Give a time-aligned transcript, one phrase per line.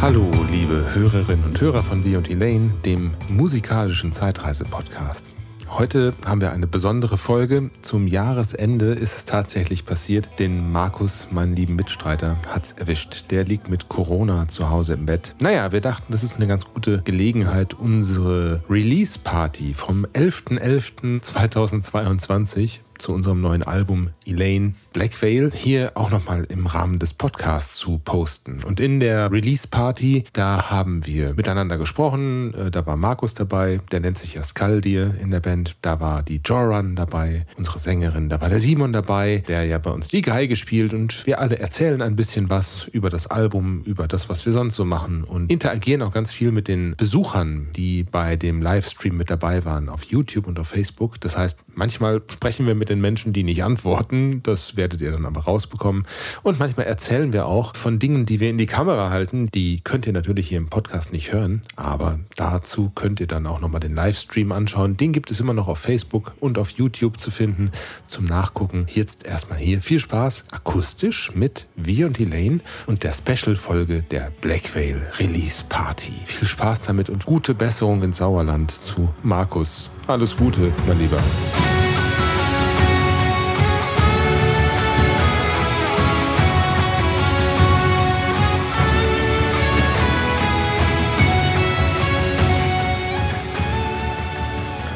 [0.00, 5.26] Hallo, liebe Hörerinnen und Hörer von Wir und Elaine, dem musikalischen Zeitreise-Podcast.
[5.68, 7.70] Heute haben wir eine besondere Folge.
[7.82, 10.30] Zum Jahresende ist es tatsächlich passiert.
[10.38, 13.30] Den Markus, meinen lieben Mitstreiter, hat es erwischt.
[13.30, 15.34] Der liegt mit Corona zu Hause im Bett.
[15.38, 23.40] Naja, wir dachten, das ist eine ganz gute Gelegenheit, unsere Release-Party vom 11.11.2022 zu unserem
[23.40, 28.62] neuen Album Elaine Black Veil hier auch nochmal im Rahmen des Podcasts zu posten.
[28.64, 32.52] Und in der Release Party, da haben wir miteinander gesprochen.
[32.54, 35.76] Äh, da war Markus dabei, der nennt sich ja Skaldir in der Band.
[35.80, 38.28] Da war die Joran dabei, unsere Sängerin.
[38.28, 40.92] Da war der Simon dabei, der ja bei uns die Geige spielt.
[40.92, 44.76] Und wir alle erzählen ein bisschen was über das Album, über das, was wir sonst
[44.76, 49.30] so machen und interagieren auch ganz viel mit den Besuchern, die bei dem Livestream mit
[49.30, 51.20] dabei waren auf YouTube und auf Facebook.
[51.20, 54.42] Das heißt, manchmal sprechen wir mit den Menschen, die nicht antworten.
[54.42, 56.06] Das werdet ihr dann aber rausbekommen.
[56.42, 59.46] Und manchmal erzählen wir auch von Dingen, die wir in die Kamera halten.
[59.54, 63.60] Die könnt ihr natürlich hier im Podcast nicht hören, aber dazu könnt ihr dann auch
[63.60, 64.96] nochmal den Livestream anschauen.
[64.96, 67.70] Den gibt es immer noch auf Facebook und auf YouTube zu finden
[68.06, 68.86] zum Nachgucken.
[68.88, 74.74] Jetzt erstmal hier viel Spaß akustisch mit Wir und Elaine und der Special-Folge der Black
[74.74, 76.12] Veil Release Party.
[76.24, 79.90] Viel Spaß damit und gute Besserung ins Sauerland zu Markus.
[80.06, 81.22] Alles Gute, mein Lieber.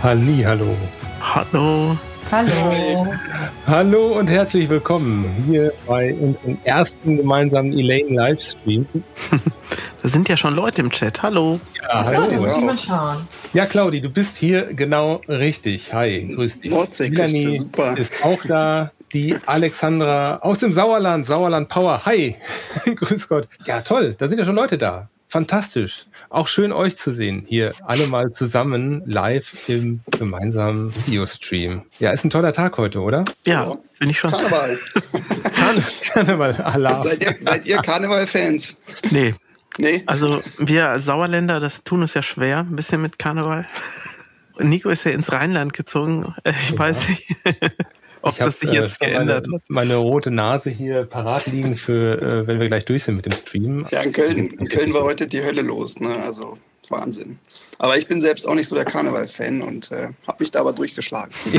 [0.04, 0.76] Halli, hallo.
[1.18, 1.96] Hallo.
[2.30, 3.06] Hallo.
[3.66, 8.86] Hallo und herzlich willkommen hier bei unserem ersten gemeinsamen Elaine Livestream.
[10.02, 11.22] Da sind ja schon Leute im Chat.
[11.22, 11.58] Hallo.
[11.80, 12.38] Ja, hallo.
[12.38, 13.26] so, muss ich schauen.
[13.54, 15.94] Ja, Claudi, du bist hier genau richtig.
[15.94, 16.70] Hi, grüß dich.
[17.10, 17.96] Melanie super.
[17.96, 18.92] ist auch da.
[19.14, 22.04] Die Alexandra aus dem Sauerland, Sauerland Power.
[22.04, 22.36] Hi,
[22.94, 23.46] grüß Gott.
[23.64, 25.08] Ja, toll, da sind ja schon Leute da.
[25.38, 26.06] Fantastisch.
[26.30, 27.42] Auch schön euch zu sehen.
[27.48, 31.82] Hier alle mal zusammen live im gemeinsamen Videostream.
[31.98, 33.24] Ja, ist ein toller Tag heute, oder?
[33.44, 34.30] Ja, bin ich schon.
[34.30, 34.78] Karneval.
[35.52, 37.02] Karne Karneval, Alarm.
[37.02, 38.76] seid ihr, seid ihr Karneval-Fans?
[39.10, 39.34] Nee,
[39.78, 40.04] Nee?
[40.06, 43.66] also wir als Sauerländer, das tun uns ja schwer, ein bisschen mit Karneval.
[44.60, 46.32] Nico ist ja ins Rheinland gezogen.
[46.44, 46.78] Ich Ja.
[46.78, 47.34] weiß nicht,
[48.24, 49.62] ob Ich hab, das sich jetzt äh, geändert meine, hat.
[49.68, 53.32] meine rote Nase hier parat liegen für, äh, wenn wir gleich durch sind mit dem
[53.32, 53.86] Stream.
[53.90, 55.98] Ja, in Köln, in Köln war heute die Hölle los.
[56.00, 56.16] Ne?
[56.22, 56.58] Also
[56.90, 57.38] Wahnsinn.
[57.78, 60.72] Aber ich bin selbst auch nicht so der Karneval-Fan und äh, habe mich da aber
[60.72, 61.32] durchgeschlagen.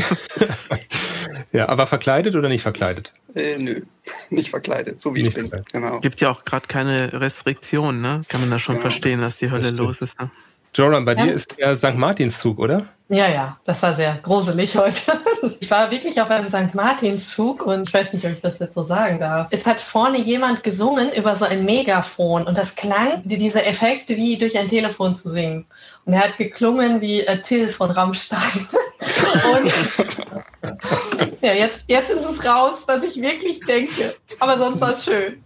[1.52, 3.14] Ja, aber verkleidet oder nicht verkleidet?
[3.34, 3.82] Äh, nö,
[4.30, 5.48] nicht verkleidet, so wie Nicht ich bin.
[5.48, 5.72] verkleidet.
[5.74, 6.00] Genau.
[6.02, 8.22] Gibt ja auch gerade keine Restriktionen, ne?
[8.28, 10.20] Kann man da schon Ja, verstehen, dass die Hölle los ist.
[10.20, 10.30] Ne?
[10.76, 11.24] Joran, bei Ja.
[11.26, 11.96] dir ist der St.
[11.96, 12.86] Martinszug, oder?
[13.08, 14.98] Ja, ja, das war sehr gruselig heute.
[15.60, 16.74] Ich war wirklich auf einem St.
[16.74, 19.48] Martinszug und ich weiß nicht, ob ich das jetzt so sagen darf.
[19.52, 24.10] Es hat vorne jemand gesungen über so ein Megafon und das klang, die- dieser Effekt,
[24.10, 25.66] wie durch ein Telefon zu singen.
[26.06, 28.68] Und er hat geklungen wie äh, Till von Rammstein.
[29.54, 29.72] Und
[31.42, 34.16] ja, jetzt, jetzt ist es raus, was ich wirklich denke.
[34.40, 35.44] Aber sonst war es schön.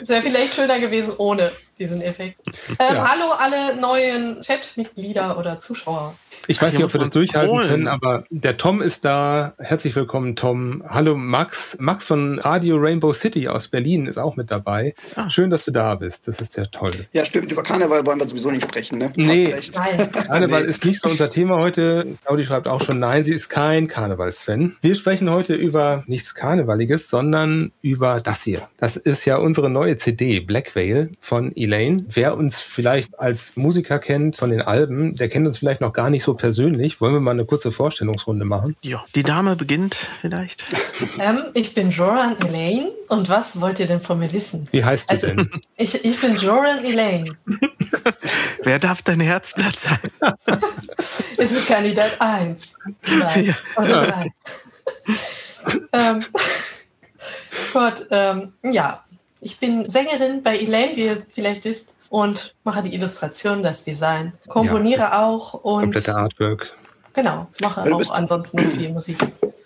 [0.00, 2.40] Es wäre vielleicht schöner gewesen ohne diesen Effekt.
[2.78, 3.10] Ähm, Ja.
[3.10, 6.14] Hallo alle neuen Chatmitglieder oder Zuschauer.
[6.46, 7.70] Ich weiß Ach, nicht, ob wir das durchhalten scrollen.
[7.70, 9.54] können, aber der Tom ist da.
[9.58, 10.82] Herzlich willkommen, Tom.
[10.88, 11.76] Hallo, Max.
[11.80, 14.94] Max von Radio Rainbow City aus Berlin ist auch mit dabei.
[15.16, 15.28] Ah.
[15.30, 16.28] Schön, dass du da bist.
[16.28, 17.06] Das ist sehr toll.
[17.12, 18.98] Ja, stimmt, über Karneval wollen wir sowieso nicht sprechen.
[18.98, 19.12] Ne?
[19.16, 19.46] Nee.
[19.46, 19.74] Hast recht.
[19.76, 20.12] Nein.
[20.26, 20.68] Karneval Nee.
[20.70, 22.06] ist nicht so unser Thema heute.
[22.24, 24.76] Claudi schreibt auch schon, nein, sie ist kein Karnevalsfan.
[24.80, 28.68] Wir sprechen heute über nichts Karnevaliges, sondern über das hier.
[28.78, 32.04] Das ist ja unsere neue CD, Black Veil von Elaine.
[32.08, 36.10] Wer uns vielleicht als Musiker kennt von den Alben, der kennt uns vielleicht noch gar
[36.10, 37.00] nicht so persönlich.
[37.00, 38.74] Wollen wir mal eine kurze Vorstellungsrunde machen?
[38.82, 40.64] Ja, die Dame beginnt vielleicht.
[41.18, 44.68] Ähm, ich bin Joran Elaine und was wollt ihr denn von mir wissen?
[44.70, 45.50] Wie heißt du Also- denn?
[45.76, 47.30] Ich, ich bin Joran Elaine.
[48.62, 49.98] Wer darf dein Herzblatt sein?
[51.38, 52.74] Es ist Kandidat 1.
[53.18, 53.44] Nein.
[53.46, 53.54] Ja.
[53.82, 54.26] Oder drei.
[55.94, 56.24] ähm,
[57.72, 59.02] Gott, ähm, ja.
[59.40, 64.32] Ich bin Sängerin bei Elaine, wie ihr vielleicht wisst, und mache die Illustration, das Design.
[64.48, 66.72] Komponiere Ja, auch und Komplette Artwork.
[67.14, 69.18] genau, mache Du auch bist- ansonsten viel Musik.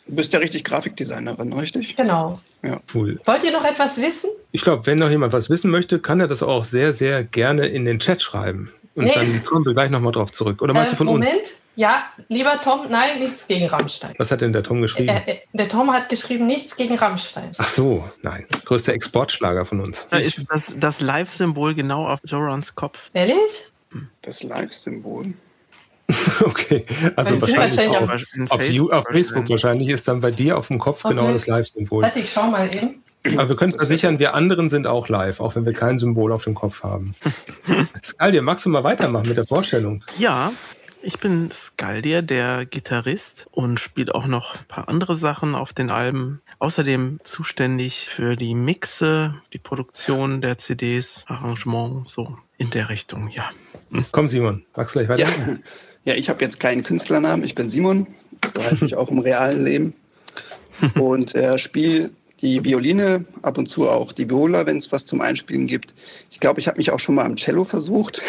[0.07, 1.97] Du bist ja richtig Grafikdesignerin, richtig?
[1.97, 2.39] Genau.
[2.95, 3.19] Cool.
[3.25, 4.31] Wollt ihr noch etwas wissen?
[4.53, 7.67] Ich glaube, wenn noch jemand was wissen möchte, kann er das auch sehr, sehr gerne
[7.67, 8.71] in den Chat schreiben.
[8.95, 10.61] Und Nee, dann kommen wir gleich nochmal drauf zurück.
[10.63, 11.19] Oder meinst Äh, du von uns?
[11.27, 11.47] Moment.
[11.77, 14.15] Ja, lieber Tom, nein, nichts gegen Rammstein.
[14.19, 15.09] Was hat denn der Tom geschrieben?
[15.09, 17.51] Äh, äh, der Tom hat geschrieben, nichts gegen Rammstein.
[17.59, 18.45] Ach so, nein.
[18.65, 20.07] Größter Exportschlager von uns.
[20.09, 23.11] Da ist das, das Live-Symbol genau auf Jorans Kopf.
[23.13, 23.73] Ehrlich?
[24.23, 25.35] Das Live-Symbol.
[26.43, 26.85] Okay,
[27.17, 30.79] also wahrscheinlich wahrscheinlich auf, auf, You- auf Facebook wahrscheinlich ist dann bei dir auf dem
[30.79, 31.33] Kopf genau Okay.
[31.33, 32.03] das Live-Symbol.
[32.03, 33.03] Warte, ich schau mal eben.
[33.39, 36.45] Aber wir können versichern, wir anderen sind auch live, auch wenn wir kein Symbol auf
[36.45, 37.15] dem Kopf haben.
[38.05, 40.05] Skaldir, magst du mal weitermachen mit der Vorstellung?
[40.19, 40.53] Ja,
[41.05, 45.91] ich bin Skaldir, der Gitarrist und spiele auch noch ein paar andere Sachen auf den
[45.91, 46.41] Alben.
[46.59, 53.51] Außerdem zuständig für die Mixe, die Produktion der CDs, Arrangement, so in der Richtung, ja.
[53.91, 54.05] Hm.
[54.13, 55.29] Komm, Simon, magst du gleich weiter?
[55.29, 55.59] Ja,
[56.05, 58.07] ja ich habe jetzt keinen Künstlernamen, ich bin Simon,
[58.55, 59.95] so heiße ich auch im realen Leben.
[60.99, 62.11] Und äh, spiele
[62.41, 65.95] die Violine, ab und zu auch die Viola, wenn es was zum Einspielen gibt.
[66.31, 68.21] Ich glaube, ich habe mich auch schon mal am Cello versucht.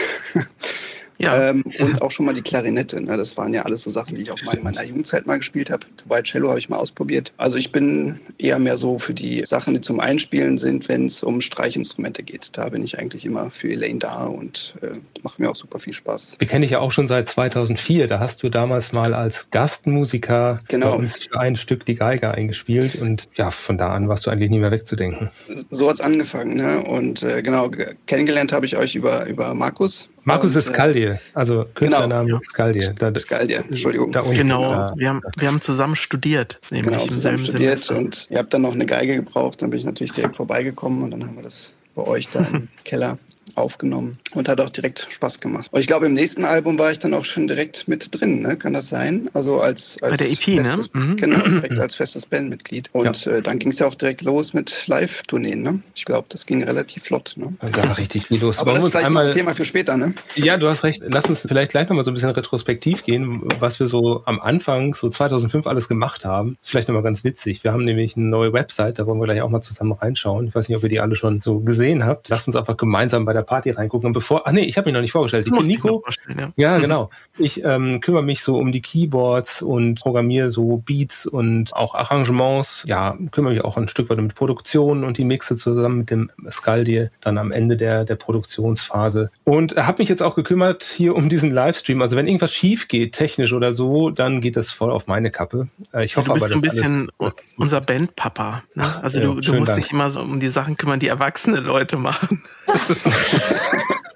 [1.18, 1.50] Ja.
[1.50, 3.02] Ähm, und auch schon mal die Klarinette.
[3.02, 3.18] Ne?
[3.18, 5.70] Das waren ja alles so Sachen, die ich auch mal in meiner Jugendzeit mal gespielt
[5.70, 5.86] habe.
[6.04, 7.32] Wobei Cello habe ich mal ausprobiert.
[7.38, 11.24] Also ich bin eher mehr so für die Sachen, die zum Einspielen sind, wenn es
[11.24, 12.50] um Streichinstrumente geht.
[12.54, 14.88] Da bin ich eigentlich immer für Elaine da und äh,
[15.24, 16.36] macht mir auch super viel Spaß.
[16.40, 18.08] Wir kennen dich ja auch schon seit 2004.
[18.08, 20.92] Da hast du damals mal als Gastmusiker genau.
[20.92, 24.32] bei uns für ein Stück die Geige eingespielt und ja, von da an warst du
[24.32, 25.30] eigentlich nie mehr wegzudenken.
[25.70, 26.56] So hat es angefangen.
[26.56, 26.84] Ne?
[26.84, 27.70] Und äh, genau,
[28.06, 32.94] kennengelernt habe ich euch über, über Markus Markus ist Skaldir, also Künstlername genau, Skaldir.
[32.94, 34.12] Da, Skaldir, Entschuldigung.
[34.12, 34.94] Da genau, da.
[34.98, 36.60] wir haben, wir haben zusammen studiert.
[36.72, 37.96] Nämlich genau, zusammen studiert Semester.
[37.96, 41.12] und ihr habt dann noch eine Geige gebraucht, dann bin ich natürlich direkt vorbeigekommen und
[41.12, 43.20] dann haben wir das bei euch da im Keller
[43.54, 45.68] aufgenommen und hat auch direkt Spaß gemacht.
[45.72, 48.58] Und ich glaube, im nächsten Album war ich dann auch schon direkt mit drin, ne?
[48.58, 49.30] kann das sein?
[49.34, 50.64] Also als, als Bei der EP, ne?
[50.64, 51.02] festes, ne?
[51.02, 51.18] Mhm.
[51.18, 52.90] Genau, direkt als festes Bandmitglied.
[52.94, 53.34] Und ja.
[53.34, 55.62] äh, dann ging es ja auch direkt los mit Live-Tourneen.
[55.62, 55.80] Ne?
[55.96, 57.34] Ich glaube, das ging relativ flott.
[57.38, 57.54] Ne?
[57.62, 58.60] Da war richtig viel los.
[58.60, 59.28] Aber Wollen das ist vielleicht einmal...
[59.28, 60.14] ein Thema für später, ne?
[60.36, 61.02] Ja, du hast recht.
[61.08, 64.94] Lass uns vielleicht gleich nochmal so ein bisschen retrospektiv gehen, was wir so am Anfang,
[64.94, 66.58] so 2005 alles gemacht haben.
[66.62, 67.64] Vielleicht nochmal ganz witzig.
[67.64, 70.48] Wir haben nämlich eine neue Website, da wollen wir gleich auch mal zusammen reinschauen.
[70.48, 72.30] Ich weiß nicht, ob ihr die alle schon so gesehen habt.
[72.30, 74.08] Lasst uns einfach gemeinsam bei der Party reingucken.
[74.08, 75.46] Und bevor, ach nee, ich habe mich noch nicht vorgestellt.
[75.46, 76.04] Ich bin Nico.
[76.36, 76.82] Ja, ja mhm.
[76.82, 77.10] genau.
[77.38, 82.84] Ich ähm, kümmere mich so um die Keyboards und programmiere so Beats und auch Arrangements.
[82.88, 86.32] Ja, kümmere mich auch ein Stück weit mit Produktion und die Mixe zusammen mit dem
[86.50, 89.30] Skaldir dann am Ende der, der Produktionsphase.
[89.44, 92.02] Und habe mich jetzt auch gekümmert hier um diesen Livestream.
[92.02, 95.68] Also wenn irgendwas schief geht, technisch oder so, dann geht das voll auf meine Kappe.
[95.94, 97.12] Äh, ich hoffe ja, du bist aber, ein bisschen
[97.58, 98.64] unser Bandpapa.
[98.74, 99.04] Ne?
[99.04, 99.82] Also ja, du, du musst Dank.
[99.82, 102.42] dich immer so um die Sachen kümmern, die erwachsene Leute machen.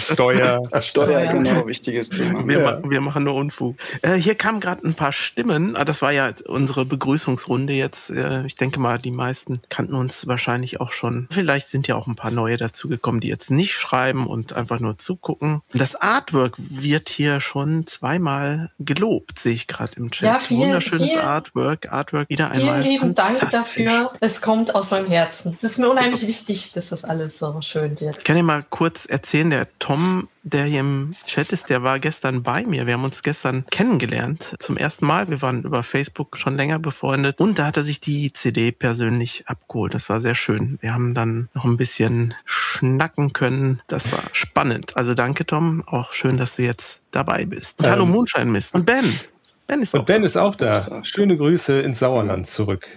[0.00, 0.62] Steuer.
[0.80, 2.46] Steuer, genau, wichtiges Thema.
[2.46, 2.78] Wir, ja.
[2.78, 3.76] ma wir machen nur Unfug.
[4.02, 5.76] Äh, hier kamen gerade ein paar Stimmen.
[5.76, 8.10] Ah, das war ja unsere Begrüßungsrunde jetzt.
[8.10, 11.28] Äh, ich denke mal, die meisten kannten uns wahrscheinlich auch schon.
[11.30, 14.98] Vielleicht sind ja auch ein paar neue dazugekommen, die jetzt nicht schreiben und einfach nur
[14.98, 15.62] zugucken.
[15.72, 20.26] Das Artwork wird hier schon zweimal gelobt, sehe ich gerade im Chat.
[20.26, 21.92] Ja, vielen, Wunderschönes vielen, Artwork.
[21.92, 22.82] Artwork wieder einmal.
[22.82, 24.12] Vielen lieben Dank dafür.
[24.20, 25.54] Es kommt aus meinem Herzen.
[25.56, 28.18] Es ist mir unheimlich wichtig, dass das alles so schön wird.
[28.18, 31.98] Ich kann dir mal kurz erzählen, der Tom, der hier im Chat ist, der war
[31.98, 32.86] gestern bei mir.
[32.86, 35.28] Wir haben uns gestern kennengelernt zum ersten Mal.
[35.28, 39.48] Wir waren über Facebook schon länger befreundet und da hat er sich die CD persönlich
[39.48, 39.94] abgeholt.
[39.94, 40.78] Das war sehr schön.
[40.80, 43.82] Wir haben dann noch ein bisschen schnacken können.
[43.86, 44.96] Das war spannend.
[44.96, 45.82] Also danke, Tom.
[45.86, 47.80] Auch schön, dass du jetzt dabei bist.
[47.80, 48.74] Und ähm, hallo Moonshine Mist.
[48.74, 49.18] Und Ben.
[49.66, 50.26] Ben ist und Ben da.
[50.26, 51.04] ist auch da.
[51.04, 52.88] Schöne Grüße ins Sauerland zurück.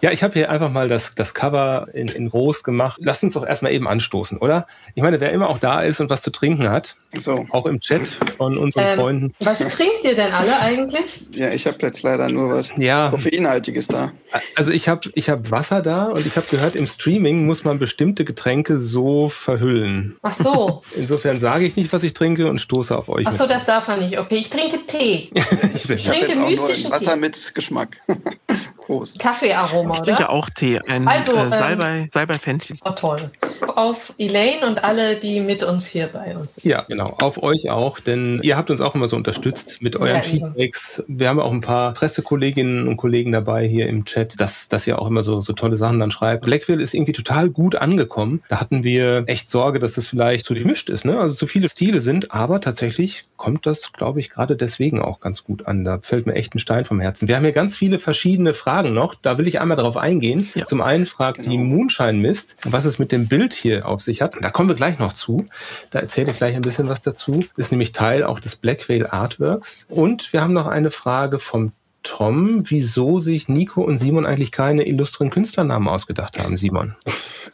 [0.00, 2.98] Ja, ich habe hier einfach mal das, das Cover in, in groß gemacht.
[3.02, 4.66] Lass uns doch erstmal eben anstoßen, oder?
[4.94, 7.46] Ich meine, wer immer auch da ist und was zu trinken hat, so.
[7.50, 9.34] auch im Chat von unseren ähm, Freunden.
[9.40, 11.26] Was trinkt ihr denn alle eigentlich?
[11.34, 13.10] Ja, ich habe jetzt leider nur was ja.
[13.10, 14.12] Koffeinhaltiges da.
[14.54, 17.78] Also ich habe ich hab Wasser da und ich habe gehört, im Streaming muss man
[17.78, 20.16] bestimmte Getränke so verhüllen.
[20.22, 20.82] Ach so.
[20.96, 23.26] Insofern sage ich nicht, was ich trinke und stoße auf euch.
[23.26, 23.52] Ach so, mit.
[23.52, 24.18] das darf man nicht.
[24.18, 25.30] Okay, ich trinke Tee.
[25.74, 27.20] ich trinke mystischen Wasser Tee.
[27.20, 27.98] mit Geschmack.
[28.90, 29.20] Prost.
[29.20, 30.80] Kaffeearoma, Ich trinke auch Tee.
[30.88, 32.76] Ein also, äh, Salbei, ähm, Salbei Fenchel.
[32.84, 33.30] Oh, toll.
[33.76, 36.64] Auf Elaine und alle, die mit uns hier bei uns sind.
[36.64, 37.14] Ja, genau.
[37.20, 41.04] Auf euch auch, denn ihr habt uns auch immer so unterstützt mit euren ja, Feedbacks.
[41.06, 45.00] Wir haben auch ein paar Pressekolleginnen und Kollegen dabei hier im Chat, dass, dass ihr
[45.00, 46.44] auch immer so, so tolle Sachen dann schreibt.
[46.44, 48.42] Blackville ist irgendwie total gut angekommen.
[48.48, 51.20] Da hatten wir echt Sorge, dass das vielleicht zu gemischt ist, ne?
[51.20, 55.44] Also zu viele Stile sind, aber tatsächlich kommt das, glaube ich, gerade deswegen auch ganz
[55.44, 55.84] gut an.
[55.84, 57.28] Da fällt mir echt ein Stein vom Herzen.
[57.28, 59.14] Wir haben hier ganz viele verschiedene Fragen Fragen noch.
[59.14, 60.48] Da will ich einmal darauf eingehen.
[60.54, 60.66] Ja.
[60.66, 61.50] Zum einen fragt genau.
[61.50, 64.36] die Moonshine Mist, was es mit dem Bild hier auf sich hat.
[64.40, 65.46] Da kommen wir gleich noch zu.
[65.90, 67.40] Da erzähle ich gleich ein bisschen was dazu.
[67.56, 69.86] Das ist nämlich Teil auch des Black Veil Artworks.
[69.88, 71.72] Und wir haben noch eine Frage vom
[72.02, 76.94] Tom, wieso sich Nico und Simon eigentlich keine illustren Künstlernamen ausgedacht haben, Simon.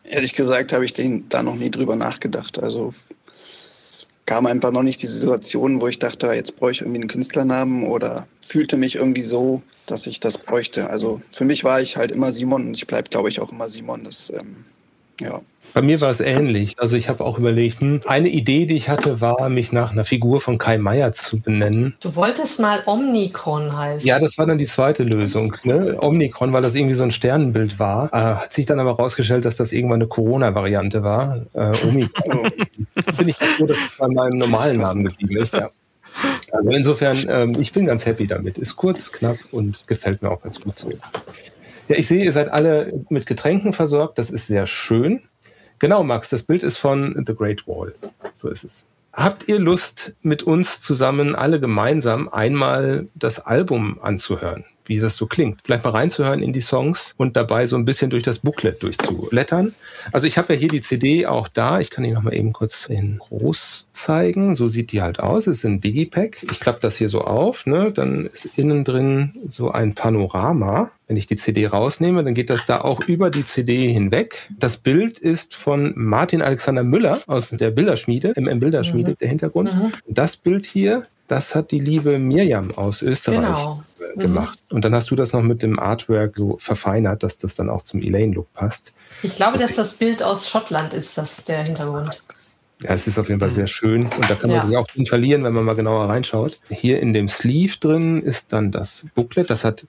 [0.05, 2.63] Ehrlich gesagt habe ich den da noch nie drüber nachgedacht.
[2.63, 2.95] Also
[3.91, 7.09] es kam einfach noch nicht die Situation, wo ich dachte, jetzt brauche ich irgendwie einen
[7.09, 10.91] Künstlernamen oder fühlte mich irgendwie so dass ich das bräuchte.
[10.91, 13.69] Also für mich war ich halt immer Simon und ich bleibe, glaube ich, auch immer
[13.69, 14.05] Simon.
[14.05, 14.65] Das ähm,
[15.21, 15.41] ja.
[15.75, 16.75] Bei mir war es ähnlich.
[16.79, 20.05] Also ich habe auch überlegt, hm, eine Idee, die ich hatte, war, mich nach einer
[20.05, 21.95] Figur von Kai Meier zu benennen.
[22.01, 24.07] Du wolltest mal Omnicron heißen.
[24.07, 25.57] Ja, das war dann die zweite Lösung.
[25.65, 25.99] Ne?
[26.01, 28.13] Omnicron, weil das irgendwie so ein Sternenbild war.
[28.13, 31.43] Äh, hat sich dann aber rausgestellt, dass das irgendwann eine Corona-Variante war.
[31.53, 32.49] Äh, Omikron.
[33.19, 35.55] Bin ich froh, dass es bei meinem normalen Namen geblieben ist.
[35.55, 35.69] Ja.
[36.53, 38.59] Also insofern, ähm, ich bin ganz happy damit.
[38.59, 40.91] Ist kurz, knapp und gefällt mir auch ganz gut so.
[41.89, 44.19] Ja, ich sehe, ihr seid alle mit Getränken versorgt.
[44.19, 45.23] Das ist sehr schön.
[45.79, 47.95] Genau, Max, das Bild ist von The Great Wall.
[48.35, 48.89] So ist es.
[49.13, 54.65] Habt ihr Lust, mit uns zusammen alle gemeinsam einmal das Album anzuhören?
[54.87, 55.61] Wie das so klingt.
[55.65, 59.75] Vielleicht mal reinzuhören in die Songs und dabei so ein bisschen durch das Booklet durchzublättern.
[60.13, 61.81] Also ich habe ja hier die CD auch da.
[61.81, 64.55] Ich kann die nochmal eben kurz in groß zeigen.
[64.55, 65.47] So sieht die halt aus.
[65.47, 66.43] Es ist ein Digipack.
[66.43, 67.67] Ich klappe das hier so auf.
[67.67, 67.93] Ne?
[67.93, 70.91] Dann ist innen drin so ein Panorama.
[71.09, 74.51] Wenn ich die CD rausnehme, dann geht das da auch über die CD hinweg.
[74.59, 79.19] Das Bild ist von Martin Alexander Müller aus der Bilderschmiede, MM Bilderschmiede, mhm.
[79.19, 79.73] der Hintergrund.
[79.73, 79.93] Mhm.
[80.09, 83.83] Das Bild hier, das hat die liebe Mirjam aus Österreich genau.
[83.99, 84.59] Äh, gemacht.
[84.71, 84.77] Mhm.
[84.77, 87.83] Und dann hast du das noch mit dem Artwork so verfeinert, dass das dann auch
[87.83, 88.93] zum Elaine-Look passt.
[89.23, 92.23] Ich glaube, dass das Bild aus Schottland ist, das der Hintergrund.
[92.83, 94.67] Ja, es ist auf jeden Fall sehr schön und da kann man ja.
[94.67, 96.59] sich auch drin verlieren, wenn man mal genauer reinschaut.
[96.69, 99.49] Hier in dem Sleeve drin ist dann das Booklet.
[99.49, 99.87] Das hat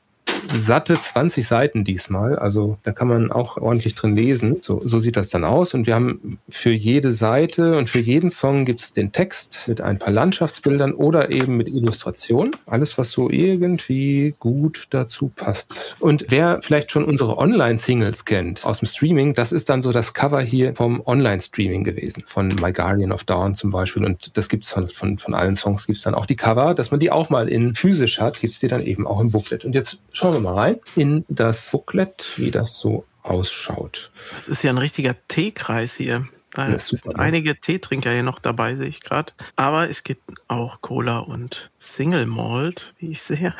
[0.53, 2.37] satte 20 Seiten diesmal.
[2.37, 4.57] Also da kann man auch ordentlich drin lesen.
[4.61, 5.73] So, so sieht das dann aus.
[5.73, 9.81] Und wir haben für jede Seite und für jeden Song gibt es den Text mit
[9.81, 12.51] ein paar Landschaftsbildern oder eben mit Illustration.
[12.65, 15.95] Alles, was so irgendwie gut dazu passt.
[15.99, 20.13] Und wer vielleicht schon unsere Online-Singles kennt aus dem Streaming, das ist dann so das
[20.13, 22.23] Cover hier vom Online-Streaming gewesen.
[22.25, 24.05] Von My Guardian of Dawn zum Beispiel.
[24.05, 26.73] Und das gibt es von, von, von allen Songs gibt es dann auch die Cover,
[26.73, 29.31] dass man die auch mal in physisch hat, gibt es die dann eben auch im
[29.31, 29.65] Booklet.
[29.65, 34.11] Und jetzt schauen wir mal rein in das Booklet, wie das so ausschaut.
[34.33, 36.27] Das ist ja ein richtiger Teekreis hier.
[36.53, 37.19] Da sind super, ne?
[37.19, 37.55] einige ne?
[37.55, 39.33] Teetrinker hier noch dabei, sehe ich gerade.
[39.55, 43.53] Aber es gibt auch Cola und Single Malt, wie ich sehe.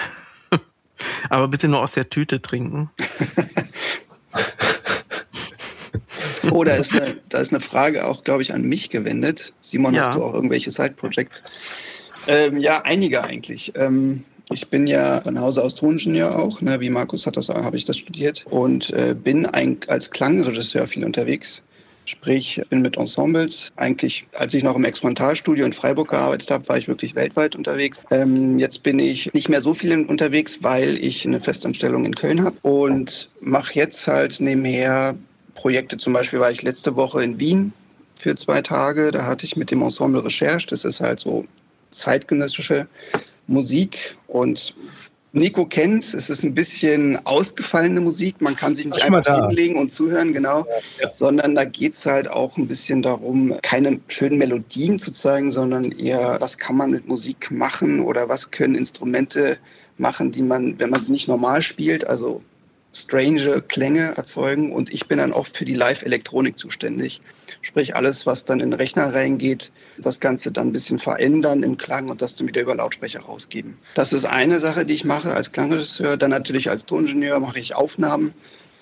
[1.30, 2.90] Aber bitte nur aus der Tüte trinken.
[6.52, 9.54] oh, da ist, eine, da ist eine Frage auch, glaube ich, an mich gewendet.
[9.62, 10.08] Simon, ja.
[10.08, 11.44] hast du auch irgendwelche Side-Projects?
[12.28, 13.74] Ähm, ja, einige eigentlich.
[13.76, 17.78] Ähm, ich bin ja von Hause aus Toningenieur auch, ne, wie Markus hat das, habe
[17.78, 21.62] ich das studiert und äh, bin ein, als Klangregisseur viel unterwegs.
[22.06, 23.74] Sprich, bin mit Ensembles.
[23.76, 28.00] Eigentlich, als ich noch im Experimentalstudio in Freiburg gearbeitet habe, war ich wirklich weltweit unterwegs.
[28.12, 32.44] Ähm, jetzt bin ich nicht mehr so viel unterwegs, weil ich eine Festanstellung in Köln
[32.44, 35.18] habe und mache jetzt halt nebenher
[35.54, 35.98] Projekte.
[35.98, 37.74] Zum Beispiel war ich letzte Woche in Wien
[38.16, 39.12] für zwei Tage.
[39.12, 40.68] Da hatte ich mit dem Ensemble Recherche.
[40.68, 41.44] Das ist halt so
[41.92, 42.88] zeitgenössische
[43.48, 44.76] Musik und
[45.34, 48.42] Nico kennt's, es ist ein bisschen ausgefallene Musik.
[48.42, 51.14] Man kann sich nicht einfach hinlegen und zuhören, genau, ja, ja.
[51.14, 56.38] sondern da geht's halt auch ein bisschen darum, keine schönen Melodien zu zeigen, sondern eher,
[56.40, 59.58] was kann man mit Musik machen oder was können Instrumente
[59.98, 62.42] machen, die man, wenn man sie nicht normal spielt, also
[62.94, 64.72] strange Klänge erzeugen.
[64.72, 67.22] Und ich bin dann auch für die Live-Elektronik zuständig.
[67.62, 71.78] Sprich, alles, was dann in den Rechner reingeht, das Ganze dann ein bisschen verändern im
[71.78, 73.78] Klang und das dann wieder über Lautsprecher rausgeben.
[73.96, 76.18] Das ist eine Sache, die ich mache als Klangregisseur.
[76.18, 78.34] Dann natürlich als Toningenieur mache ich Aufnahmen.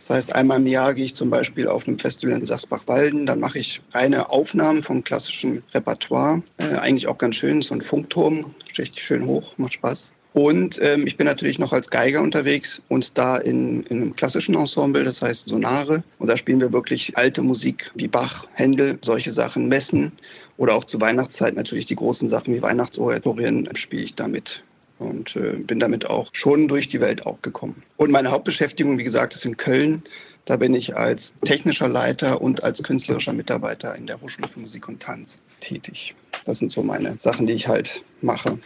[0.07, 3.25] Das heißt, einmal im Jahr gehe ich zum Beispiel auf einem Festival in Sachsbach-Walden.
[3.25, 6.43] Dann mache ich reine Aufnahmen vom klassischen Repertoire.
[6.57, 10.14] Äh, eigentlich auch ganz schön, so ein Funkturm, richtig schön hoch, macht Spaß.
[10.35, 14.55] Und ähm, ich bin natürlich noch als Geiger unterwegs und da in, in einem klassischen
[14.55, 16.03] Ensemble, das heißt Sonare.
[16.19, 20.11] Und da spielen wir wirklich alte Musik wie Bach, Händel, solche Sachen, Messen
[20.57, 24.61] oder auch zur Weihnachtszeit natürlich die großen Sachen wie Weihnachtsoratorien spiele ich damit
[24.99, 27.83] und äh, bin damit auch schon durch die Welt auch gekommen.
[27.95, 30.03] Und meine Hauptbeschäftigung, wie gesagt, ist in Köln.
[30.43, 34.89] Da bin ich als technischer Leiter und als künstlerischer Mitarbeiter in der Hochschule für Musik
[34.89, 36.13] und Tanz tätig.
[36.43, 38.59] Das sind so meine Sachen, die ich halt mache.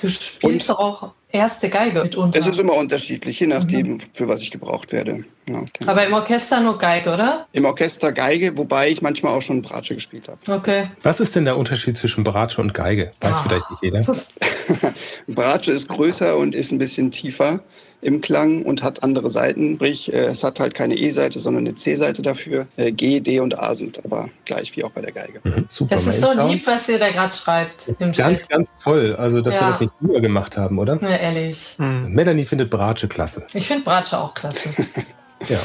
[0.00, 2.38] Du spielst und auch erste Geige mitunter.
[2.38, 4.00] Es ist immer unterschiedlich, je nachdem, mhm.
[4.12, 5.24] für was ich gebraucht werde.
[5.48, 5.90] Ja, genau.
[5.90, 7.46] Aber im Orchester nur Geige, oder?
[7.52, 10.38] Im Orchester Geige, wobei ich manchmal auch schon Bratsche gespielt habe.
[10.50, 10.88] Okay.
[11.02, 13.10] Was ist denn der Unterschied zwischen Bratsche und Geige?
[13.20, 13.44] Weiß ah.
[13.46, 14.04] vielleicht nicht jeder.
[15.26, 17.60] Bratsche ist größer und ist ein bisschen tiefer
[18.00, 19.76] im Klang und hat andere Seiten.
[19.76, 22.66] Sprich, äh, es hat halt keine E-Seite, sondern eine C-Seite dafür.
[22.76, 25.40] Äh, G, D und A sind aber gleich wie auch bei der Geige.
[25.42, 25.96] Mhm, super.
[25.96, 27.88] Das ist so lieb, was ihr da gerade schreibt.
[27.98, 28.48] Im ganz, Schiff.
[28.48, 29.16] ganz toll.
[29.16, 29.62] Also, dass ja.
[29.62, 30.98] wir das nicht früher gemacht haben, oder?
[31.02, 31.74] Ja, ehrlich.
[31.78, 32.12] Mhm.
[32.12, 33.44] Melanie findet Bratsche klasse.
[33.52, 34.70] Ich finde Bratsche auch klasse.
[35.48, 35.58] ja.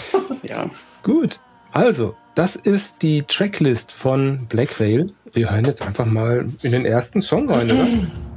[0.43, 0.69] ja.
[1.03, 1.39] Gut.
[1.71, 5.11] Also, das ist die Tracklist von Black Veil.
[5.33, 7.87] Wir hören jetzt einfach mal in den ersten Song rein, oder?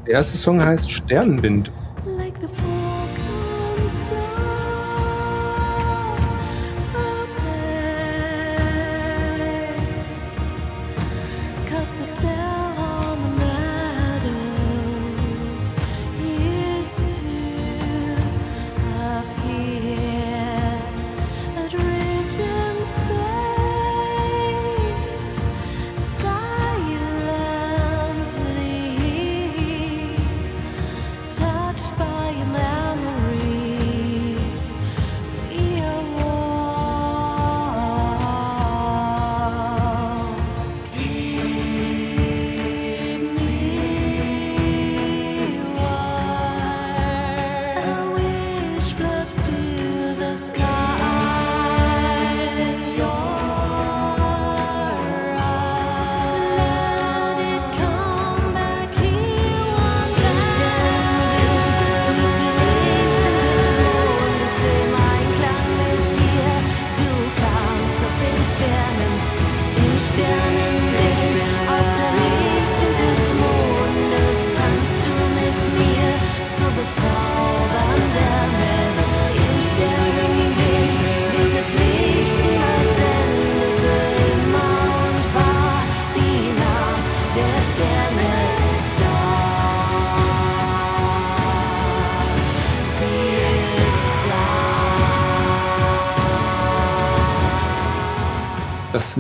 [0.07, 1.71] Der erste Song heißt Sternenwind.
[2.07, 2.41] Like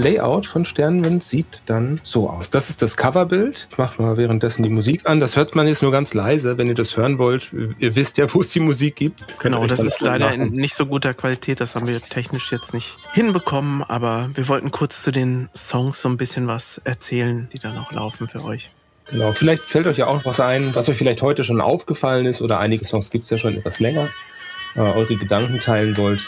[0.06, 2.50] Layout von Sternenwind sieht dann so aus.
[2.50, 3.66] Das ist das Coverbild.
[3.72, 5.18] Ich mache mal währenddessen die Musik an.
[5.18, 7.50] Das hört man jetzt nur ganz leise, wenn ihr das hören wollt.
[7.80, 9.24] Ihr wisst ja, wo es die Musik gibt.
[9.40, 10.42] Genau, das ist leider machen.
[10.42, 11.58] in nicht so guter Qualität.
[11.58, 13.82] Das haben wir technisch jetzt nicht hinbekommen.
[13.82, 17.90] Aber wir wollten kurz zu den Songs so ein bisschen was erzählen, die dann auch
[17.90, 18.70] laufen für euch.
[19.10, 22.42] Genau, vielleicht fällt euch ja auch was ein, was euch vielleicht heute schon aufgefallen ist
[22.42, 24.08] oder einige Songs gibt es ja schon etwas länger,
[24.76, 26.22] äh, eure Gedanken teilen wollt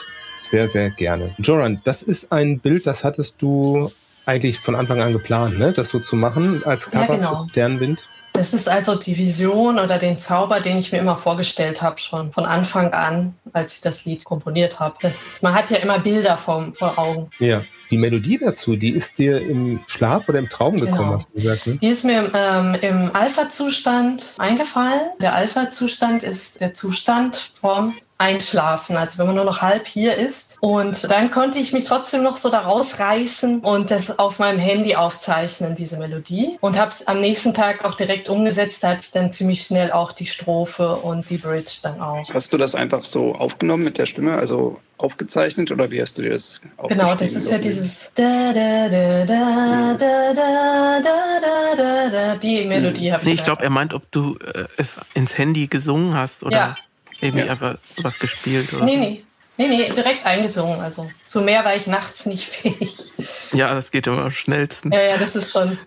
[0.50, 1.34] sehr, sehr gerne.
[1.38, 3.90] Joran, das ist ein Bild, das hattest du
[4.26, 5.72] eigentlich von Anfang an geplant, ne?
[5.72, 7.44] das so zu machen als Cover ja, genau.
[7.44, 8.02] für Sternwind?
[8.34, 12.30] Das ist also die Vision oder den Zauber, den ich mir immer vorgestellt habe, schon
[12.30, 14.94] von Anfang an, als ich das Lied komponiert habe.
[15.42, 17.30] man hat ja immer Bilder vor, vor Augen.
[17.40, 17.62] Ja.
[17.90, 21.14] Die Melodie dazu, die ist dir im Schlaf oder im Traum gekommen, genau.
[21.14, 21.66] hast du gesagt?
[21.66, 21.78] Ne?
[21.80, 25.00] Die ist mir ähm, im Alpha-Zustand eingefallen.
[25.22, 30.59] Der Alpha-Zustand ist der Zustand vom einschlafen, also wenn man nur noch halb hier ist.
[30.61, 34.96] Und dann konnte ich mich trotzdem noch so da rausreißen und das auf meinem Handy
[34.96, 36.59] aufzeichnen, diese Melodie.
[36.61, 38.83] Und habe es am nächsten Tag auch direkt umgesetzt.
[38.83, 42.28] Da hatte ich dann ziemlich schnell auch die Strophe und die Bridge dann auch.
[42.35, 46.22] Hast du das einfach so aufgenommen mit der Stimme, also aufgezeichnet oder wie hast du
[46.22, 52.11] dir das Genau, das ist ja dieses da, da, da, da, da, da, da, da,
[52.11, 53.28] da, die Melodie habe ich.
[53.28, 56.57] Nee, ich glaube, er meint, ob du äh, es ins Handy gesungen hast oder.
[56.57, 56.76] Ja
[57.20, 57.52] irgendwie ja.
[57.52, 58.72] einfach was gespielt?
[58.72, 59.24] Oder nee, nee.
[59.57, 60.81] Nee, nee, direkt eingesungen.
[60.81, 63.12] Also zu mehr war ich nachts nicht fähig.
[63.52, 64.92] Ja, das geht immer am schnellsten.
[64.92, 65.78] Ja, ja, das ist schon.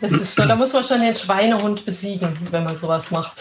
[0.00, 3.40] Das ist schon, da muss man schon den Schweinehund besiegen, wenn man sowas macht.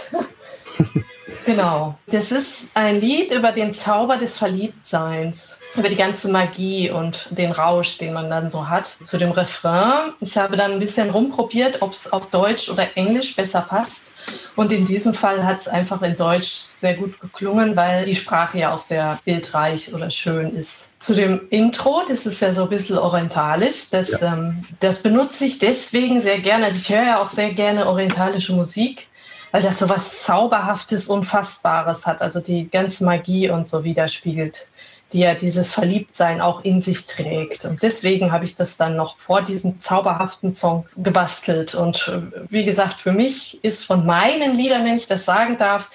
[1.46, 2.00] genau.
[2.08, 7.52] Das ist ein Lied über den Zauber des Verliebtseins, über die ganze Magie und den
[7.52, 8.88] Rausch, den man dann so hat.
[8.88, 10.14] Zu dem Refrain.
[10.20, 14.13] Ich habe dann ein bisschen rumprobiert, ob es auf Deutsch oder Englisch besser passt.
[14.56, 18.60] Und in diesem Fall hat es einfach in Deutsch sehr gut geklungen, weil die Sprache
[18.60, 20.94] ja auch sehr bildreich oder schön ist.
[21.00, 23.90] Zu dem Intro, das ist ja so ein bisschen orientalisch.
[23.90, 24.34] Das, ja.
[24.34, 26.66] ähm, das benutze ich deswegen sehr gerne.
[26.66, 29.08] Also ich höre ja auch sehr gerne orientalische Musik,
[29.52, 32.22] weil das so was Zauberhaftes, Unfassbares hat.
[32.22, 34.70] Also die ganze Magie und so widerspiegelt
[35.14, 37.66] die ja dieses Verliebtsein auch in sich trägt.
[37.66, 41.76] Und deswegen habe ich das dann noch vor diesem zauberhaften Song gebastelt.
[41.76, 45.90] Und äh, wie gesagt, für mich ist von meinen Liedern, wenn ich das sagen darf,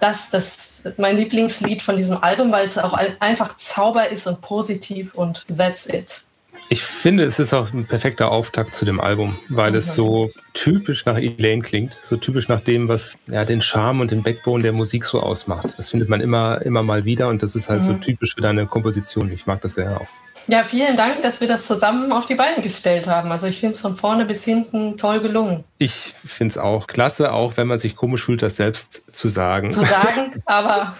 [0.00, 5.14] das, das mein Lieblingslied von diesem Album, weil es auch einfach Zauber ist und positiv
[5.14, 6.27] und that's it.
[6.70, 11.06] Ich finde, es ist auch ein perfekter Auftakt zu dem Album, weil es so typisch
[11.06, 14.74] nach Elaine klingt, so typisch nach dem, was ja den Charme und den Backbone der
[14.74, 15.78] Musik so ausmacht.
[15.78, 17.86] Das findet man immer, immer mal wieder und das ist halt mhm.
[17.86, 19.32] so typisch für deine Komposition.
[19.32, 20.06] Ich mag das ja auch.
[20.48, 23.30] Ja, vielen Dank, dass wir das zusammen auf die Beine gestellt haben.
[23.30, 25.64] Also ich finde es von vorne bis hinten toll gelungen.
[25.76, 29.72] Ich finde es auch klasse, auch wenn man sich komisch fühlt, das selbst zu sagen.
[29.72, 30.94] Zu sagen, aber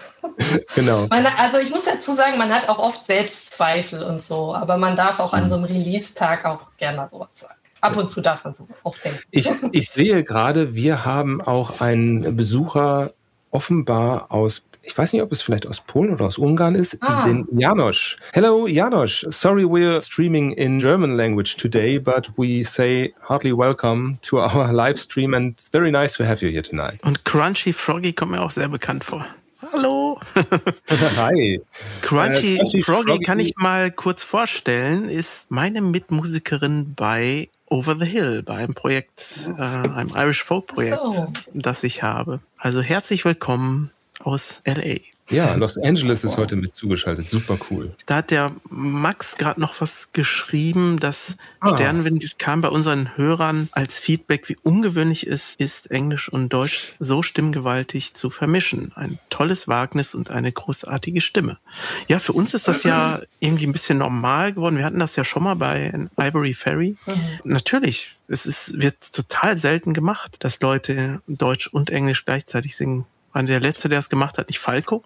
[0.75, 1.07] genau.
[1.07, 4.95] Man, also ich muss dazu sagen, man hat auch oft Selbstzweifel und so, aber man
[4.95, 7.55] darf auch an so einem Release-Tag auch gerne mal sowas sagen.
[7.81, 9.19] Ab und zu darf man so auch denken.
[9.31, 13.13] Ich, ich sehe gerade, wir haben auch einen Besucher
[13.51, 17.23] offenbar aus ich weiß nicht, ob es vielleicht aus Polen oder aus Ungarn ist, ah.
[17.25, 18.17] den Janosch.
[18.33, 19.25] Hello, Janosch.
[19.29, 24.97] Sorry, we're streaming in German language today, but we say heartily welcome to our live
[24.97, 26.99] stream and it's very nice to have you here tonight.
[27.03, 29.27] Und Crunchy Froggy kommt mir auch sehr bekannt vor.
[29.73, 30.19] Hallo.
[31.17, 31.61] Hi.
[32.01, 37.97] Crunchy, äh, Crunchy Froggy, Froggy kann ich mal kurz vorstellen, ist meine Mitmusikerin bei Over
[37.99, 41.31] the Hill, bei einem Projekt, äh, einem Irish Folk Projekt, so.
[41.53, 42.39] das ich habe.
[42.57, 44.97] Also herzlich willkommen aus LA.
[45.29, 47.29] Ja, Los Angeles ist heute mit zugeschaltet.
[47.29, 47.93] Super cool.
[48.07, 51.75] Da hat der Max gerade noch was geschrieben, dass ah.
[51.75, 57.21] Sternenwind kam bei unseren Hörern als Feedback, wie ungewöhnlich es ist, Englisch und Deutsch so
[57.21, 58.91] stimmgewaltig zu vermischen.
[58.95, 61.59] Ein tolles Wagnis und eine großartige Stimme.
[62.07, 64.77] Ja, für uns ist das ja irgendwie ein bisschen normal geworden.
[64.77, 66.95] Wir hatten das ja schon mal bei Ivory Ferry.
[67.05, 67.13] Mhm.
[67.43, 73.05] Natürlich, es ist, wird total selten gemacht, dass Leute Deutsch und Englisch gleichzeitig singen.
[73.33, 75.03] War der Letzte, der es gemacht hat, nicht Falco?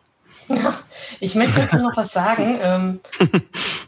[0.50, 0.80] Ja,
[1.20, 2.60] ich möchte dazu noch was sagen.
[2.64, 3.02] Ähm,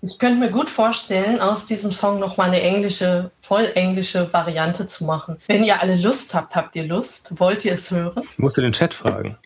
[0.01, 4.85] ich könnte mir gut vorstellen, aus diesem Song noch mal eine englische, voll englische Variante
[4.87, 5.37] zu machen.
[5.47, 7.39] Wenn ihr alle Lust habt, habt ihr Lust?
[7.39, 8.27] Wollt ihr es hören?
[8.37, 9.37] Musst du den Chat fragen.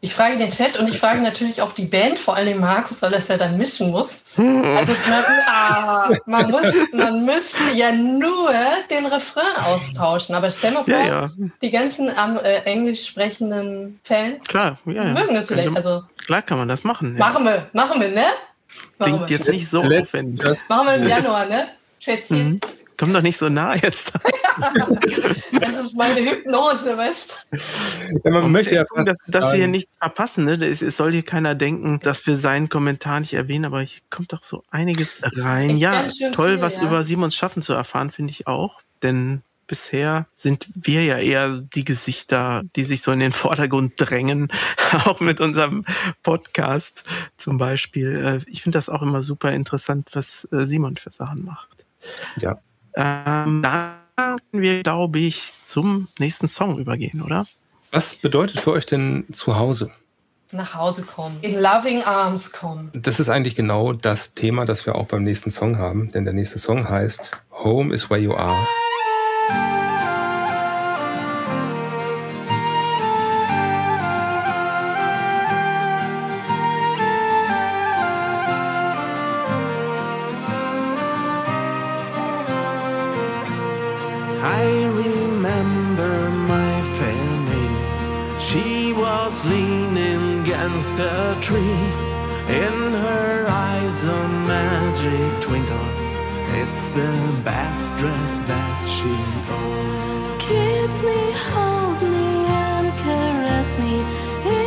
[0.00, 3.12] Ich frage den Chat und ich frage natürlich auch die Band, vor allem Markus, weil
[3.12, 4.22] er es ja dann mischen muss.
[4.36, 8.52] Also man, ah, man, muss, man müsste ja nur
[8.90, 10.36] den Refrain austauschen.
[10.36, 11.30] Aber stell mal vor, Ja, ja.
[11.60, 15.12] die ganzen äh, englisch sprechenden Fans Klar, ja, ja.
[15.14, 15.74] mögen das vielleicht.
[15.76, 17.16] Also Klar kann man das machen.
[17.18, 17.26] Ja.
[17.26, 18.24] machen wir, machen wir, ne?
[18.98, 19.36] Machen Klingt wir.
[19.36, 20.40] jetzt nicht so aufwendig.
[20.44, 21.66] das- Machen wir im Januar, ne?
[21.98, 22.48] Schätzchen.
[22.50, 22.60] Mhm.
[22.98, 24.12] Komm doch nicht so nah jetzt.
[25.60, 27.46] Das ist meine Hypnose, weißt
[28.24, 30.44] Ja, man Man möchte ja gucken, dass, dass wir hier nichts verpassen.
[30.44, 30.54] Ne?
[30.54, 34.32] Es, es soll hier keiner denken, dass wir seinen Kommentar nicht erwähnen, aber hier kommt
[34.32, 35.76] doch so einiges rein.
[35.76, 36.82] Ja, toll, viel, was ja.
[36.82, 38.80] über Simons Schaffen zu erfahren, finde ich auch.
[39.02, 44.48] Denn bisher sind wir ja eher die Gesichter, die sich so in den Vordergrund drängen,
[45.04, 45.84] auch mit unserem
[46.24, 47.04] Podcast
[47.36, 48.42] zum Beispiel.
[48.44, 51.86] Äh, Ich finde das auch immer super interessant, was äh, Simon für Sachen macht.
[52.40, 52.58] Ja.
[52.96, 57.46] Ähm, dann können wir, glaube ich, zum nächsten Song übergehen, oder?
[57.90, 59.90] Was bedeutet für euch denn zu Hause?
[60.52, 61.36] Nach Hause kommen.
[61.42, 62.90] In loving arms kommen.
[62.94, 66.32] Das ist eigentlich genau das Thema, das wir auch beim nächsten Song haben, denn der
[66.32, 68.56] nächste Song heißt Home is where you are.
[89.44, 91.80] Leaning against a tree.
[92.48, 95.88] In her eyes a magic twinkle.
[96.60, 97.12] It's the
[97.44, 99.14] best dress that she
[99.52, 100.42] owns.
[100.42, 101.20] Kiss me,
[101.50, 104.57] hold me, and caress me.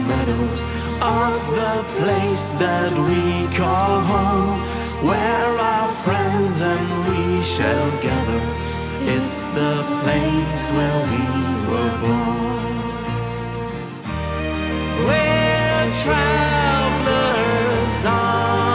[0.00, 0.62] Meadows
[1.00, 4.60] of the place that we call home,
[5.06, 8.42] where our friends and we shall gather.
[9.14, 11.24] It's the place where we
[11.70, 12.76] were born.
[15.06, 17.26] We're travelers
[18.06, 18.65] on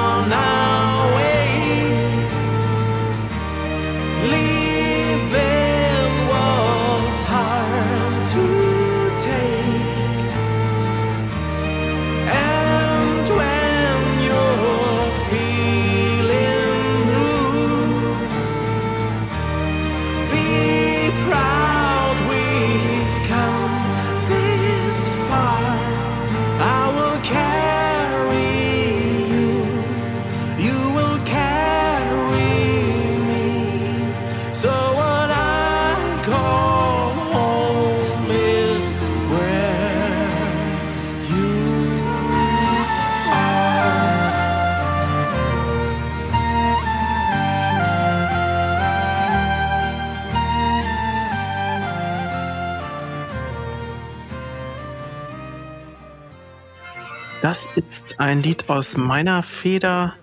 [57.76, 60.16] ist ein Lied aus meiner Feder,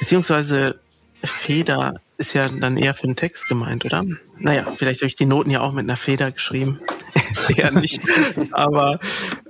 [0.00, 0.80] beziehungsweise
[1.22, 4.04] Feder ist ja dann eher für den Text gemeint, oder?
[4.38, 6.80] Naja, vielleicht habe ich die Noten ja auch mit einer Feder geschrieben.
[7.56, 8.00] eher nicht.
[8.52, 8.98] Aber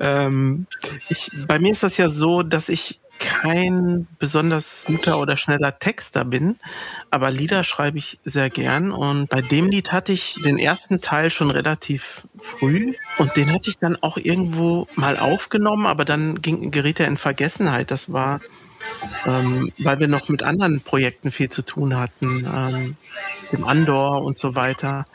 [0.00, 0.66] ähm,
[1.08, 6.24] ich, bei mir ist das ja so, dass ich kein besonders guter oder schneller Texter
[6.24, 6.56] bin,
[7.10, 8.90] aber Lieder schreibe ich sehr gern.
[8.90, 13.70] Und bei dem Lied hatte ich den ersten Teil schon relativ früh und den hatte
[13.70, 17.90] ich dann auch irgendwo mal aufgenommen, aber dann ging, geriet er in Vergessenheit.
[17.90, 18.40] Das war,
[19.24, 22.96] ähm, weil wir noch mit anderen Projekten viel zu tun hatten, ähm,
[23.52, 25.06] dem Andor und so weiter.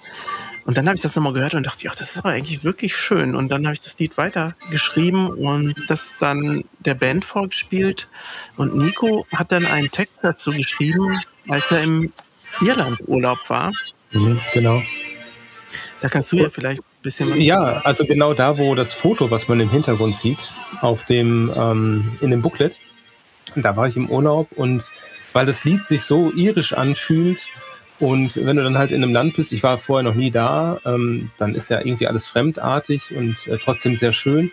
[0.67, 2.93] Und dann habe ich das nochmal gehört und dachte, ach, das ist aber eigentlich wirklich
[2.93, 3.37] schön.
[3.37, 8.09] Und dann habe ich das Lied weiter geschrieben und das dann der Band vorgespielt.
[8.57, 12.11] Und Nico hat dann einen Text dazu geschrieben, als er im
[12.59, 13.71] Irland-Urlaub war.
[14.11, 14.83] Mhm, genau.
[16.01, 19.31] Da kannst du ja vielleicht ein bisschen was Ja, also genau da, wo das Foto,
[19.31, 20.51] was man im Hintergrund sieht,
[20.81, 22.75] auf dem, ähm, in dem Booklet,
[23.55, 24.83] da war ich im Urlaub und
[25.31, 27.45] weil das Lied sich so irisch anfühlt
[27.99, 30.79] und wenn du dann halt in einem Land bist, ich war vorher noch nie da,
[30.85, 34.51] ähm, dann ist ja irgendwie alles fremdartig und äh, trotzdem sehr schön.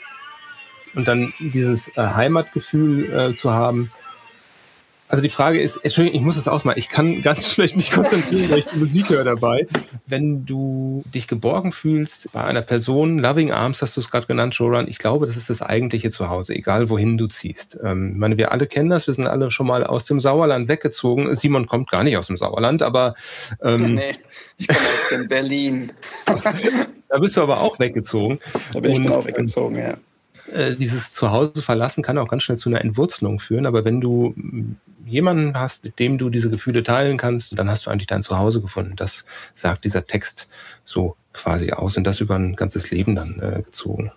[0.95, 3.91] Und dann dieses äh, Heimatgefühl äh, zu haben.
[5.07, 6.79] Also die Frage ist, Entschuldigung, ich muss es ausmachen.
[6.79, 9.67] Ich kann ganz schlecht mich konzentrieren, weil ich die Musik höre dabei.
[10.07, 14.55] Wenn du dich geborgen fühlst bei einer Person, Loving Arms hast du es gerade genannt,
[14.55, 17.79] Joran, ich glaube, das ist das eigentliche Zuhause, egal wohin du ziehst.
[17.85, 20.69] Ähm, ich meine, wir alle kennen das, wir sind alle schon mal aus dem Sauerland
[20.69, 21.35] weggezogen.
[21.37, 23.15] Simon kommt gar nicht aus dem Sauerland, aber
[23.63, 24.15] ähm, Nee,
[24.57, 25.93] ich komme aus dem Berlin.
[27.09, 28.41] da bist du aber auch weggezogen.
[28.73, 29.97] Da bin ich Und, dann auch ähm, weggezogen, ja.
[30.53, 33.67] äh, dieses Zuhause verlassen kann auch ganz schnell zu einer Entwurzelung führen.
[33.67, 34.35] Aber wenn du
[35.07, 38.61] jemanden hast, mit dem du diese Gefühle teilen kannst, dann hast du eigentlich dein Zuhause
[38.61, 38.97] gefunden.
[38.97, 40.49] Das sagt dieser Text
[40.85, 44.13] so quasi aus und das über ein ganzes Leben dann äh, gezogen.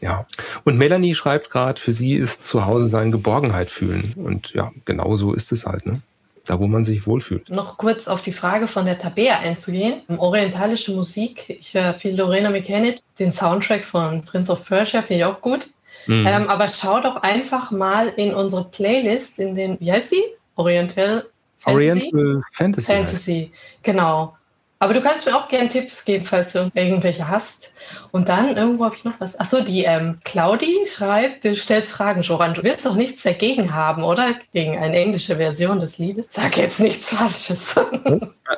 [0.00, 0.26] Ja.
[0.64, 4.14] Und Melanie schreibt gerade, für sie ist Zuhause sein Geborgenheit fühlen.
[4.16, 6.02] Und ja, genau so ist es halt, ne?
[6.44, 7.50] Da, wo man sich wohlfühlt.
[7.50, 10.02] Noch kurz auf die Frage von der Tabea einzugehen.
[10.08, 15.24] Orientalische Musik, ich höre viel Lorena McKennitt, den Soundtrack von Prince of Persia finde ich
[15.24, 15.68] auch gut.
[16.06, 16.26] Mhm.
[16.26, 20.22] Ähm, aber schau doch einfach mal in unsere Playlist, in den, wie heißt sie?
[20.56, 21.24] Oriental
[21.58, 22.10] Fantasy?
[22.12, 22.86] Oriental Fantasy.
[22.86, 24.34] Fantasy, genau.
[24.82, 27.72] Aber du kannst mir auch gerne Tipps geben, falls du irgendwelche hast.
[28.10, 29.38] Und dann, irgendwo habe ich noch was.
[29.38, 32.54] Achso, die ähm, Claudi schreibt, du stellst Fragen, Joran.
[32.54, 34.34] Du willst doch nichts dagegen haben, oder?
[34.52, 36.26] Gegen eine englische Version des Liedes.
[36.30, 37.76] Sag jetzt nichts Falsches.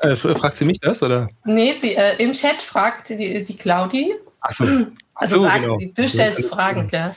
[0.00, 1.28] Äh, fragt sie mich das, oder?
[1.44, 4.14] nee, sie, äh, im Chat fragt die, die Claudi.
[4.40, 4.64] Achso.
[5.14, 5.78] Also so, sagt genau.
[5.78, 7.14] sie, du stellst Fragen, gell?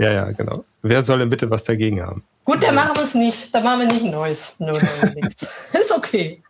[0.00, 0.64] Ja, ja, genau.
[0.80, 2.24] Wer soll denn bitte was dagegen haben?
[2.46, 3.54] Gut, dann machen wir es nicht.
[3.54, 4.58] Dann machen wir nicht Neues.
[4.58, 4.80] Noch
[5.14, 5.46] nichts.
[5.78, 6.42] Ist okay.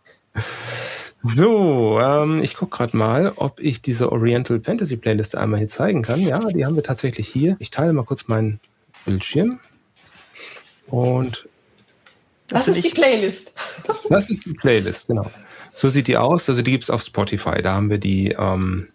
[1.21, 6.01] So, ähm, ich gucke gerade mal, ob ich diese Oriental Fantasy Playlist einmal hier zeigen
[6.01, 6.21] kann.
[6.21, 7.57] Ja, die haben wir tatsächlich hier.
[7.59, 8.61] Ich teile mal kurz meinen
[9.03, 9.59] Bildschirm.
[10.87, 11.49] Und
[12.47, 13.51] Das ist die Playlist.
[14.07, 15.29] das ist die Playlist, genau.
[15.73, 16.47] So sieht die aus.
[16.47, 17.61] Also die gibt es auf Spotify.
[17.61, 18.87] Da haben wir die, ähm,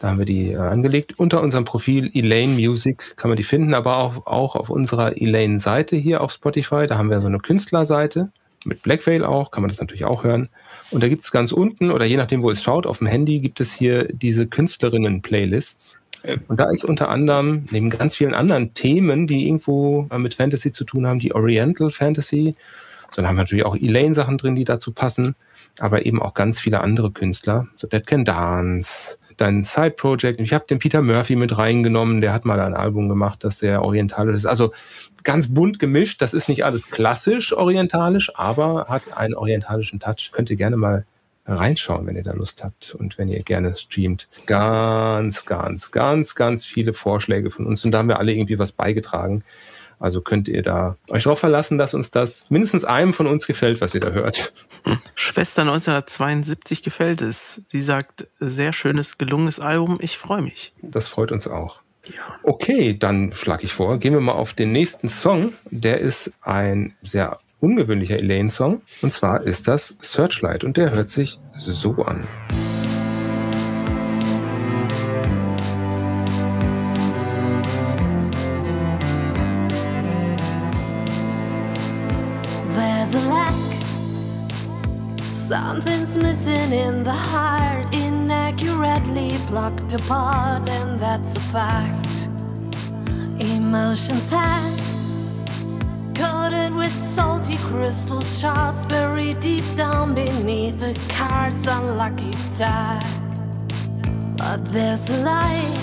[0.00, 1.18] da haben wir die äh, angelegt.
[1.18, 5.96] Unter unserem Profil Elaine Music kann man die finden, aber auch, auch auf unserer Elaine-Seite
[5.96, 6.86] hier auf Spotify.
[6.86, 8.30] Da haben wir so eine Künstlerseite.
[8.64, 10.48] Mit Blackveil auch, kann man das natürlich auch hören.
[10.90, 13.38] Und da gibt es ganz unten, oder je nachdem, wo es schaut, auf dem Handy
[13.38, 16.00] gibt es hier diese Künstlerinnen-Playlists.
[16.48, 20.72] Und da ist unter anderem, neben ganz vielen anderen Themen, die irgendwo äh, mit Fantasy
[20.72, 22.56] zu tun haben, die Oriental Fantasy.
[23.12, 25.36] So, dann haben wir natürlich auch Elaine-Sachen drin, die dazu passen,
[25.78, 27.68] aber eben auch ganz viele andere Künstler.
[27.76, 30.40] So Dead Can Dance, dein Side-Project.
[30.40, 33.82] Ich habe den Peter Murphy mit reingenommen, der hat mal ein Album gemacht, das sehr
[33.82, 34.46] orientalisch ist.
[34.46, 34.72] Also
[35.24, 36.20] ganz bunt gemischt.
[36.20, 40.30] Das ist nicht alles klassisch orientalisch, aber hat einen orientalischen Touch.
[40.32, 41.04] Könnt ihr gerne mal
[41.46, 44.28] reinschauen, wenn ihr da Lust habt und wenn ihr gerne streamt.
[44.46, 48.72] Ganz, ganz, ganz, ganz viele Vorschläge von uns und da haben wir alle irgendwie was
[48.72, 49.44] beigetragen.
[49.98, 53.80] Also könnt ihr da euch darauf verlassen, dass uns das mindestens einem von uns gefällt,
[53.80, 54.52] was ihr da hört.
[55.14, 57.60] Schwester 1972 gefällt es.
[57.68, 59.98] Sie sagt, sehr schönes, gelungenes Album.
[60.00, 60.72] Ich freue mich.
[60.82, 61.80] Das freut uns auch.
[62.42, 65.52] Okay, dann schlage ich vor, gehen wir mal auf den nächsten Song.
[65.70, 68.82] Der ist ein sehr ungewöhnlicher Elaine-Song.
[69.02, 72.26] Und zwar ist das Searchlight und der hört sich so an.
[89.68, 92.28] Plucked apart, and that's a fact.
[93.40, 94.78] Emotions had
[96.14, 103.02] coated with salty crystal shards, buried deep down beneath the card's unlucky stack.
[104.36, 105.78] But there's a light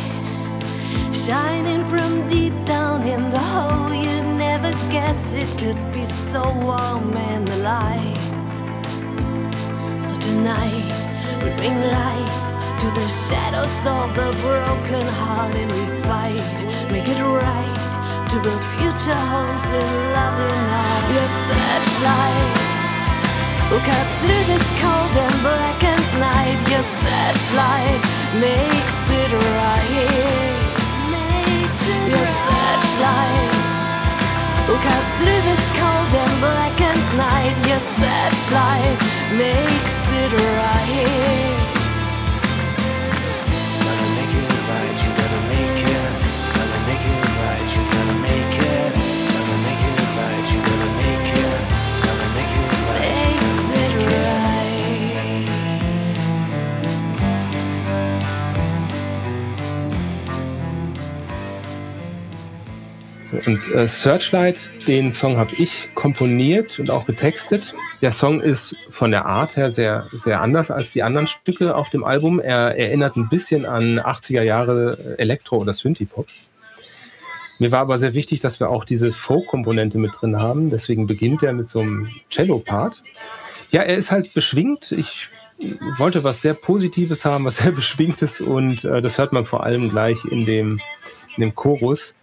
[1.13, 3.93] shining from deep down in the hole.
[3.93, 8.17] You'd never guess it could be so warm and alive.
[10.01, 10.91] So tonight
[11.43, 12.44] we bring light
[12.79, 16.55] to the shadows of the broken heart and we fight,
[16.91, 21.05] make it right to build future homes in loving light.
[21.15, 22.55] Your searchlight
[23.71, 26.59] will cut through this cold and blackened night.
[26.67, 28.01] Your searchlight
[28.43, 30.59] makes it right.
[32.11, 33.51] Your searchlight
[34.67, 37.55] will cut through this cold and blackened night.
[37.69, 38.99] Your searchlight
[39.39, 41.64] makes it right.
[63.35, 67.73] Und äh, Searchlight, den Song habe ich komponiert und auch getextet.
[68.01, 71.89] Der Song ist von der Art her sehr, sehr anders als die anderen Stücke auf
[71.89, 72.39] dem Album.
[72.39, 76.27] Er erinnert ein bisschen an 80er Jahre Elektro- oder Synthie-Pop.
[77.59, 80.69] Mir war aber sehr wichtig, dass wir auch diese Folk-Komponente mit drin haben.
[80.69, 83.01] Deswegen beginnt er mit so einem Cello-Part.
[83.71, 84.91] Ja, er ist halt beschwingt.
[84.91, 85.29] Ich
[85.97, 89.89] wollte was sehr Positives haben, was sehr Beschwingtes und äh, das hört man vor allem
[89.89, 90.79] gleich in dem,
[91.37, 92.14] in dem Chorus.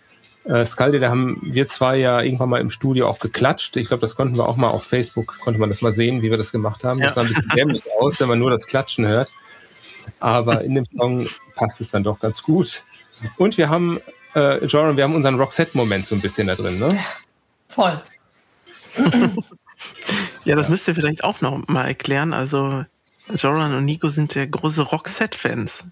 [0.44, 3.76] Äh, Skalde, da haben wir zwei ja irgendwann mal im Studio auch geklatscht.
[3.76, 6.30] Ich glaube, das konnten wir auch mal auf Facebook, konnte man das mal sehen, wie
[6.30, 7.00] wir das gemacht haben.
[7.00, 9.30] Das sah ein bisschen dämlich aus, wenn man nur das Klatschen hört.
[10.18, 12.82] Aber in dem Song passt es dann doch ganz gut.
[13.36, 14.00] Und wir haben
[14.34, 16.98] äh, Joran, wir haben unseren Roxette-Moment so ein bisschen da drin, ne?
[17.68, 18.02] Voll.
[20.44, 22.32] Ja, das müsst ihr vielleicht auch noch mal erklären.
[22.32, 22.84] Also,
[23.34, 25.84] Joran und Nico sind ja große Roxette-Fans.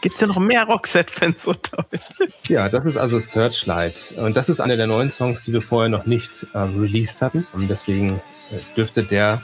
[0.00, 2.30] Gibt es ja noch mehr Roxette-Fans unter euch?
[2.48, 4.12] Ja, das ist also Searchlight.
[4.16, 7.46] Und das ist einer der neuen Songs, die wir vorher noch nicht äh, released hatten.
[7.52, 9.42] Und deswegen äh, dürfte der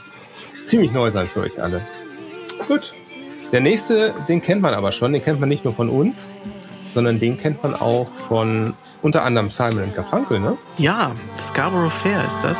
[0.63, 1.85] ziemlich neu sein für euch alle.
[2.67, 2.93] Gut.
[3.51, 5.13] Der nächste, den kennt man aber schon.
[5.13, 6.35] Den kennt man nicht nur von uns,
[6.93, 10.57] sondern den kennt man auch von unter anderem Simon Garfunkel, ne?
[10.77, 12.57] Ja, Scarborough Fair ist das.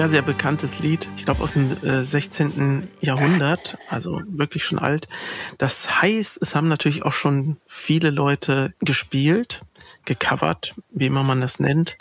[0.00, 1.06] Sehr, sehr bekanntes Lied.
[1.18, 2.88] Ich glaube aus dem äh, 16.
[3.02, 5.08] Jahrhundert, also wirklich schon alt.
[5.58, 9.60] Das heißt, es haben natürlich auch schon viele Leute gespielt,
[10.06, 11.98] gecovert, wie immer man das nennt.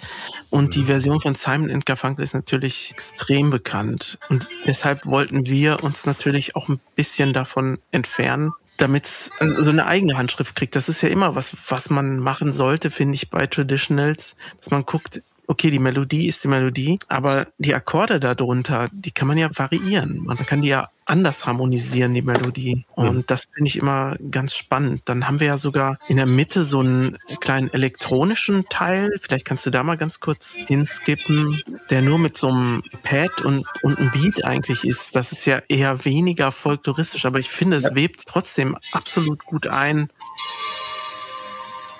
[0.50, 4.18] Und die Version von Simon Garfunkel ist natürlich extrem bekannt.
[4.30, 9.88] Und deshalb wollten wir uns natürlich auch ein bisschen davon entfernen, damit es so eine
[9.88, 10.78] eigene Handschrift kriegt.
[10.78, 14.86] Das ist ja immer was, was man machen sollte, finde ich, bei Traditionals, dass man
[14.86, 19.50] guckt, okay, die Melodie ist die Melodie, aber die Akkorde darunter, die kann man ja
[19.52, 20.24] variieren.
[20.24, 22.86] Man kann die ja anders harmonisieren, die Melodie.
[22.94, 25.02] Und das finde ich immer ganz spannend.
[25.06, 29.12] Dann haben wir ja sogar in der Mitte so einen kleinen elektronischen Teil.
[29.20, 33.66] Vielleicht kannst du da mal ganz kurz hinskippen, der nur mit so einem Pad und,
[33.82, 35.16] und einem Beat eigentlich ist.
[35.16, 40.10] Das ist ja eher weniger folkloristisch, aber ich finde, es webt trotzdem absolut gut ein.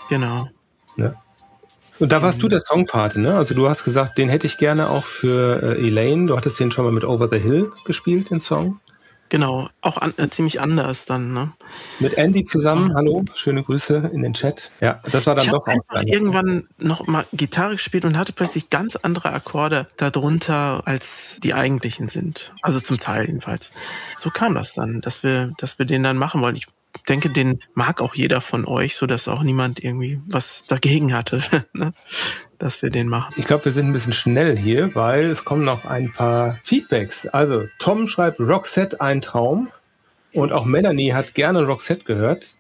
[0.08, 0.48] Genau.
[0.98, 1.16] Ja.
[2.00, 3.36] Und da warst du der Songpate, ne?
[3.36, 6.28] Also du hast gesagt, den hätte ich gerne auch für äh, Elaine.
[6.28, 8.80] Du hattest den schon mal mit Over the Hill gespielt, den Song.
[9.28, 11.34] Genau, auch an, äh, ziemlich anders dann.
[11.34, 11.52] Ne?
[12.00, 12.96] Mit Andy zusammen.
[12.96, 14.72] Hallo, schöne Grüße in den Chat.
[14.82, 18.34] Ja, das war dann Ich doch habe einfach irgendwann noch mal Gitarre gespielt und hatte
[18.34, 22.54] plötzlich ganz andere Akkorde darunter, als die eigentlichen sind.
[22.64, 23.72] Also zum Teil jedenfalls.
[24.18, 26.56] So kam das dann, dass wir, dass wir den dann machen wollen.
[26.56, 26.68] Ich
[27.04, 31.42] denke, den mag auch jeder von euch, so dass auch niemand irgendwie was dagegen hatte,
[31.74, 31.94] ne?
[32.58, 33.34] dass wir den machen.
[33.38, 37.28] Ich glaube, wir sind ein bisschen schnell hier, weil es kommen noch ein paar Feedbacks.
[37.28, 39.70] Also, Tom schreibt Roxette ein Traum.
[40.32, 42.58] Und auch Melanie hat gerne Roxette gehört.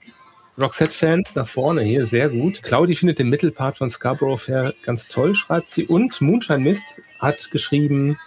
[0.60, 2.63] Roxette-Fans nach vorne hier, sehr gut.
[2.63, 5.86] Claudi findet den Mittelpart von Scarborough Fair ganz toll, schreibt sie.
[5.86, 8.17] Und Moonshine Mist hat geschrieben,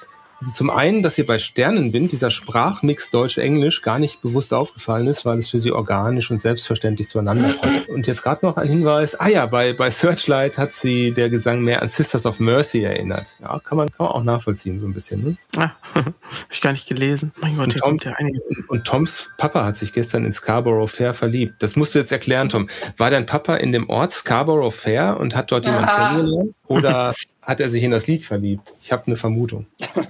[0.42, 5.24] also zum einen, dass ihr bei Sternenwind dieser Sprachmix Deutsch-Englisch gar nicht bewusst aufgefallen ist,
[5.24, 7.88] weil es für sie organisch und selbstverständlich zueinander passt.
[7.88, 11.60] Und jetzt gerade noch ein Hinweis, ah ja, bei, bei Searchlight hat sie der Gesang
[11.60, 13.26] mehr an Sisters of Mercy erinnert.
[13.40, 15.22] Ja, kann man, kann man auch nachvollziehen so ein bisschen.
[15.22, 15.36] Ne?
[15.56, 16.12] Ah, hab
[16.50, 17.32] ich gar nicht gelesen.
[17.40, 18.40] Mein Gott, Und, Tom, ja einige.
[18.68, 21.62] und Toms Papa hat sich gestern in Scarborough Fair verliebt.
[21.62, 22.68] Das musst du jetzt erklären, Tom.
[22.96, 26.08] War dein Papa in dem Ort Scarborough Fair und hat dort jemanden Ja.
[26.08, 26.54] kennengelernt?
[26.66, 28.74] Oder hat er sich in das Lied verliebt?
[28.80, 29.66] Ich habe eine Vermutung.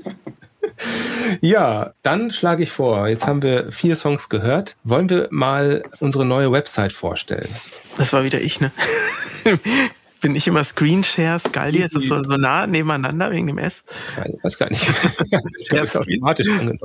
[1.40, 4.76] Ja, dann schlage ich vor, jetzt haben wir vier Songs gehört.
[4.84, 7.48] Wollen wir mal unsere neue Website vorstellen?
[7.96, 8.70] Das war wieder ich, ne?
[10.20, 11.82] Bin ich immer Screenshare, Skaldi?
[11.82, 13.82] Ist das so, so nah nebeneinander wegen dem S?
[14.24, 14.88] Ich weiß gar nicht.
[15.58, 16.78] Ich glaube, es automatisch angenommen.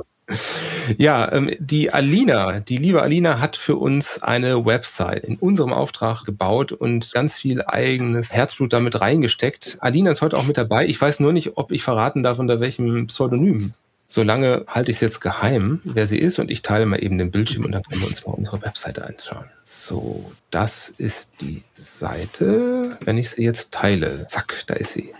[0.96, 6.24] Ja, ähm, die Alina, die liebe Alina hat für uns eine Website in unserem Auftrag
[6.24, 9.78] gebaut und ganz viel eigenes Herzblut damit reingesteckt.
[9.80, 10.86] Alina ist heute auch mit dabei.
[10.86, 13.74] Ich weiß nur nicht, ob ich verraten darf, unter welchem Pseudonym.
[14.10, 17.30] Solange halte ich es jetzt geheim, wer sie ist und ich teile mal eben den
[17.30, 19.44] Bildschirm und dann können wir uns mal unsere Webseite anschauen.
[19.64, 22.88] So, das ist die Seite.
[23.04, 25.12] Wenn ich sie jetzt teile, zack, da ist sie.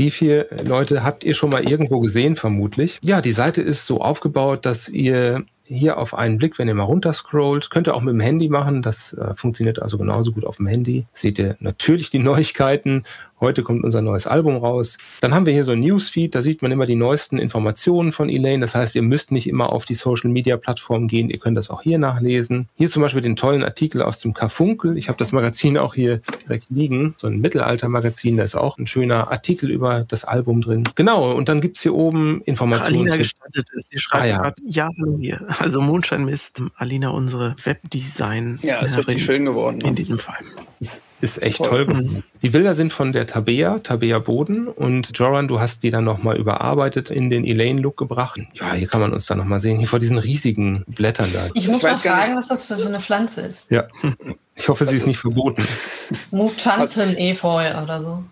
[0.00, 2.98] Die vier Leute habt ihr schon mal irgendwo gesehen, vermutlich.
[3.02, 6.84] Ja, die Seite ist so aufgebaut, dass ihr hier auf einen Blick, wenn ihr mal
[6.84, 8.80] runterscrollt, könnt ihr auch mit dem Handy machen.
[8.80, 11.06] Das äh, funktioniert also genauso gut auf dem Handy.
[11.12, 13.04] Seht ihr natürlich die Neuigkeiten.
[13.40, 14.98] Heute kommt unser neues Album raus.
[15.20, 18.28] Dann haben wir hier so ein Newsfeed, da sieht man immer die neuesten Informationen von
[18.28, 18.60] Elaine.
[18.60, 21.30] Das heißt, ihr müsst nicht immer auf die Social Media Plattform gehen.
[21.30, 22.68] Ihr könnt das auch hier nachlesen.
[22.76, 24.98] Hier zum Beispiel den tollen Artikel aus dem Karfunkel.
[24.98, 27.14] Ich habe das Magazin auch hier direkt liegen.
[27.16, 28.36] So ein Mittelalter-Magazin.
[28.36, 30.84] Da ist auch ein schöner Artikel über das Album drin.
[30.94, 31.32] Genau.
[31.32, 32.96] Und dann gibt's hier oben Informationen.
[33.02, 33.90] Alina gestattet ist.
[33.90, 34.38] Sie schreibt Ah, ja.
[34.38, 35.40] gerade, ja, hallo hier.
[35.58, 38.58] Also Moonshine Mist, Alina, unsere Webdesign.
[38.62, 39.80] Ja, ist richtig schön geworden.
[39.80, 40.36] In diesem Fall.
[41.20, 41.68] Ist echt Voll.
[41.68, 41.86] toll.
[41.86, 42.24] geworden.
[42.42, 46.36] Die Bilder sind von der Tabea, Tabea Boden und Joran, du hast die dann nochmal
[46.36, 48.40] überarbeitet, in den Elaine-Look gebracht.
[48.54, 51.48] Ja, hier kann man uns dann nochmal sehen, hier vor diesen riesigen Blättern da.
[51.54, 53.70] Ich muss Ich mal weiß gar fragen, was das für eine Pflanze ist.
[53.70, 53.84] Ja,
[54.54, 55.66] ich hoffe, sie ist nicht verboten.
[56.30, 58.24] Mutanten-Efeu oder so.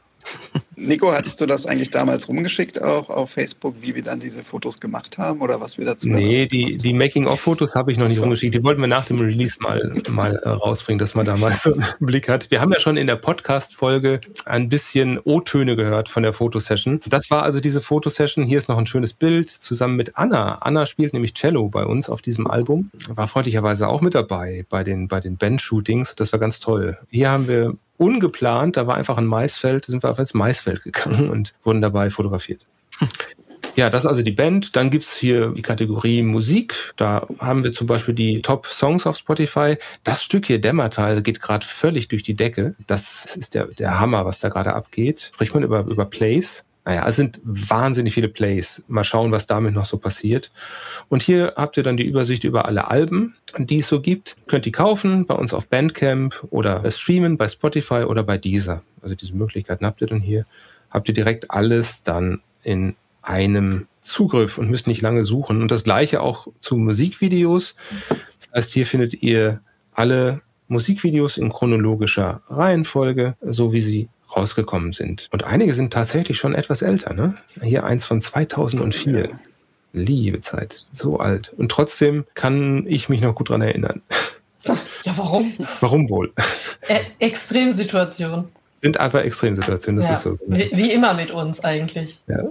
[0.80, 4.78] Nico, hattest du das eigentlich damals rumgeschickt auch auf Facebook, wie wir dann diese Fotos
[4.78, 8.22] gemacht haben oder was wir dazu Nee, die, die Making-of-Fotos habe ich noch nicht so.
[8.22, 8.54] rumgeschickt.
[8.54, 11.72] Die wollten wir nach dem Release mal, mal äh, rausbringen, dass man da mal so
[11.72, 12.50] einen Blick hat.
[12.52, 17.00] Wir haben ja schon in der Podcast-Folge ein bisschen O-Töne gehört von der Fotosession.
[17.06, 18.44] Das war also diese Fotosession.
[18.44, 20.58] Hier ist noch ein schönes Bild zusammen mit Anna.
[20.60, 22.90] Anna spielt nämlich Cello bei uns auf diesem Album.
[23.08, 26.14] War freundlicherweise auch mit dabei bei den, bei den Band-Shootings.
[26.14, 26.98] Das war ganz toll.
[27.10, 31.28] Hier haben wir ungeplant, da war einfach ein Maisfeld, sind wir auf ins Maisfeld gegangen
[31.30, 32.66] und wurden dabei fotografiert.
[33.76, 34.74] Ja, das ist also die Band.
[34.74, 36.74] Dann gibt's hier die Kategorie Musik.
[36.96, 39.76] Da haben wir zum Beispiel die Top Songs auf Spotify.
[40.02, 42.74] Das Stück hier, Dämmertal, geht gerade völlig durch die Decke.
[42.88, 45.30] Das ist der, der Hammer, was da gerade abgeht.
[45.32, 46.64] Spricht man über, über Plays?
[46.88, 48.82] Naja, es sind wahnsinnig viele Plays.
[48.88, 50.50] Mal schauen, was damit noch so passiert.
[51.10, 54.38] Und hier habt ihr dann die Übersicht über alle Alben, die es so gibt.
[54.46, 58.80] Könnt ihr kaufen bei uns auf Bandcamp oder streamen bei Spotify oder bei Deezer.
[59.02, 60.46] Also diese Möglichkeiten habt ihr dann hier.
[60.88, 65.60] Habt ihr direkt alles dann in einem Zugriff und müsst nicht lange suchen.
[65.60, 67.76] Und das gleiche auch zu Musikvideos.
[68.08, 69.60] Das heißt, hier findet ihr
[69.92, 74.08] alle Musikvideos in chronologischer Reihenfolge, so wie sie
[74.38, 75.28] rausgekommen sind.
[75.30, 77.14] Und einige sind tatsächlich schon etwas älter.
[77.14, 77.34] Ne?
[77.62, 79.28] Hier eins von 2004.
[79.92, 81.52] Liebe Zeit, so alt.
[81.56, 84.02] Und trotzdem kann ich mich noch gut dran erinnern.
[85.04, 85.54] Ja, warum?
[85.80, 86.32] Warum wohl?
[86.88, 88.48] Ä Extremsituation.
[88.82, 90.14] Sind einfach Extremsituationen, das ja.
[90.16, 90.38] ist so.
[90.46, 92.20] wie, wie immer mit uns eigentlich.
[92.26, 92.42] Ja.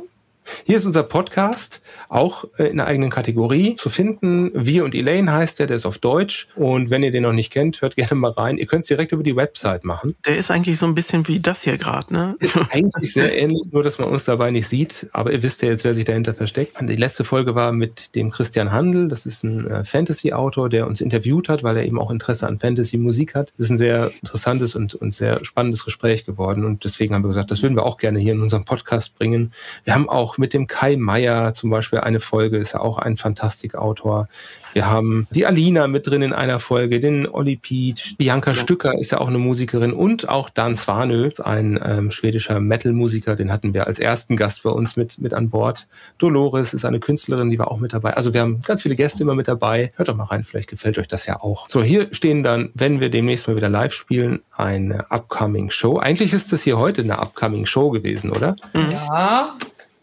[0.65, 4.51] Hier ist unser Podcast, auch äh, in einer eigenen Kategorie zu finden.
[4.53, 6.47] Wir und Elaine heißt der, der ist auf Deutsch.
[6.55, 8.57] Und wenn ihr den noch nicht kennt, hört gerne mal rein.
[8.57, 10.15] Ihr könnt es direkt über die Website machen.
[10.25, 12.35] Der ist eigentlich so ein bisschen wie das hier gerade, ne?
[12.39, 15.07] Ist eigentlich sehr ähnlich, nur dass man uns dabei nicht sieht.
[15.13, 16.79] Aber ihr wisst ja jetzt, wer sich dahinter versteckt.
[16.79, 19.07] Und die letzte Folge war mit dem Christian Handel.
[19.07, 22.59] Das ist ein äh, Fantasy-Autor, der uns interviewt hat, weil er eben auch Interesse an
[22.59, 23.53] Fantasy-Musik hat.
[23.57, 26.65] Das ist ein sehr interessantes und, und sehr spannendes Gespräch geworden.
[26.65, 29.51] Und deswegen haben wir gesagt, das würden wir auch gerne hier in unserem Podcast bringen.
[29.83, 33.17] Wir haben auch mit dem Kai Meier zum Beispiel eine Folge, ist ja auch ein
[33.17, 34.27] Fantastikautor.
[34.73, 39.11] Wir haben die Alina mit drin in einer Folge, den Olli Piet, Bianca Stücker ist
[39.11, 43.87] ja auch eine Musikerin und auch Dan Svanö, ein ähm, schwedischer Metal-Musiker, den hatten wir
[43.87, 45.87] als ersten Gast bei uns mit, mit an Bord.
[46.17, 48.13] Dolores ist eine Künstlerin, die war auch mit dabei.
[48.13, 49.91] Also wir haben ganz viele Gäste immer mit dabei.
[49.95, 51.67] Hört doch mal rein, vielleicht gefällt euch das ja auch.
[51.69, 55.97] So, hier stehen dann, wenn wir demnächst mal wieder live spielen, eine Upcoming Show.
[55.97, 58.55] Eigentlich ist das hier heute eine Upcoming Show gewesen, oder?
[58.91, 59.55] Ja,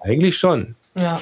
[0.04, 0.76] Eigentlich schon.
[0.94, 1.20] ja.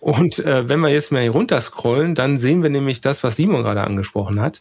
[0.00, 3.62] Und äh, wenn wir jetzt mal hier runterscrollen, dann sehen wir nämlich das, was Simon
[3.62, 4.60] gerade angesprochen hat.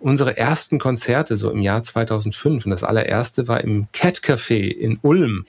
[0.00, 2.66] Unsere ersten Konzerte so im Jahr 2005.
[2.66, 5.46] Und das allererste war im Cat Café in Ulm.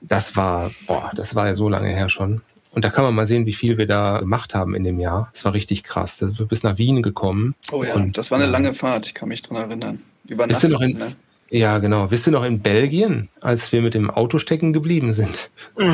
[0.00, 2.42] Das war, boah, das war ja so lange her schon.
[2.70, 5.28] Und da kann man mal sehen, wie viel wir da gemacht haben in dem Jahr.
[5.34, 6.18] Das war richtig krass.
[6.18, 7.54] Da sind wir bis nach Wien gekommen.
[7.72, 10.00] Oh ja, Und, das war eine lange Fahrt, ich kann mich dran erinnern.
[10.26, 11.16] Über Bist du noch in- ne?
[11.52, 12.10] Ja, genau.
[12.10, 15.50] Wisst ihr noch in Belgien, als wir mit dem Auto stecken geblieben sind?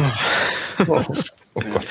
[0.87, 1.05] Oh,
[1.55, 1.89] oh Gott.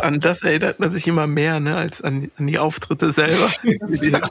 [0.00, 3.50] An das erinnert man sich immer mehr, ne, als an, an die Auftritte selber.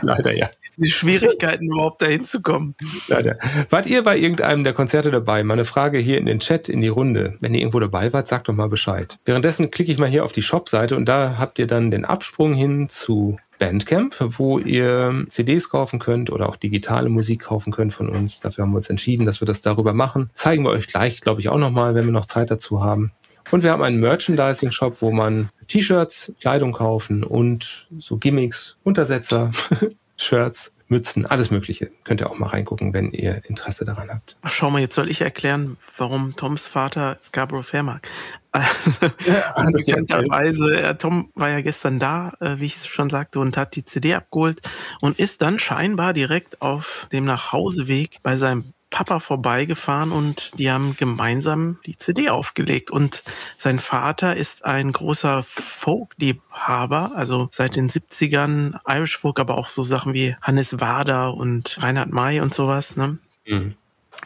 [0.00, 0.48] Leider ja.
[0.78, 2.74] die Schwierigkeiten, überhaupt dahin zu kommen.
[3.08, 3.36] Leider.
[3.68, 5.44] Wart ihr bei irgendeinem der Konzerte dabei?
[5.44, 7.36] Meine Frage hier in den Chat, in die Runde.
[7.40, 9.18] Wenn ihr irgendwo dabei wart, sagt doch mal Bescheid.
[9.26, 12.54] Währenddessen klicke ich mal hier auf die Shop-Seite und da habt ihr dann den Absprung
[12.54, 18.08] hin zu Bandcamp, wo ihr CDs kaufen könnt oder auch digitale Musik kaufen könnt von
[18.08, 18.40] uns.
[18.40, 20.30] Dafür haben wir uns entschieden, dass wir das darüber machen.
[20.34, 23.12] Zeigen wir euch gleich, glaube ich, auch nochmal, wenn wir noch Zeit dazu haben.
[23.50, 29.50] Und wir haben einen Merchandising-Shop, wo man T-Shirts, Kleidung kaufen und so Gimmicks, Untersetzer,
[30.16, 31.90] Shirts, Mützen, alles Mögliche.
[32.04, 34.36] Könnt ihr auch mal reingucken, wenn ihr Interesse daran habt.
[34.42, 38.08] Ach, schau mal, jetzt soll ich erklären, warum Toms Vater Scarborough Fair mag.
[39.26, 43.56] ja Bekannterweise, äh, Tom war ja gestern da, äh, wie ich es schon sagte, und
[43.56, 44.60] hat die CD abgeholt
[45.02, 50.96] und ist dann scheinbar direkt auf dem Nachhauseweg bei seinem Papa vorbeigefahren und die haben
[50.96, 52.90] gemeinsam die CD aufgelegt.
[52.90, 53.22] Und
[53.56, 59.82] sein Vater ist ein großer Folk-Liebhaber, also seit den 70ern Irish Folk, aber auch so
[59.82, 62.96] Sachen wie Hannes Wader und Reinhard May und sowas.
[62.96, 63.18] Ne?
[63.46, 63.74] Mhm.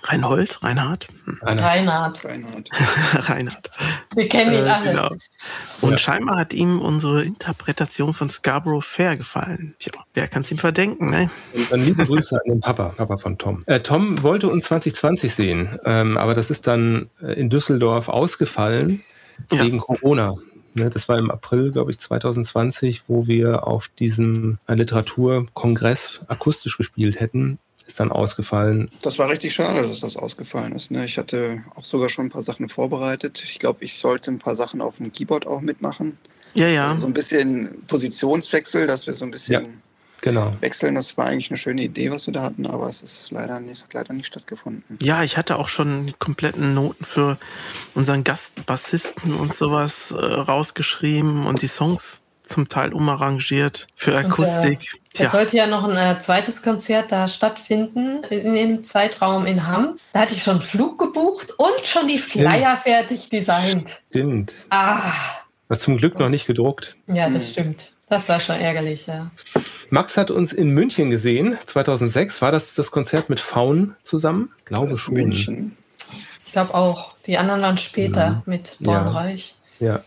[0.03, 1.09] Reinhold, Reinhard.
[1.43, 2.25] Reinhard.
[2.25, 2.71] Reinhard.
[3.29, 3.71] Reinhard.
[4.15, 4.91] Wir kennen ihn Äh, alle.
[4.91, 5.09] genau.
[5.83, 5.99] Und Ja.
[5.99, 9.75] scheinbar hat ihm unsere Interpretation von Scarborough Fair gefallen.
[9.79, 11.31] Tja, wer kann es ihm verdenken, ne?
[11.53, 13.63] Und dann liebe Grüße an den Papa, Papa von Tom.
[13.67, 19.03] Äh, Tom wollte uns 2020 sehen, ähm, aber das ist dann äh, in Düsseldorf ausgefallen
[19.53, 19.65] Ja.
[19.65, 20.35] wegen Corona.
[20.73, 26.77] Ne, das war im April, glaube ich, 2020, wo wir auf diesem äh, Literaturkongress akustisch
[26.79, 27.59] gespielt hätten.
[27.91, 28.89] Ist dann ausgefallen.
[29.03, 30.91] Das war richtig schade, dass das ausgefallen ist.
[30.91, 31.05] Ne?
[31.05, 33.43] Ich hatte auch sogar schon ein paar Sachen vorbereitet.
[33.45, 36.19] Ich glaube, ich sollte ein paar Sachen auf dem Keyboard auch mitmachen.
[36.55, 36.97] Ja, ja.
[36.97, 39.83] So ein bisschen Positionswechsel, dass wir so ein bisschen
[40.23, 40.55] Genau.
[40.61, 40.95] wechseln.
[40.95, 43.83] Das war eigentlich eine schöne Idee, was wir da hatten, aber es ist leider nicht,
[43.83, 44.99] hat leider nicht stattgefunden.
[45.01, 47.39] Ja, ich hatte auch schon die kompletten Noten für
[47.95, 54.29] unseren Gastbassisten und sowas äh, rausgeschrieben und die Songs zum Teil umarrangiert für Und,
[55.13, 55.27] Akustik.
[55.27, 59.67] Es Tja, sollte ja noch ein äh, zweites Konzert da stattfinden, in dem Zeitraum in
[59.67, 59.97] Hamm.
[60.13, 64.01] Da hatte ich schon einen Flug gebucht und schon die Flyer fertig designt.
[64.11, 64.53] Stimmt.
[64.71, 65.13] Ah,
[65.69, 66.97] War zum Glück noch nicht gedruckt.
[67.07, 67.35] ja, Hm.
[67.35, 67.93] das stimmt.
[68.09, 69.31] Das war schon ärgerlich, ja.
[69.91, 72.43] Max hat uns in München gesehen, 2006.
[72.43, 74.51] War das das Konzert mit Faun zusammen?
[74.65, 75.15] Glaube schon.
[75.15, 75.77] München.
[76.45, 77.15] Ich glaube auch.
[77.27, 79.05] Die anderen waren später mit Ja.
[79.05, 79.55] Dornreich.
[79.79, 80.01] Ja.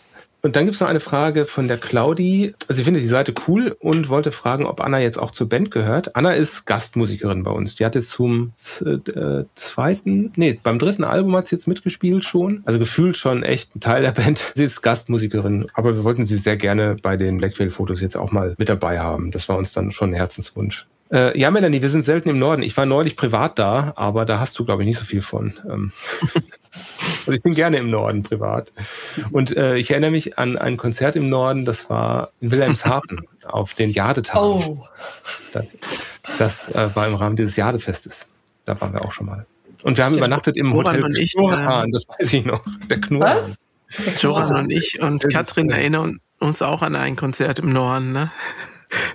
[0.45, 2.53] Und dann gibt es noch eine Frage von der Claudi.
[2.67, 5.71] Also sie findet die Seite cool und wollte fragen, ob Anna jetzt auch zur Band
[5.71, 6.17] gehört.
[6.17, 7.75] Anna ist Gastmusikerin bei uns.
[7.75, 12.61] Die hat jetzt zum äh, zweiten, nee, beim dritten Album hat sie jetzt mitgespielt schon.
[12.65, 14.51] Also gefühlt schon echt ein Teil der Band.
[14.55, 18.53] Sie ist Gastmusikerin, aber wir wollten sie sehr gerne bei den Blackveil-Fotos jetzt auch mal
[18.57, 19.31] mit dabei haben.
[19.31, 20.87] Das war uns dann schon ein Herzenswunsch.
[21.13, 22.63] Äh, ja, Melanie, wir sind selten im Norden.
[22.63, 25.53] Ich war neulich privat da, aber da hast du, glaube ich, nicht so viel von.
[25.69, 25.91] Ähm,
[27.19, 28.73] also ich bin gerne im Norden privat.
[29.31, 33.75] Und äh, ich erinnere mich an ein Konzert im Norden, das war in Wilhelmshaven auf
[33.75, 34.79] den Jadetagen.
[34.79, 34.87] Oh,
[35.51, 35.77] Das,
[36.39, 38.25] das äh, war im Rahmen dieses Jadefestes.
[38.65, 39.45] Da waren wir auch schon mal.
[39.83, 42.63] Und wir haben Das übernachtet im Joran Hotel und ich, Knurrhahn, das weiß ich noch.
[42.89, 43.37] Der Knurrhahn.
[43.37, 44.21] was?
[44.23, 48.13] Joran und ich und Katrin erinnern uns auch an ein Konzert im Norden.
[48.13, 48.31] Ne?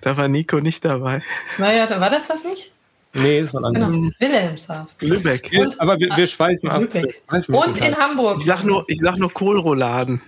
[0.00, 1.22] Da war Nico nicht dabei.
[1.58, 2.72] Naja, da war das das nicht?
[3.14, 3.86] Nee, das war ein Genau.
[3.86, 4.12] anderes.
[4.20, 4.86] Wilhelmshaven.
[5.00, 5.50] Lübeck.
[5.50, 6.80] Wir- Aber wir, wir schweifen ab.
[6.82, 7.22] Lübeck.
[7.48, 8.36] Und in Hamburg.
[8.38, 10.20] Ich sag nur, ich sag nur Kohlrouladen.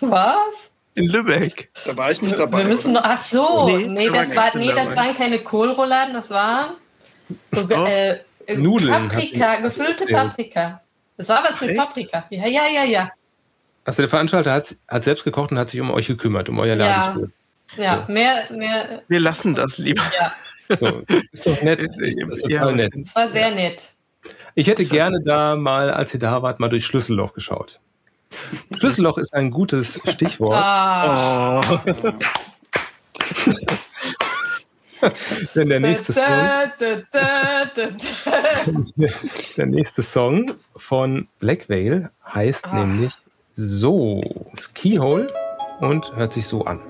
[0.00, 0.72] Was?
[0.94, 1.70] In Lübeck.
[1.86, 2.58] Da war ich nicht dabei.
[2.58, 6.14] Wir müssen noch, ach so, Nee, nee, da das, war, nee das waren keine Kohlrouladen,
[6.14, 6.70] das waren
[7.52, 7.84] so, Oh.
[7.86, 10.10] äh, äh, Nudeln Paprika, gefüllte erzählt.
[10.16, 10.80] Paprika.
[11.16, 11.78] Das war was mit Echt?
[11.78, 12.24] Paprika.
[12.30, 13.10] Ja, ja, ja, ja.
[13.84, 16.74] Also der Veranstalter hat, hat selbst gekocht und hat sich um euch gekümmert, um euer
[16.76, 17.16] Ja.
[17.76, 20.02] Ja, mehr, mehr, Wir lassen das lieber.
[20.20, 20.32] ja,
[20.76, 21.02] So,
[21.32, 21.82] ist doch nett.
[21.82, 21.98] Ist-
[22.48, 22.94] ja, nett.
[22.94, 23.82] es war sehr nett.
[24.54, 27.80] Ich hätte gerne da mal, als ihr da wart, mal durch Schlüsselloch geschaut.
[28.78, 31.80] Schlüsselloch ist ein gutes Stichwort, Ah, Oh.
[35.54, 36.22] denn der nächste, Song,
[39.56, 42.84] der nächste Song von Black Veil heißt Ah.
[42.84, 43.14] nämlich
[43.54, 44.20] so
[44.52, 45.32] ist Keyhole
[45.80, 46.80] und hört sich so an.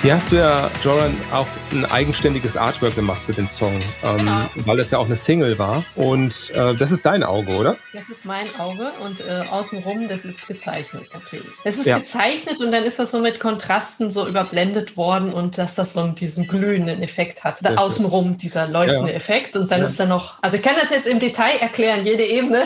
[0.00, 3.74] Hier hast du ja, Joran, auch ein eigenständiges Artwork gemacht für den Song,
[4.04, 4.48] ähm, Genau.
[4.54, 5.82] weil das ja auch eine Single war.
[5.96, 7.76] Und äh, das ist dein Auge, oder?
[7.92, 11.52] Das ist mein Auge und äh, außenrum, das ist gezeichnet natürlich.
[11.64, 11.98] Es ist Ja.
[11.98, 16.06] gezeichnet und dann ist das so mit Kontrasten so überblendet worden und dass das so
[16.06, 17.58] diesen glühenden Effekt hat.
[17.64, 19.16] Da außenrum dieser leuchtende Ja.
[19.16, 19.86] Effekt und dann Ja.
[19.88, 22.62] ist da noch, also ich kann das jetzt im Detail erklären, jede Ebene.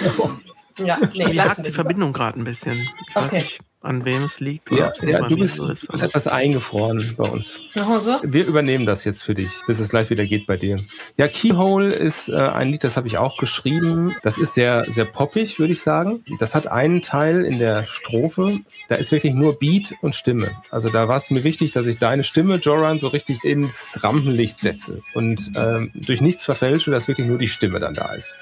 [0.84, 2.86] ja, nee, Wie lassen hakt die Verbindung gerade ein bisschen?
[3.08, 3.38] Ich Okay.
[3.38, 3.60] nicht.
[3.80, 4.70] An wem es liegt.
[4.72, 7.60] oder Ja, ja du bist, so ist, bist etwas eingefroren bei uns.
[7.74, 8.16] Nochmal so?
[8.22, 10.76] Wir übernehmen das jetzt für dich, bis es gleich wieder geht bei dir.
[11.16, 14.16] Ja, Keyhole ist äh, ein Lied, das habe ich auch geschrieben.
[14.22, 16.24] Das ist sehr, sehr poppig, würde ich sagen.
[16.40, 18.58] Das hat einen Teil in der Strophe,
[18.88, 20.50] da ist wirklich nur Beat und Stimme.
[20.70, 24.60] Also da war es mir wichtig, dass ich deine Stimme, Joran, so richtig ins Rampenlicht
[24.60, 28.34] setze und ähm, durch nichts verfälsche, dass wirklich nur die Stimme dann da ist.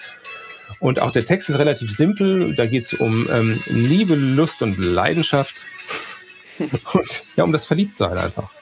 [0.87, 2.55] Und auch der Text ist relativ simpel.
[2.55, 5.67] Da geht es um ähm, Liebe, Lust und Leidenschaft.
[6.61, 8.53] Und ja, um das Verliebtsein einfach.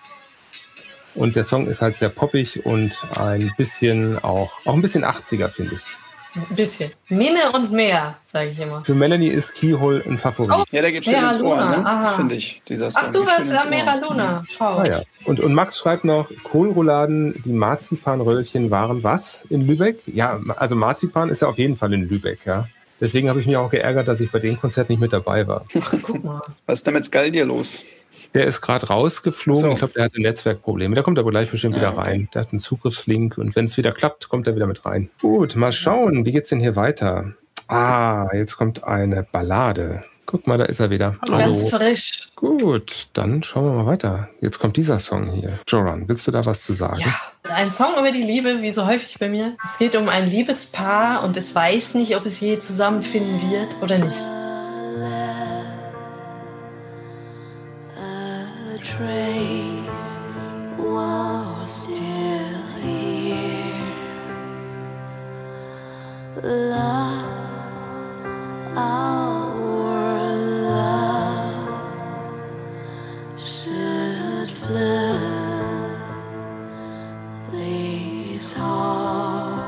[1.14, 5.50] Und der Song ist halt sehr poppig und ein bisschen auch, auch ein bisschen 80er,
[5.50, 6.03] finde ich.
[6.36, 6.90] Ein bisschen.
[7.08, 8.84] Minne und mehr, sage ich immer.
[8.84, 10.52] Für Melanie ist Keyhole ein Favorit.
[10.58, 12.10] Oh, Ja, der geht schön Mera ins Ohr, Luna, aha.
[12.10, 12.16] ne?
[12.16, 13.02] finde ich, dieser Song.
[13.04, 14.08] Ach, du warst schön ins ja Mera Ohr.
[14.10, 14.42] Luna.
[14.48, 14.78] Schau.
[14.78, 15.00] Ah, ja.
[15.26, 19.98] und, und Max schreibt noch, Kohlrouladen, die Marzipanröllchen waren was in Lübeck?
[20.06, 22.66] Ja, also Marzipan ist ja auf jeden Fall in Lübeck, ja.
[23.00, 25.66] Deswegen habe ich mich auch geärgert, dass ich bei dem Konzert nicht mit dabei war.
[25.80, 26.40] Ach, guck mal.
[26.66, 27.84] Was ist denn mit Skaldier los?
[28.34, 29.62] Der ist gerade rausgeflogen.
[29.62, 29.70] So.
[29.70, 30.94] Ich glaube, der hatte Netzwerkprobleme.
[30.94, 32.28] Der kommt aber gleich bestimmt wieder rein.
[32.34, 35.08] Der hat einen Zugriffslink und wenn es wieder klappt, kommt er wieder mit rein.
[35.20, 37.32] Gut, mal schauen, wie geht's denn hier weiter?
[37.68, 40.04] Ah, jetzt kommt eine Ballade.
[40.26, 41.16] Guck mal, da ist er wieder.
[41.26, 42.28] Ganz frisch.
[42.34, 44.28] Gut, dann schauen wir mal weiter.
[44.40, 45.58] Jetzt kommt dieser Song hier.
[45.68, 47.00] Joran, willst du da was zu sagen?
[47.00, 47.14] Ja,
[47.54, 49.56] ein Song über die Liebe, wie so häufig bei mir.
[49.62, 53.98] Es geht um ein Liebespaar und es weiß nicht, ob es je zusammenfinden wird oder
[53.98, 54.18] nicht.
[58.96, 60.04] Trace
[60.78, 63.82] was still here.
[66.42, 67.26] Love,
[68.76, 70.36] our
[70.70, 71.68] love
[73.36, 75.98] should flood
[77.50, 79.64] this heart.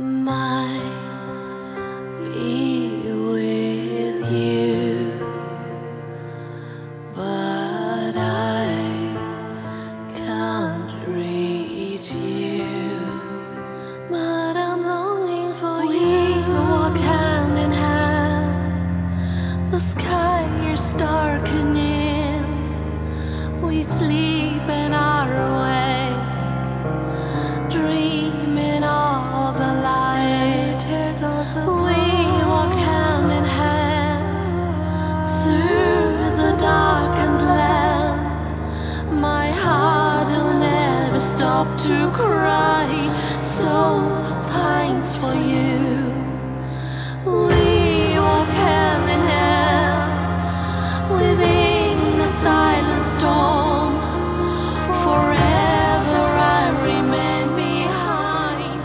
[0.00, 0.93] Might
[42.14, 42.90] cry.
[43.58, 43.76] So
[44.54, 46.12] pines for you.
[47.24, 50.12] We walk hand in hand
[51.18, 51.98] within
[52.28, 53.92] a silent storm.
[55.04, 56.22] Forever
[56.58, 58.82] I remain behind.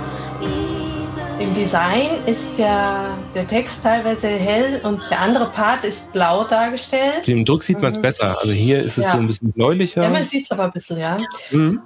[1.40, 7.28] Im Design ist der, der Text teilweise hell und der andere Part ist blau dargestellt.
[7.28, 8.02] Im Druck sieht man es Mhm.
[8.02, 8.38] besser.
[8.40, 9.12] Also hier ist es Ja.
[9.12, 10.04] so ein bisschen bläulicher.
[10.04, 11.18] Ja, man sieht es aber ein bisschen, ja.
[11.52, 11.82] Mhm.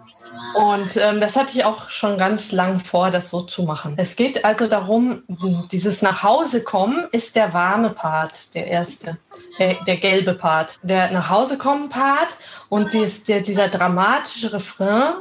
[0.55, 3.95] Und ähm, das hatte ich auch schon ganz lang vor, das so zu machen.
[3.97, 5.23] Es geht also darum,
[5.71, 9.17] dieses Nachhausekommen ist der warme Part, der erste,
[9.59, 10.79] der, der gelbe Part.
[10.83, 12.35] Der Nachhausekommen-Part
[12.69, 15.13] und dies, der, dieser dramatische Refrain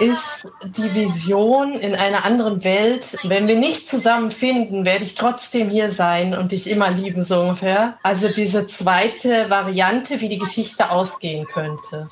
[0.00, 3.16] ist die Vision in einer anderen Welt.
[3.22, 7.98] Wenn wir nicht zusammenfinden, werde ich trotzdem hier sein und dich immer lieben, so ungefähr.
[8.02, 12.08] Also diese zweite Variante, wie die Geschichte ausgehen könnte.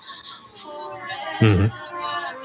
[1.40, 1.70] Mhm.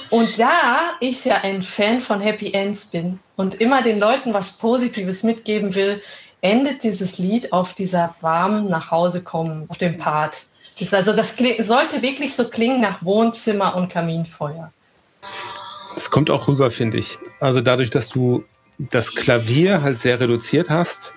[0.09, 4.53] Und da ich ja ein Fan von Happy Ends bin und immer den Leuten was
[4.53, 6.01] Positives mitgeben will,
[6.41, 10.45] endet dieses Lied auf dieser warmen nach Hause kommen, auf dem Part.
[10.79, 14.71] Das also das sollte wirklich so klingen nach Wohnzimmer und Kaminfeuer.
[15.95, 17.19] Es kommt auch rüber, finde ich.
[17.39, 18.45] Also dadurch, dass du
[18.79, 21.13] das Klavier halt sehr reduziert hast,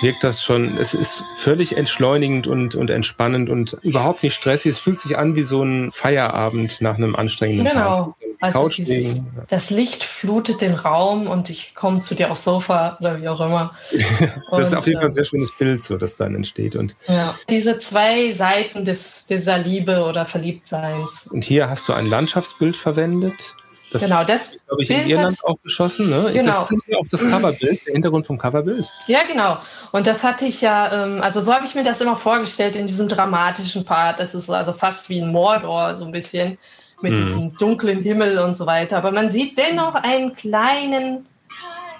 [0.00, 4.70] wirkt das schon, es ist völlig entschleunigend und, und entspannend und überhaupt nicht stressig.
[4.70, 7.74] Es fühlt sich an wie so ein Feierabend nach einem anstrengenden Tag.
[7.74, 8.14] Genau.
[8.42, 12.96] Also Couch dieses, das Licht flutet den Raum und ich komme zu dir aufs Sofa
[12.98, 13.74] oder wie auch immer.
[14.50, 16.74] Das ist Und, auf jeden Fall ein ähm, sehr schönes Bild, so das dann entsteht.
[16.74, 21.28] Und, Ja, diese zwei Seiten des, dieser Liebe oder Verliebtseins.
[21.30, 23.56] und hier hast du ein Landschaftsbild verwendet.
[23.92, 26.10] Das Genau, das ist, glaube ich, in Bild Irland hat- auch geschossen.
[26.10, 26.30] Ne?
[26.32, 26.52] Genau.
[26.52, 28.88] Das ist ja auch das Coverbild, der Hintergrund vom Coverbild.
[29.08, 29.58] Ja, genau.
[29.92, 32.86] Und das hatte ich ja, ähm, also so habe ich mir das immer vorgestellt in
[32.86, 34.20] diesem dramatischen Part.
[34.20, 36.56] Das ist also fast wie ein Mordor, so ein bisschen
[37.02, 37.16] mit Mhm.
[37.24, 38.96] diesem dunklen Himmel und so weiter.
[38.96, 41.26] Aber man sieht dennoch einen kleinen,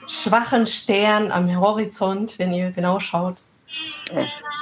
[0.07, 3.37] schwachen Stern am Horizont, wenn ihr genau schaut.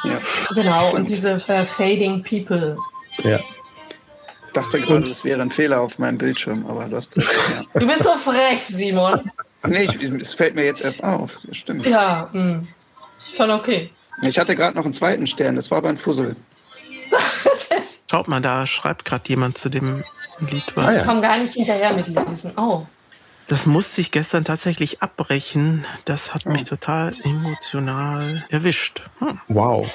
[0.05, 0.19] Ja.
[0.55, 2.77] Genau, und diese äh, Fading People.
[3.25, 3.39] Ja.
[4.61, 7.29] Ich dachte gerade, das wäre ein Fehler auf meinem Bildschirm, aber du hast recht.
[7.75, 7.81] Ja.
[7.81, 9.31] Du bist so frech, Simon.
[9.67, 11.39] Nee, ich, es fällt mir jetzt erst auf.
[11.45, 11.87] Das stimmt.
[11.87, 12.63] Ja, mh.
[13.37, 13.91] schon okay.
[14.23, 16.37] Ich hatte gerade noch einen zweiten Stern, das war aber ein Fussel.
[18.11, 20.03] Schaut mal, da schreibt gerade jemand zu dem
[20.41, 20.87] Lied was.
[20.95, 20.99] Ah.
[20.99, 22.53] Ich komme gar nicht hinterher mit Lesen.
[22.57, 22.87] Oh.
[23.49, 25.85] Das musste ich gestern tatsächlich abbrechen.
[26.05, 26.71] Das hat mich Oh.
[26.77, 29.03] total emotional erwischt.
[29.21, 29.41] Hm.
[29.49, 29.89] Wow.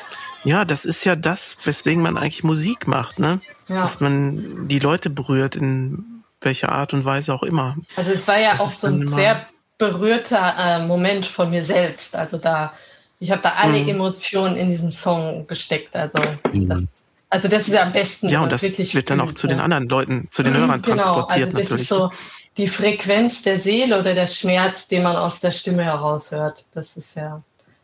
[0.43, 3.39] Ja, das ist ja das, weswegen man eigentlich Musik macht, ne?
[3.67, 3.81] Ja.
[3.81, 7.77] Dass man die Leute berührt, in welcher Art und Weise auch immer.
[7.95, 9.45] Also es war ja Das auch so ein sehr
[9.77, 12.15] berührter äh, Moment von mir selbst.
[12.15, 12.73] Also da,
[13.19, 13.89] ich habe da alle Mhm.
[13.89, 15.95] Emotionen in diesen Song gesteckt.
[15.95, 16.19] Also
[16.53, 16.83] das,
[17.29, 18.27] also das ist ja am besten.
[18.29, 19.63] Ja, und das wirklich wird dann auch zu den ne?
[19.63, 21.81] anderen Leuten, zu den Hörern Genau, transportiert also das natürlich.
[21.83, 22.11] ist so
[22.57, 26.65] die Frequenz der Seele oder der Schmerz, den man aus der Stimme heraushört.
[26.73, 27.41] Das ist ja,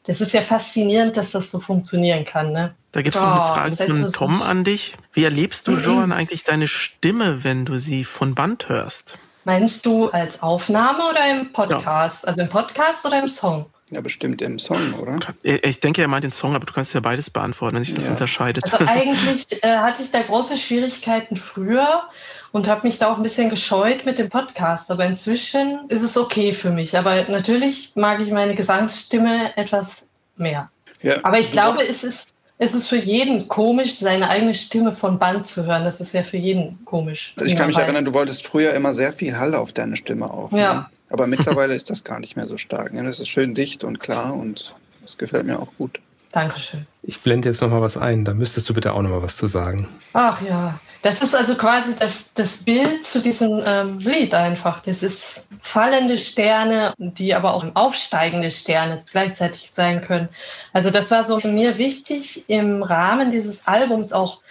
[0.09, 2.51] das ist ja faszinierend, dass das so funktionieren kann.
[2.51, 2.73] Ne?
[2.93, 4.95] Da gibt es noch eine Frage von Tom an dich.
[5.13, 5.81] Wie erlebst du, Mhm.
[5.83, 9.19] Joran, eigentlich deine Stimme, wenn du sie von Band hörst?
[9.43, 12.27] Meinst du als Aufnahme oder im Podcast?
[12.27, 13.67] Also im Podcast oder im Song?
[13.91, 15.17] Ja, bestimmt im Song, oder?
[15.43, 17.95] Äh, Ich denke, er meint den Song, aber du kannst ja beides beantworten, wenn sich
[17.95, 18.11] das Ja.
[18.11, 18.63] unterscheidet.
[18.71, 22.03] Also eigentlich äh, hatte ich da große Schwierigkeiten früher
[22.51, 24.91] und habe mich da auch ein bisschen gescheut mit dem Podcast.
[24.91, 26.97] Aber inzwischen ist es okay für mich.
[26.97, 30.69] Aber natürlich mag ich meine Gesangsstimme etwas mehr.
[31.01, 31.17] Ja.
[31.23, 35.47] Aber ich glaube, es ist, es ist für jeden komisch, seine eigene Stimme von Band
[35.47, 35.83] zu hören.
[35.85, 37.33] Das ist ja für jeden komisch.
[37.37, 37.83] Also ich kann mich weiß.
[37.83, 40.51] erinnern, du wolltest früher immer sehr viel Hall auf deine Stimme auf.
[40.51, 40.89] Ja.
[41.09, 41.13] Ne?
[41.13, 42.93] Aber mittlerweile ist das gar nicht mehr so stark.
[42.93, 43.03] Ne?
[43.03, 45.99] Das ist schön dicht und klar und das gefällt mir auch gut.
[46.31, 46.85] Dankeschön.
[47.01, 48.23] Ich blende jetzt noch mal was ein.
[48.23, 49.87] Da müsstest du bitte auch noch mal was zu sagen.
[50.13, 54.79] Ach ja, das ist also quasi das, das Bild zu diesem ähm, Lied einfach.
[54.81, 60.29] Das ist fallende Sterne, die aber auch aufsteigende Sterne gleichzeitig sein können.
[60.71, 64.41] Also das war so mir wichtig, im Rahmen dieses Albums auch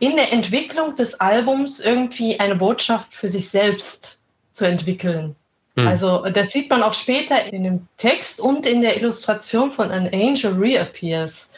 [0.00, 4.18] in der Entwicklung des Albums irgendwie eine Botschaft für sich selbst
[4.52, 5.36] zu entwickeln.
[5.78, 5.86] Hm.
[5.86, 10.08] Also das sieht man auch später in dem Text und in der Illustration von An
[10.12, 11.52] Angel Reappears,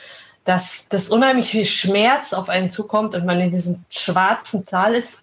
[0.45, 5.23] dass das unheimlich viel Schmerz auf einen zukommt und man in diesem schwarzen Tal ist.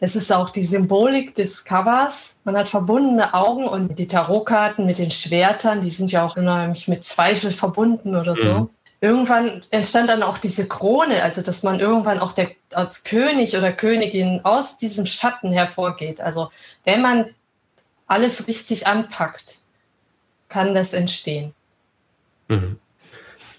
[0.00, 2.42] Das ist auch die Symbolik des Covers.
[2.44, 6.86] Man hat verbundene Augen und die Tarotkarten mit den Schwertern, die sind ja auch unheimlich
[6.86, 8.44] mit Zweifel verbunden oder so.
[8.44, 8.70] Mhm.
[9.00, 13.72] Irgendwann entstand dann auch diese Krone, also dass man irgendwann auch der, als König oder
[13.72, 16.20] Königin aus diesem Schatten hervorgeht.
[16.20, 16.50] Also
[16.84, 17.26] wenn man
[18.14, 19.58] alles richtig anpackt,
[20.48, 21.52] kann das entstehen.
[22.48, 22.78] Mhm.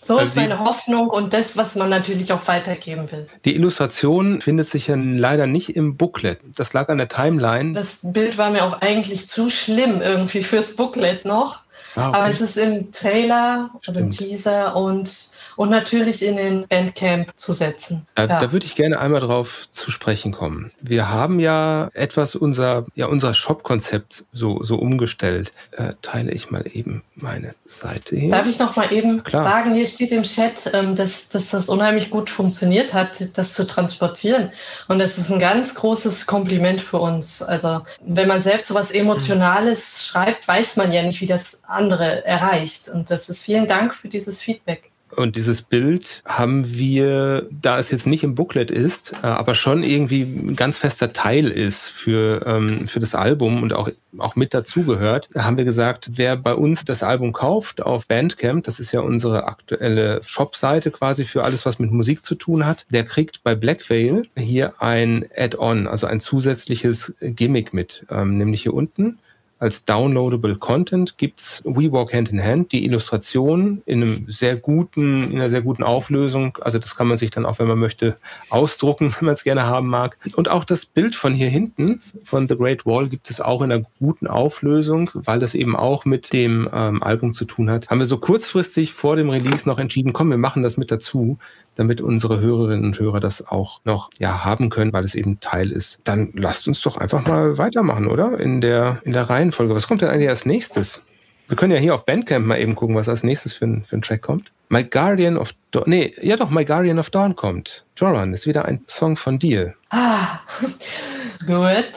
[0.02, 3.28] So Also ist meine Hoffnung und das, was man natürlich auch weitergeben will.
[3.44, 6.40] Die Illustration findet sich ja leider nicht im Booklet.
[6.56, 7.74] Das lag an der Timeline.
[7.74, 11.62] Das Bild war mir auch eigentlich zu schlimm irgendwie fürs Booklet noch.
[11.96, 12.30] Ah, Aber okay.
[12.30, 14.30] es ist im Trailer, also im Stimmt.
[14.30, 15.12] Teaser und,
[15.56, 18.08] und natürlich in den Bandcamp zu setzen.
[18.16, 18.40] Da, Ja.
[18.40, 20.72] da würde ich gerne einmal drauf zu sprechen kommen.
[20.82, 25.52] Wir haben ja etwas unser, ja, unser Shop-Konzept so, so umgestellt.
[25.72, 28.30] Äh, teile ich mal eben meine Seite hier.
[28.30, 29.44] Darf ich noch mal eben Klar.
[29.44, 33.66] sagen, hier steht im Chat, ähm, dass, dass das unheimlich gut funktioniert hat, das zu
[33.66, 34.52] transportieren.
[34.88, 37.42] Und das ist ein ganz großes Kompliment für uns.
[37.42, 42.26] Also wenn man selbst so was Emotionales schreibt, weiß man ja nicht, wie das andere
[42.26, 42.90] erreicht.
[42.90, 44.92] Und das ist vielen Dank für dieses Feedback.
[45.16, 49.84] Und dieses Bild haben wir, da es jetzt nicht im Booklet ist, äh, aber schon
[49.84, 54.54] irgendwie ein ganz fester Teil ist für, ähm, für das Album und auch, auch mit
[54.54, 59.02] dazugehört, haben wir gesagt, wer bei uns das Album kauft auf Bandcamp, das ist ja
[59.02, 63.56] unsere aktuelle Shop-Seite quasi für alles, was mit Musik zu tun hat, der kriegt bei
[63.56, 69.20] Black Veil hier ein Add-on, also ein zusätzliches Gimmick mit, ähm, nämlich hier unten.
[69.66, 75.32] Als downloadable Content gibt's We Walk Hand in Hand, die Illustration in einem sehr guten,
[75.32, 76.60] in einer sehr guten Auflösung.
[76.62, 78.18] Also das kann man sich dann auch, wenn man möchte,
[78.52, 80.20] ausdrucken, wenn man es gerne haben mag.
[80.36, 83.72] Und auch das Bild von hier hinten, von The Great Wall, gibt es auch in
[83.72, 87.90] einer guten Auflösung, weil das eben auch mit dem ähm, Album zu tun hat.
[87.90, 91.40] Haben wir so kurzfristig vor dem Release noch entschieden, komm, wir machen das mit dazu,
[91.76, 95.72] damit unsere Hörerinnen und Hörer das auch noch ja haben können, weil es eben Teil
[95.72, 96.00] ist.
[96.04, 98.40] Dann lasst uns doch einfach mal weitermachen, oder?
[98.40, 99.76] In der, in der Reihenfolge.
[99.76, 101.02] Was kommt denn eigentlich als nächstes?
[101.48, 103.98] Wir können ja hier auf Bandcamp mal eben gucken, was als nächstes für ein, für
[103.98, 104.52] ein Track kommt.
[104.70, 105.84] My Guardian of Dawn.
[105.86, 107.86] Nee, ja doch, My Guardian of Dawn kommt.
[107.96, 109.76] Joran, ist wieder ein Song von dir.
[109.92, 110.40] Ah,
[111.46, 111.92] gut.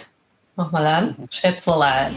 [0.57, 1.29] Mach mal an.
[1.31, 2.14] Schätzelein.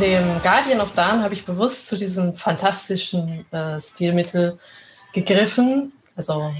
[0.00, 4.58] Dem Guardian of Dawn habe ich bewusst zu diesem fantastischen äh, Stilmittel
[5.12, 5.92] gegriffen.
[6.16, 6.52] Also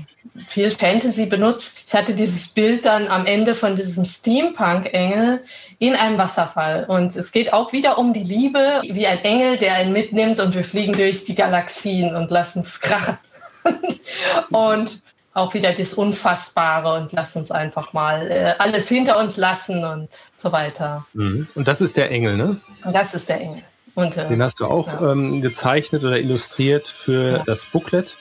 [0.49, 1.81] viel Fantasy benutzt.
[1.87, 5.45] Ich hatte dieses Bild dann am Ende von diesem Steampunk-Engel
[5.79, 6.85] in einem Wasserfall.
[6.85, 10.55] Und es geht auch wieder um die Liebe, wie ein Engel, der einen mitnimmt und
[10.55, 13.19] wir fliegen durch die Galaxien und lassen es krachen.
[14.51, 15.01] und
[15.37, 20.09] auch wieder das Unfassbare und lass uns einfach mal äh, alles hinter uns lassen und
[20.37, 21.07] so weiter.
[21.13, 21.47] Mhm.
[21.55, 22.57] Und das ist der Engel, ne?
[22.85, 23.63] Und das ist der Engel.
[23.95, 25.13] Und, äh, Den hast du auch ja.
[25.13, 27.43] ähm, gezeichnet oder illustriert für Ja.
[27.45, 28.17] das Booklet.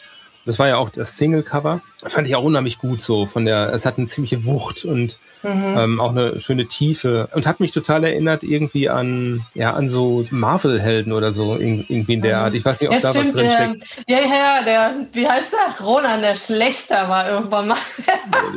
[0.46, 1.82] Das war ja auch das Single-Cover.
[2.06, 3.26] Fand ich auch unheimlich gut so.
[3.26, 5.78] Von der, es hat eine ziemliche Wucht und Mhm.
[5.78, 10.26] ähm, auch eine schöne Tiefe und hat mich total erinnert irgendwie an ja an so
[10.32, 12.56] Marvel-Helden oder so irg- irgendwie in der Art.
[12.56, 13.36] Ich weiß nicht, ob Ja, da was stimmt.
[13.36, 14.10] drin Der, steckt.
[14.10, 15.86] ja, ja, der, wie heißt der?
[15.86, 17.78] Ronan, der Schlechter war irgendwann mal.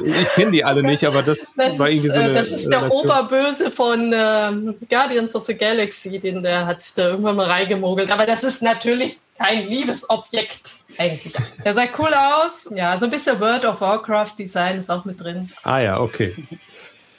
[0.03, 2.49] Ich kenne die alle nicht, aber das, Das, war irgendwie ist, so äh, eine das
[2.49, 3.05] ist der Relation.
[3.11, 8.11] Oberböse von ähm, Guardians of the Galaxy, den der hat sich da irgendwann mal reingemogelt.
[8.11, 11.35] Aber das ist natürlich kein Liebesobjekt eigentlich.
[11.65, 12.71] Der sah cool aus.
[12.75, 15.51] Ja, so ein bisschen World of Warcraft Design ist auch mit drin.
[15.63, 16.33] Ah ja, okay.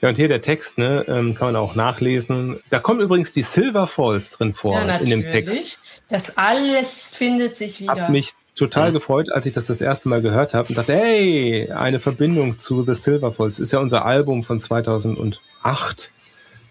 [0.01, 2.59] Ja, und hier der Text, ne, ähm, kann man auch nachlesen.
[2.69, 5.79] Da kommen übrigens die Silver Falls drin vor ja, in dem Text.
[6.09, 7.93] Das alles findet sich wieder.
[7.93, 11.71] Hab mich total gefreut, als ich das das erste Mal gehört habe und dachte, hey,
[11.71, 13.59] eine Verbindung zu The Silver Falls.
[13.59, 15.39] Ist ja unser Album von 2008.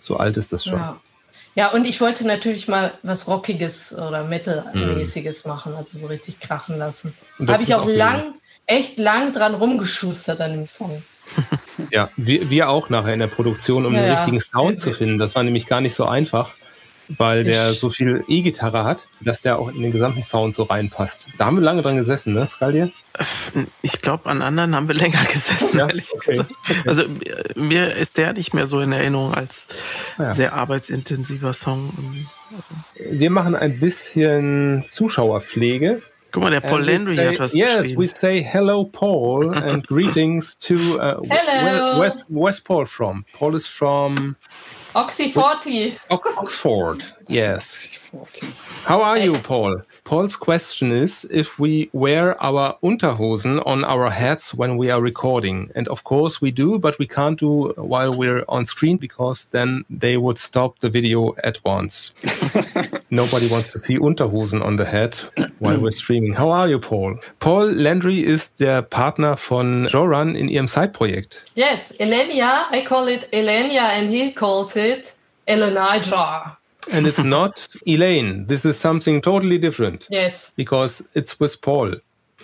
[0.00, 0.78] So alt ist das schon.
[0.78, 1.00] Ja.
[1.54, 6.78] Ja, und ich wollte natürlich mal was Rockiges oder Metal-mäßiges machen, also so richtig krachen
[6.78, 7.14] lassen.
[7.46, 8.34] Habe ich auch auch lang,
[8.66, 11.02] echt lang dran rumgeschustert an dem Song.
[11.90, 14.14] Ja, wir, wir auch nachher in der Produktion, um Ja, den ja.
[14.16, 15.18] richtigen Sound zu finden.
[15.18, 16.54] Das war nämlich gar nicht so einfach,
[17.16, 20.64] weil der Ich- so viel E-Gitarre hat, dass der auch in den gesamten Sound so
[20.64, 21.30] reinpasst.
[21.38, 22.90] Da haben wir lange dran gesessen, ne, Skaldir?
[23.82, 26.36] Ich glaube, an anderen haben wir länger gesessen, Ja, ehrlich okay.
[26.36, 26.54] gesagt.
[26.86, 27.04] Also
[27.56, 29.66] mir ist der nicht mehr so in Erinnerung als
[30.18, 30.32] Ja.
[30.32, 31.90] sehr arbeitsintensiver Song.
[33.10, 36.02] Wir machen ein bisschen Zuschauerpflege.
[36.30, 38.02] Guck mal, der Paul Landry say- hat was Yes, geschrieben.
[38.02, 41.22] we say hello, Paul, and greetings to uh, Hello.
[41.28, 43.24] where, where's, where's Paul from?
[43.32, 44.36] Paul is from
[44.94, 45.96] Oxy 40.
[46.10, 47.04] Oxford.
[47.26, 47.97] Yes.
[48.84, 49.82] How are you, Paul?
[50.04, 55.70] Paul's question is if we wear our Unterhosen on our heads when we are recording.
[55.74, 59.84] And of course we do, but we can't do while we're on screen because then
[59.90, 62.12] they would stop the video at once.
[63.10, 65.16] Nobody wants to see Unterhosen on the head
[65.58, 66.32] while we're streaming.
[66.32, 67.18] How are you, Paul?
[67.40, 71.42] Paul Landry ist der Partner von Joran in ihrem Side-Projekt.
[71.54, 75.14] Yes, Elenia, I call it Elenia and he calls it
[75.46, 76.58] Elenija.
[76.90, 78.46] And it's not Elaine.
[78.46, 80.06] This is something totally different.
[80.10, 81.94] Yes, because it's with Paul.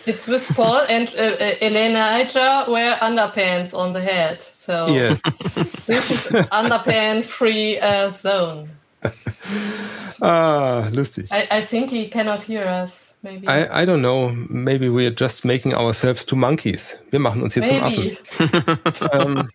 [0.07, 4.43] it's with Paul and uh, uh, Elenija wear underpants on the head.
[4.43, 5.23] So Yes.
[5.87, 8.69] this is underpants free uh, zone.
[10.23, 11.29] ah, lustig.
[11.33, 13.17] I, I think he cannot hear us.
[13.23, 13.49] Maybe.
[13.49, 14.35] I, I don't know.
[14.51, 16.99] Maybe we're just making ourselves to monkeys.
[17.11, 18.17] Wir machen uns hier zum Affen.
[18.39, 18.69] Maybe.
[19.13, 19.49] Ähm,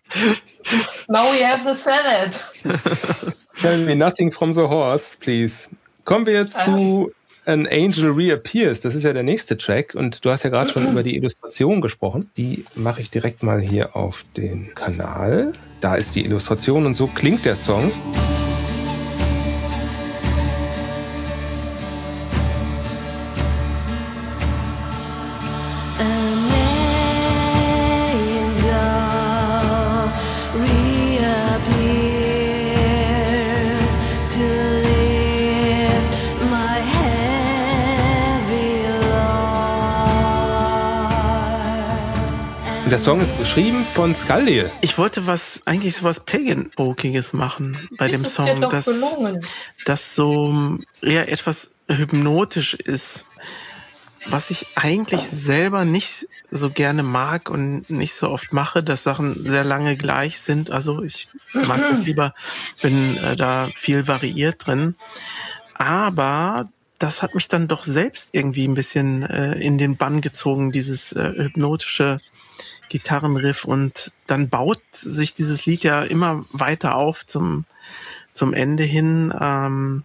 [1.08, 2.34] Now we have the salad.
[3.60, 5.68] Tell me nothing from the horse, please.
[6.04, 7.10] Kommen wir zu
[7.46, 8.80] An Angel Reappears.
[8.80, 9.94] Das ist ja der nächste Track.
[9.94, 12.30] Und du hast ja gerade schon über die Illustration gesprochen.
[12.36, 15.52] Die mache ich direkt mal hier auf den Kanal.
[15.80, 17.90] Da ist die Illustration und so klingt der Song.
[43.00, 44.70] Song ist geschrieben von Skaldir.
[44.82, 48.70] Ich wollte was, eigentlich so was Pagan-Folkiges machen bei dem ist dir Song, doch
[49.86, 53.24] das, so eher etwas hypnotisch ist.
[54.26, 59.46] Was ich eigentlich selber nicht so gerne mag und nicht so oft mache, dass Sachen
[59.46, 60.70] sehr lange gleich sind.
[60.70, 62.34] Also ich mag das lieber,
[62.82, 64.94] wenn äh, da viel variiert drin.
[65.72, 70.70] Aber das hat mich dann doch selbst irgendwie ein bisschen äh, in den Bann gezogen,
[70.70, 72.20] dieses äh, hypnotische
[72.90, 73.64] Gitarrenriff.
[73.64, 77.64] Und dann baut sich dieses Lied ja immer weiter auf zum,
[78.34, 79.32] zum Ende hin.
[79.40, 80.04] Ähm,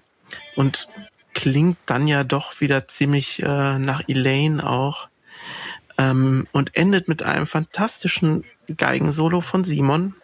[0.55, 0.87] und
[1.33, 5.09] klingt dann ja doch wieder ziemlich äh, nach Elaine auch.
[5.97, 8.43] Ähm, und endet mit einem fantastischen
[8.75, 10.15] Geigensolo von Simon,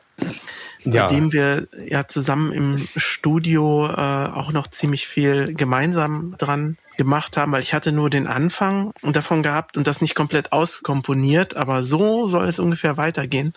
[0.83, 1.03] Ja.
[1.03, 7.37] bei dem wir ja zusammen im Studio äh, auch noch ziemlich viel gemeinsam dran gemacht
[7.37, 11.83] haben, weil ich hatte nur den Anfang davon gehabt und das nicht komplett auskomponiert, aber
[11.83, 13.53] so soll es ungefähr weitergehen.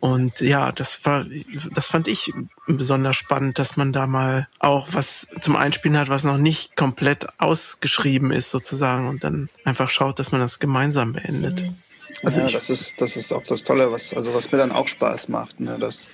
[0.00, 1.26] Und ja, das war,
[1.72, 2.32] das fand ich
[2.66, 7.26] besonders spannend, dass man da mal auch was zum Einspielen hat, was noch nicht komplett
[7.38, 11.64] ausgeschrieben ist sozusagen und dann einfach schaut, dass man das gemeinsam beendet.
[12.22, 14.88] Also ja, das ist, das ist auch das Tolle, was, also was mir dann auch
[14.88, 15.78] Spaß macht, ne?
[15.78, 16.08] dass,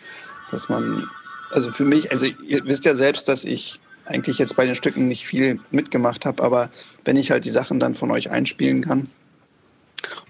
[0.50, 1.08] dass man,
[1.50, 5.06] also für mich, also ihr wisst ja selbst, dass ich eigentlich jetzt bei den Stücken
[5.06, 6.70] nicht viel mitgemacht habe, aber
[7.04, 9.08] wenn ich halt die Sachen dann von euch einspielen kann,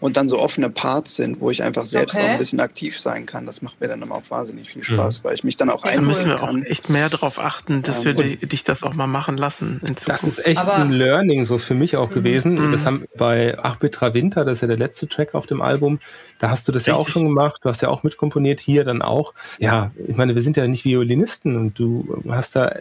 [0.01, 2.25] und dann so offene Parts sind, wo ich einfach selbst Okay.
[2.25, 3.47] auch ein bisschen aktiv sein kann.
[3.47, 5.89] Das macht mir dann immer auch wahnsinnig viel Spaß, weil ich mich dann auch Da
[5.89, 6.63] einbringen müssen wir auch kann.
[6.65, 10.09] echt mehr darauf achten, dass wir di- dich das auch mal machen lassen in Zukunft.
[10.09, 12.55] Das ist echt Aber- ein Learning so für mich auch gewesen.
[12.55, 12.73] Mhm.
[12.73, 15.99] Das haben bei 8-Bit Winter, das ist ja der letzte Track auf dem Album,
[16.39, 17.15] da hast du das ja auch Richtig.
[17.15, 19.35] schon gemacht, du hast ja auch mitkomponiert, hier dann auch.
[19.59, 22.73] Ja, ich meine, wir sind ja nicht Violinisten und du hast da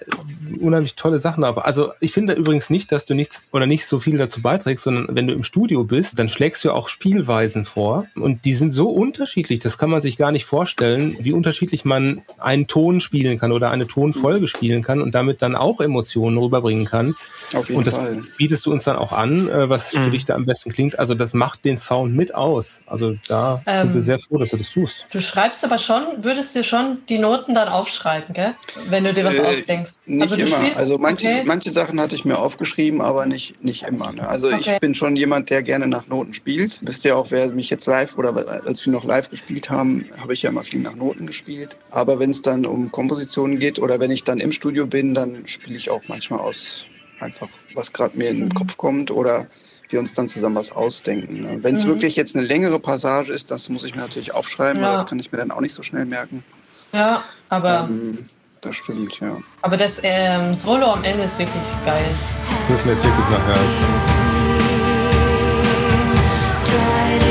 [0.59, 1.57] unheimlich tolle Sachen drauf.
[1.65, 5.07] Also ich finde übrigens nicht, dass du nichts oder nicht so viel dazu beiträgst, sondern
[5.15, 8.89] wenn du im Studio bist, dann schlägst du auch Spielweisen vor und die sind so
[8.89, 13.51] unterschiedlich, das kann man sich gar nicht vorstellen, wie unterschiedlich man einen Ton spielen kann
[13.51, 17.15] oder eine Tonfolge spielen kann und damit dann auch Emotionen rüberbringen kann.
[17.55, 18.21] Auf jeden Und das Fall.
[18.37, 20.11] bietest du uns dann auch an, äh, was für Mhm.
[20.11, 20.99] dich da am besten klingt.
[20.99, 22.81] Also das macht den Sound mit aus.
[22.85, 25.07] Also da Ähm, sind wir sehr froh, dass du das tust.
[25.11, 28.53] Du schreibst aber schon, würdest dir schon die Noten dann aufschreiben, gell?
[28.89, 30.01] Wenn du dir was Äh, ausdenkst.
[30.05, 30.57] Nicht du immer.
[30.57, 31.43] spielst- also manche, okay.
[31.45, 34.11] manche Sachen hatte ich mir aufgeschrieben, aber nicht, nicht immer.
[34.11, 34.27] Ne?
[34.27, 34.73] Also Okay.
[34.75, 36.66] ich bin schon jemand, der gerne nach Noten spielt.
[36.81, 40.33] Wisst ihr auch, wer mich jetzt live oder als wir noch live gespielt haben, habe
[40.33, 41.75] ich ja immer viel nach Noten gespielt.
[41.91, 45.47] Aber wenn es dann um Kompositionen geht oder wenn ich dann im Studio bin, dann
[45.47, 46.85] spiele ich auch manchmal aus
[47.19, 49.47] einfach, was gerade mir in den Kopf kommt oder
[49.89, 51.41] wir uns dann zusammen was ausdenken.
[51.41, 51.57] Ne?
[51.63, 51.89] Wenn es Mhm.
[51.89, 54.89] wirklich jetzt eine längere Passage ist, das muss ich mir natürlich aufschreiben, Ja.
[54.89, 56.43] weil das kann ich mir dann auch nicht so schnell merken.
[56.93, 58.19] Ja, aber, Ähm,
[58.61, 59.37] das stimmt, ja.
[59.61, 62.05] aber das ähm, Solo am Ende ist wirklich geil.
[62.49, 64.36] Das müssen wir jetzt wirklich mal
[66.71, 67.26] hören.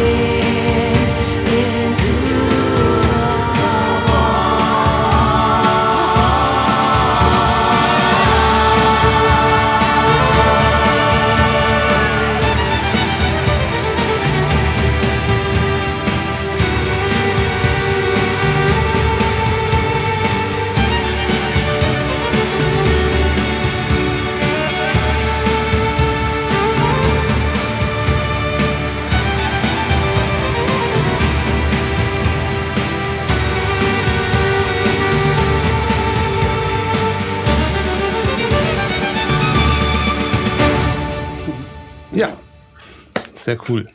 [43.46, 43.88] Sehr cool.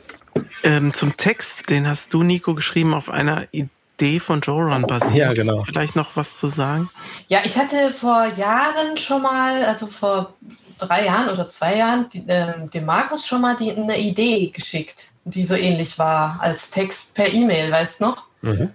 [0.62, 5.14] Ähm, zum Text, den hast du, Nico, geschrieben auf einer Idee von Joran basiert.
[5.14, 5.60] Ja, genau.
[5.60, 6.88] Vielleicht noch was zu sagen?
[7.28, 10.32] Ja, ich hatte vor Jahren schon mal, also vor
[10.78, 15.10] drei Jahren oder zwei Jahren, die, ähm, dem Markus schon mal die, eine Idee geschickt,
[15.24, 18.22] die so ähnlich war als Text per E-Mail, weißt du noch?
[18.40, 18.70] Mhm.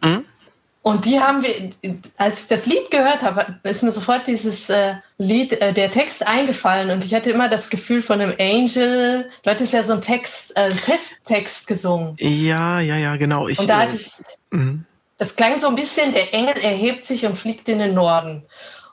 [0.84, 1.72] Und die haben wir,
[2.18, 6.26] als ich das Lied gehört habe, ist mir sofort dieses äh, Lied, äh, der Text
[6.28, 9.30] eingefallen und ich hatte immer das Gefühl von einem Angel.
[9.42, 12.16] Du hattest ja so einen Text, äh, Testtext gesungen.
[12.20, 13.48] Ja, ja, ja, genau.
[13.48, 14.12] Ich, Und da äh, hatte ich,
[14.52, 14.86] mhm.
[15.18, 18.46] das klang so ein bisschen, der Engel erhebt sich und fliegt in den Norden.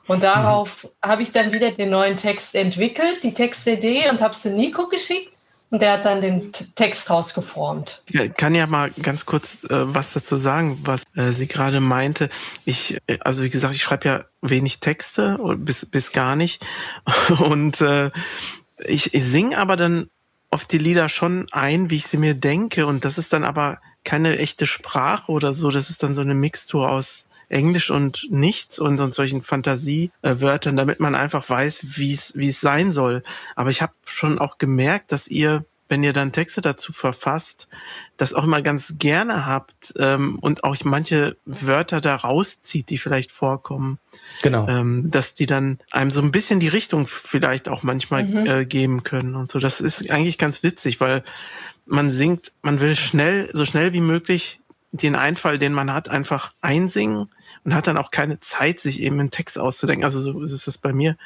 [0.07, 4.43] Und darauf habe ich dann wieder den neuen Text entwickelt, die Textidee, und habe es
[4.43, 5.34] den Nico geschickt.
[5.71, 8.03] Und der hat dann den Text rausgeformt.
[8.07, 12.29] Ich kann ja mal ganz kurz äh, was dazu sagen, was äh, sie gerade meinte.
[12.65, 16.65] Ich, äh, also wie gesagt, ich schreibe ja wenig Texte oder bis, bis gar nicht.
[17.39, 18.11] Und äh,
[18.85, 20.07] ich, ich singe aber dann
[20.51, 22.85] oft die Lieder schon ein, wie ich sie mir denke.
[22.85, 25.71] Und das ist dann aber keine echte Sprache oder so.
[25.71, 30.99] Das ist dann so eine Mixtur aus Englisch und nichts und, und solchen Fantasiewörtern, damit
[30.99, 33.23] man einfach weiß, wie es wie es sein soll.
[33.55, 37.67] Aber ich habe schon auch gemerkt, dass ihr, wenn ihr dann Texte dazu verfasst,
[38.17, 43.31] das auch immer ganz gerne habt ähm, und auch manche Wörter da rauszieht, die vielleicht
[43.31, 43.99] vorkommen,
[44.41, 44.67] Genau.
[44.67, 48.45] ähm, dass die dann einem so ein bisschen die Richtung vielleicht auch manchmal Mhm.
[48.47, 49.59] äh, geben können und so.
[49.59, 51.23] Das ist eigentlich ganz witzig, weil
[51.85, 54.59] man singt, man will schnell, so schnell wie möglich
[54.97, 57.27] den Einfall, den man hat, einfach einsingen
[57.63, 60.03] und hat dann auch keine Zeit, sich eben einen Text auszudenken.
[60.03, 61.17] Also so ist das bei mir.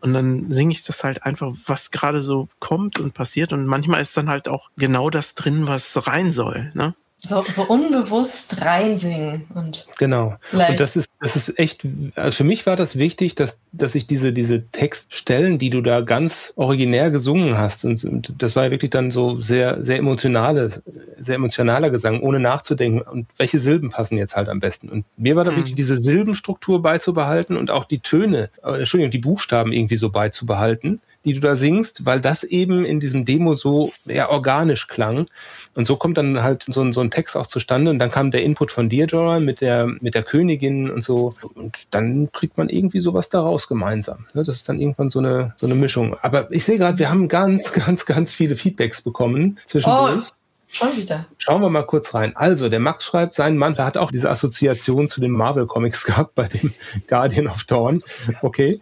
[0.00, 3.52] Und dann singe ich das halt einfach, was gerade so kommt und passiert.
[3.52, 6.70] Und manchmal ist dann halt auch genau das drin, was rein soll.
[6.74, 6.94] Ne?
[7.20, 9.46] So, so unbewusst reinsingen.
[9.52, 10.36] Und Genau.
[10.52, 14.06] Und das ist, das ist echt, also für mich war das wichtig, dass, dass ich
[14.06, 18.70] diese, diese Textstellen, die du da ganz originär gesungen hast, und, und das war ja
[18.70, 20.80] wirklich dann so sehr, sehr emotionale,
[21.18, 24.88] sehr emotionaler Gesang, ohne nachzudenken, und welche Silben passen jetzt halt am besten.
[24.88, 25.56] Und mir war da Mhm.
[25.56, 31.00] wichtig, diese Silbenstruktur beizubehalten und auch die Töne, äh, Entschuldigung, die Buchstaben irgendwie so beizubehalten,
[31.24, 35.26] die du da singst, weil das eben in diesem Demo so ja, organisch klang.
[35.74, 37.90] Und so kommt dann halt so, ein- so ein Text auch zustande.
[37.90, 41.34] Und dann kam der Input von dir, Joran, mit der, mit der Königin und so.
[41.54, 44.26] Und dann kriegt man irgendwie sowas daraus gemeinsam.
[44.32, 46.16] Ne, Das ist dann irgendwann so eine, so eine Mischung.
[46.22, 50.24] Aber ich sehe gerade, wir haben ganz, ganz, ganz viele Feedbacks bekommen zwischendurch.
[50.24, 50.37] Oh,
[50.70, 51.26] schon wieder.
[51.38, 52.36] Schauen wir mal kurz rein.
[52.36, 56.46] Also, der Max schreibt, sein Mann hat auch diese Assoziation zu den Marvel-Comics gehabt bei
[56.48, 56.72] dem
[57.08, 58.02] Guardian of Dawn.
[58.42, 58.80] Okay.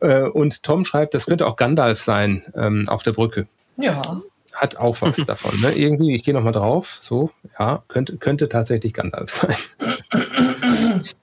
[0.00, 3.46] Äh, Und Tom schreibt, das könnte auch Gandalf sein ähm, auf der Brücke.
[3.76, 4.20] Ja.
[4.54, 5.60] Hat auch was davon.
[5.60, 5.72] Ne?
[5.72, 6.98] Irgendwie, ich gehe nochmal drauf.
[7.00, 9.56] So, ja, könnte, könnte tatsächlich Gandalf sein.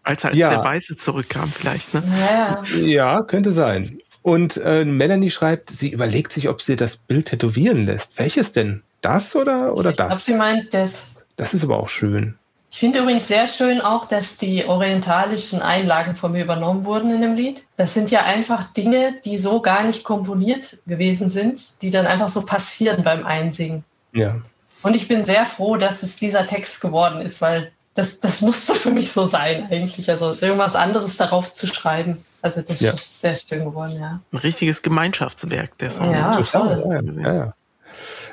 [0.04, 0.50] Als er als Ja.
[0.50, 2.04] der Weiße zurückkam, vielleicht, ne?
[2.20, 4.00] Ja, Ja, könnte sein.
[4.22, 8.18] Und äh, Melanie schreibt, sie überlegt sich, ob sie das Bild tätowieren lässt.
[8.18, 8.82] Welches denn?
[9.06, 10.26] Das oder, oder ich glaube, das?
[10.26, 11.16] sie meint das.
[11.38, 12.36] Das ist aber auch schön.
[12.72, 17.22] Ich finde übrigens sehr schön auch, dass die orientalischen Einlagen von mir übernommen wurden in
[17.22, 17.64] dem Lied.
[17.78, 22.28] Das sind ja einfach Dinge, die so gar nicht komponiert gewesen sind, die dann einfach
[22.28, 23.86] so passieren beim Einsingen.
[24.12, 24.36] Ja.
[24.82, 28.76] Und ich bin sehr froh, dass es dieser Text geworden ist, weil das, das musste
[28.76, 30.10] für mich so sein eigentlich.
[30.10, 32.26] Also irgendwas anderes darauf zu schreiben.
[32.42, 32.92] Also das Ja.
[32.92, 34.20] ist sehr schön geworden, ja.
[34.34, 36.12] Ein richtiges Gemeinschaftswerk, der Song.
[36.12, 36.84] Ja, Total,
[37.22, 37.54] ja, ja.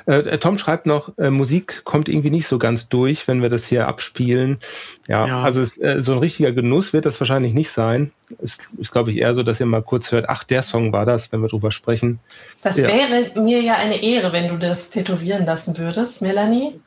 [0.05, 3.65] Äh, Tom schreibt noch, äh, Musik kommt irgendwie nicht so ganz durch, wenn wir das
[3.65, 4.57] hier abspielen.
[5.07, 5.43] Ja, Ja.
[5.43, 8.11] also es, äh, so ein richtiger Genuss wird das wahrscheinlich nicht sein.
[8.41, 11.05] Ist, ist glaube ich, eher so, dass ihr mal kurz hört, ach, der Song war
[11.05, 12.19] das, wenn wir drüber sprechen.
[12.61, 12.87] Das Ja.
[12.87, 16.79] wäre mir ja eine Ehre, wenn du das tätowieren lassen würdest, Melanie.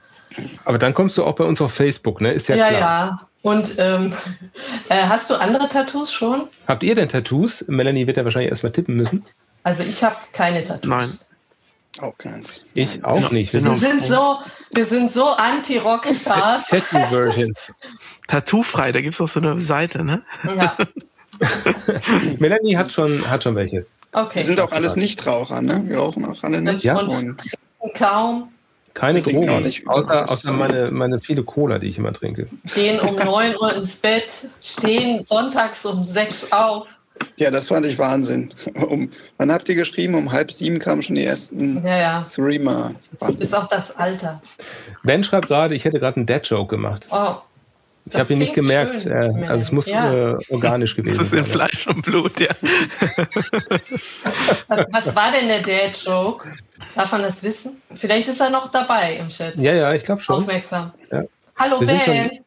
[0.65, 2.33] Aber dann kommst du auch bei uns auf Facebook, ne?
[2.33, 2.77] Ist ja, Ja, ja.
[2.79, 3.29] klar.
[3.43, 4.13] Und ähm,
[4.89, 6.49] äh, hast du andere Tattoos schon?
[6.67, 7.65] Habt ihr denn Tattoos?
[7.69, 9.25] Melanie wird ja wahrscheinlich erstmal tippen müssen.
[9.63, 10.91] Also ich habe keine Tattoos.
[10.91, 11.09] Nein.
[12.01, 12.65] Auch keins.
[12.75, 13.53] Ich auch Genau, nicht.
[13.53, 13.73] Wir genau.
[13.73, 14.39] Wir sind so,
[14.73, 16.69] wir sind so anti-Rockstars.
[18.29, 20.23] Tattoo-frei, da gibt es auch so eine Seite, ne?
[20.45, 20.77] ja,
[22.39, 23.87] Melanie hat schon, hat schon welche.
[24.13, 24.37] okay.
[24.37, 25.83] Wir sind auch alles Nichtraucher, ne?
[25.87, 26.83] Wir rauchen auch alle nicht.
[26.83, 26.99] Ja.
[26.99, 27.37] Und
[27.95, 28.49] kaum
[28.95, 29.71] Keine Drogen.
[29.87, 32.49] Außer, außer meine, meine viele Cola, die ich immer trinke.
[32.75, 34.29] gehen um 9 Uhr ins Bett,
[34.63, 37.03] stehen sonntags um 6 auf.
[37.37, 38.53] Ja, das fand ich Wahnsinn.
[38.75, 40.15] Um, wann habt ihr geschrieben?
[40.15, 42.27] Um halb sieben kamen schon die ersten Ja, ja.
[42.31, 42.95] Streamer.
[43.21, 44.43] Das ist auch das Alter.
[45.03, 47.07] Ben schreibt gerade, ich hätte gerade einen Dad-Joke gemacht.
[47.11, 47.37] Oh,
[48.07, 49.03] Ich Das habe ihn nicht gemerkt.
[49.03, 49.13] schön,
[49.43, 50.13] Äh, also es muss Ja.
[50.33, 51.47] äh, organisch Das gewesen ist in sein.
[51.47, 52.49] Fleisch und Blut, ja.
[54.69, 56.49] was, was war denn der Dad-Joke?
[56.95, 57.81] Darf man das wissen?
[57.95, 59.57] Vielleicht ist er noch dabei im Chat.
[59.57, 60.37] Ja, ja, ich glaube schon.
[60.37, 60.93] Aufmerksam.
[61.11, 61.25] Ja.
[61.59, 62.29] Hallo Wir sind Ben.
[62.29, 62.39] schon-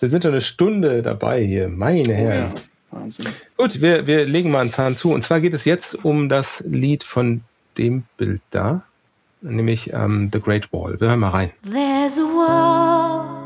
[0.00, 1.68] Wir sind schon eine Stunde dabei hier.
[1.68, 2.52] Meine Oh, Herren.
[2.54, 2.60] ja.
[3.00, 3.26] Wahnsinn.
[3.56, 5.12] Gut, wir, wir legen mal einen Zahn zu.
[5.12, 7.42] Und zwar geht es jetzt um das Lied von
[7.76, 8.82] dem Bild da,
[9.40, 11.00] nämlich ähm, The Great Wall.
[11.00, 11.50] Wir hören mal rein.
[11.62, 13.38] There's a wall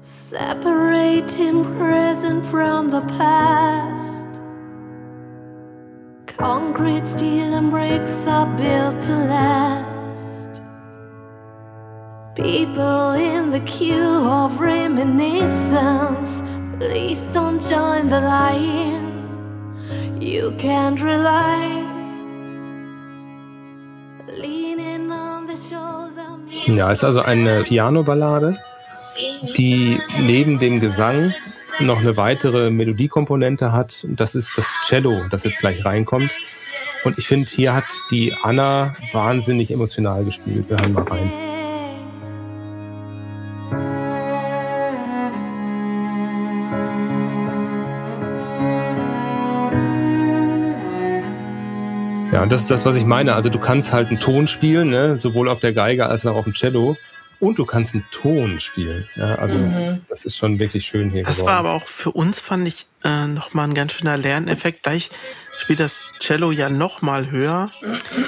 [0.00, 4.28] separating present from the past.
[6.26, 10.62] Concrete, steel, and bricks are built to last.
[12.34, 16.42] People in the queue of reminiscence,
[16.80, 19.12] please don't join the line.
[20.18, 21.86] You can't rely.
[26.66, 28.58] Ja, ist also eine Piano-Ballade,
[29.56, 31.32] die neben dem Gesang
[31.80, 34.06] noch eine weitere Melodiekomponente hat.
[34.08, 36.30] Das ist das Cello, das jetzt gleich reinkommt.
[37.04, 40.68] Und ich finde, hier hat die Anna wahnsinnig emotional gespielt.
[40.68, 41.49] Wir hören mal rein.
[52.40, 53.34] Ja, und das ist das, was ich meine.
[53.34, 55.18] Also du kannst halt einen Ton spielen, ne?
[55.18, 56.96] sowohl auf der Geige als auch auf dem Cello.
[57.38, 59.06] Und du kannst einen Ton spielen.
[59.14, 60.00] Ja, also Mhm.
[60.08, 61.48] das ist schon wirklich schön hier Das geworden.
[61.52, 64.86] war aber auch für uns, fand ich, äh, nochmal ein ganz schöner Lerneffekt.
[64.86, 65.10] Da ich
[65.58, 67.68] spiele das Cello ja nochmal höher,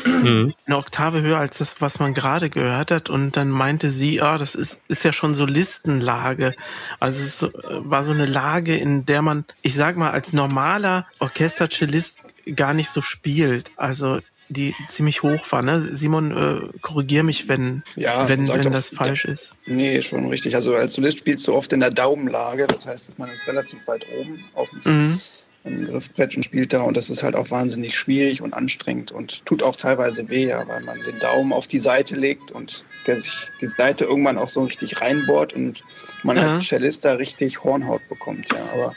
[0.04, 0.52] Mhm.
[0.66, 3.08] eine Oktave höher als das, was man gerade gehört hat.
[3.08, 6.54] Und dann meinte sie, ah, das ist, ist ja schon Solistenlage.
[7.00, 7.50] Also es so, äh,
[7.84, 12.18] war so eine Lage, in der man, ich sag mal, als normaler Orchestercellist
[12.56, 13.70] gar nicht so spielt.
[13.76, 15.62] Also die ziemlich hoch war.
[15.62, 15.80] Ne?
[15.80, 19.54] Simon, äh, korrigier mich, wenn, Ja, wenn, wenn doch- das falsch ist.
[19.66, 20.54] Nee, schon richtig.
[20.56, 22.66] Also als Solist spielst du oft in der Daumenlage.
[22.66, 25.18] Das heißt, man ist relativ weit oben auf dem
[25.64, 25.86] Mhm.
[25.86, 26.82] Griffbrett und spielt da.
[26.82, 30.66] Und das ist halt auch wahnsinnig schwierig und anstrengend und tut auch teilweise weh, ja,
[30.68, 34.48] weil man den Daumen auf die Seite legt und der sich die Seite irgendwann auch
[34.50, 35.80] so richtig reinbohrt und
[36.24, 36.56] man Ja.
[36.56, 38.48] als Cellist da richtig Hornhaut bekommt.
[38.52, 38.94] Ja, aber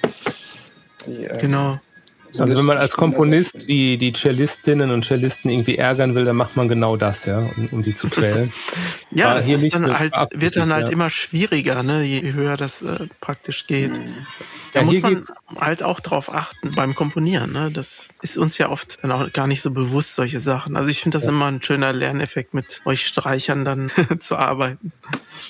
[1.05, 1.79] die, äh, Genau.
[2.39, 6.55] Also wenn man als Komponist die, die Cellistinnen und Cellisten irgendwie ärgern will, dann macht
[6.55, 8.51] man genau das, ja, um, um die zu quälen.
[9.11, 10.93] Ja, War das ist dann halt, wird dann halt ja.
[10.93, 13.91] immer schwieriger, ne, je höher das äh, praktisch geht.
[14.73, 15.23] Da Ja, muss man
[15.57, 17.53] halt auch drauf achten beim Komponieren.
[17.53, 17.71] Ne?
[17.71, 20.75] Das ist uns ja oft dann auch gar nicht so bewusst, solche Sachen.
[20.75, 23.89] Also ich finde das immer ein schöner Lerneffekt, mit euch Streichern dann
[24.19, 24.91] zu arbeiten.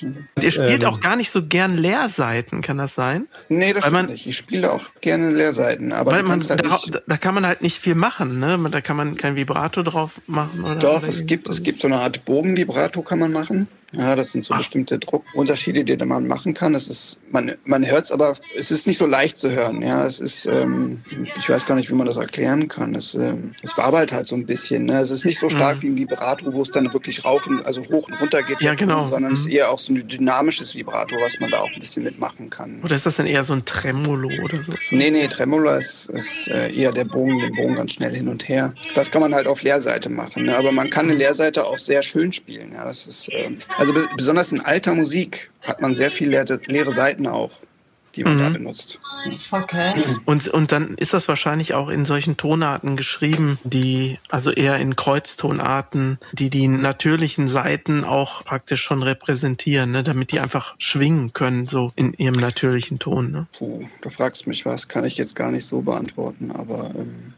[0.02, 0.88] Und ihr spielt Ähm.
[0.88, 3.26] auch gar nicht so gern Leerseiten, kann das sein?
[3.48, 4.26] Nee, das Weil stimmt man- nicht.
[4.26, 7.62] Ich spiele auch gerne Leerseiten, aber Weil man, halt da, nicht, da kann man halt
[7.62, 8.38] nicht viel machen.
[8.40, 8.58] Ne?
[8.70, 10.64] Da kann man kein Vibrato drauf machen.
[10.64, 11.52] Oder Doch, oder es gibt, so.
[11.52, 13.68] es gibt so eine Art Bogenvibrato kann man machen.
[13.92, 16.74] Ja, das sind so bestimmte Druckunterschiede, die man machen kann.
[16.74, 19.80] Es ist, man, man hört es, aber es ist nicht so leicht zu hören.
[19.80, 21.00] Ja, es ist, ähm,
[21.38, 22.96] ich weiß gar nicht, wie man das erklären kann.
[22.96, 24.86] Es, ähm, es wabert halt so ein bisschen.
[24.86, 24.98] Ne?
[24.98, 27.82] Es ist nicht so stark wie ein Vibrato, wo es dann wirklich rauf und also
[27.84, 28.66] hoch und runter geht, Mhm.
[28.66, 29.06] Ja, genau.
[29.06, 29.52] sondern es ist Mhm.
[29.52, 32.80] eher auch so ein dynamisches Vibrato, was man da auch ein bisschen mitmachen kann.
[32.82, 34.72] Oder ist das dann eher so ein Tremolo oder so?
[34.90, 38.48] Nee, nee, Tremolo ist, ist äh, eher der Bogen, den Bogen ganz schnell hin und
[38.48, 38.72] her.
[38.94, 40.44] Das kann man halt auf Leerseite machen.
[40.44, 40.56] Ne?
[40.56, 42.72] Aber man kann eine Leerseite auch sehr schön spielen.
[42.72, 46.60] Ja, das ist, ähm, also be besonders in alter Musik hat man sehr viele leere,
[46.66, 47.50] leere Seiten auch,
[48.16, 48.98] die man da benutzt.
[49.50, 49.92] Okay.
[50.24, 54.96] Und, und dann ist das wahrscheinlich auch in solchen Tonarten geschrieben, die, also eher in
[54.96, 61.66] Kreuztonarten, die die natürlichen Seiten auch praktisch schon repräsentieren, ne, damit die einfach schwingen können,
[61.66, 63.30] so in ihrem natürlichen Ton.
[63.30, 63.46] Ne?
[63.58, 66.50] Puh, du fragst mich was, kann ich jetzt gar nicht so beantworten.
[66.50, 67.34] Aber ähm,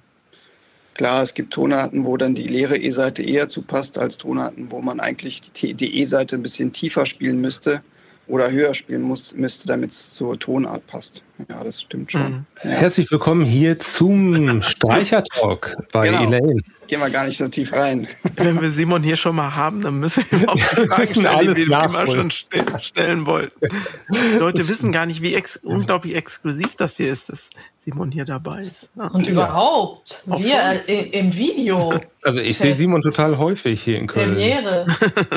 [0.94, 4.80] klar, es gibt Tonarten, wo dann die leere E-Seite eher zu passt, als Tonarten, wo
[4.80, 7.82] man eigentlich die, die E-Seite ein bisschen tiefer spielen müsste
[8.28, 11.22] oder höher spielen muss, müsste, damit es zur Tonart passt.
[11.47, 12.47] Ja, das stimmt schon.
[12.65, 12.70] Ja.
[12.70, 16.24] Herzlich willkommen hier zum Streichertalk bei Genau.
[16.24, 16.60] Elaine.
[16.89, 18.09] Gehen wir gar nicht so tief rein.
[18.36, 21.55] Wenn wir Simon hier schon mal haben, dann müssen wir ihm auch die Fragen stellen,
[21.55, 23.69] die wir immer schon ste stellen wollten.
[24.10, 28.24] Die Leute wissen gar nicht, wie ex unglaublich exklusiv das hier ist, dass Simon hier
[28.24, 28.89] dabei ist.
[28.97, 29.09] Ja.
[29.09, 30.56] Und überhaupt, Auf wir
[30.89, 34.32] äh, im Video, Also ich sehe Simon total häufig hier in Köln.
[34.35, 34.86] Premiere.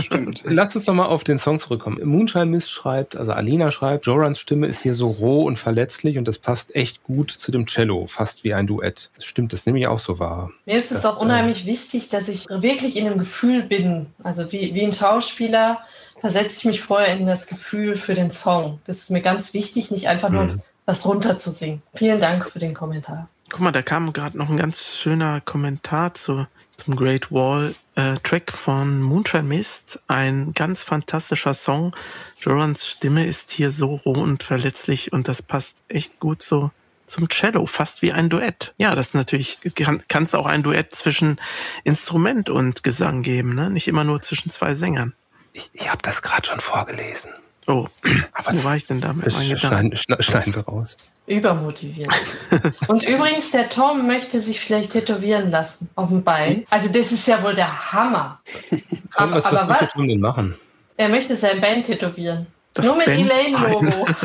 [0.01, 0.43] Stimmt.
[0.45, 1.99] Lass uns doch mal auf den Song zurückkommen.
[2.03, 5.57] Moonshine Mist schreibt, also Alina schreibt, Jorans Stimme ist hier so roh und
[5.91, 9.09] verletzlich und das passt echt gut zu dem Cello, fast wie ein Duett.
[9.15, 10.51] Das stimmt, das nehme ich auch so wahr.
[10.65, 14.07] Mir ist es auch unheimlich wichtig, dass ich wirklich in einem Gefühl bin.
[14.23, 15.79] Also wie, wie ein Schauspieler
[16.19, 18.79] versetze ich mich vorher in das Gefühl für den Song.
[18.85, 20.61] Das ist mir ganz wichtig, nicht einfach nur Mhm.
[20.85, 21.81] was runterzusingen.
[21.95, 23.27] Vielen Dank für den Kommentar.
[23.49, 26.47] Guck mal, da kam gerade noch ein ganz schöner Kommentar zu,
[26.83, 29.99] zum Great Wall äh, Track von Moonshine Mist.
[30.07, 31.95] Ein ganz fantastischer Song.
[32.39, 36.71] Jorans Stimme ist hier so roh und verletzlich und das passt echt gut so
[37.07, 38.73] zum Cello, fast wie ein Duett.
[38.77, 41.39] Ja, das ist natürlich kann es auch ein Duett zwischen
[41.83, 43.69] Instrument und Gesang geben, ne?
[43.69, 45.13] Nicht immer nur zwischen zwei Sängern.
[45.53, 47.31] Ich, ich habe das gerade schon vorgelesen.
[47.67, 47.87] Oh,
[48.33, 50.95] Aber wo war ich denn da mit Das schneiden, schne- schneiden wir raus.
[51.31, 52.09] Übermotiviert.
[52.87, 56.65] Und übrigens, der Tom möchte sich vielleicht tätowieren lassen auf dem Bein.
[56.69, 58.39] Also das ist ja wohl der Hammer.
[58.69, 58.79] Tom,
[59.15, 59.89] Aber- was, aber was?
[59.93, 60.55] Tom denn machen?
[60.97, 62.47] Er möchte sein Band tätowieren.
[62.73, 64.05] Das Nur mit Band- Elaine-Logo.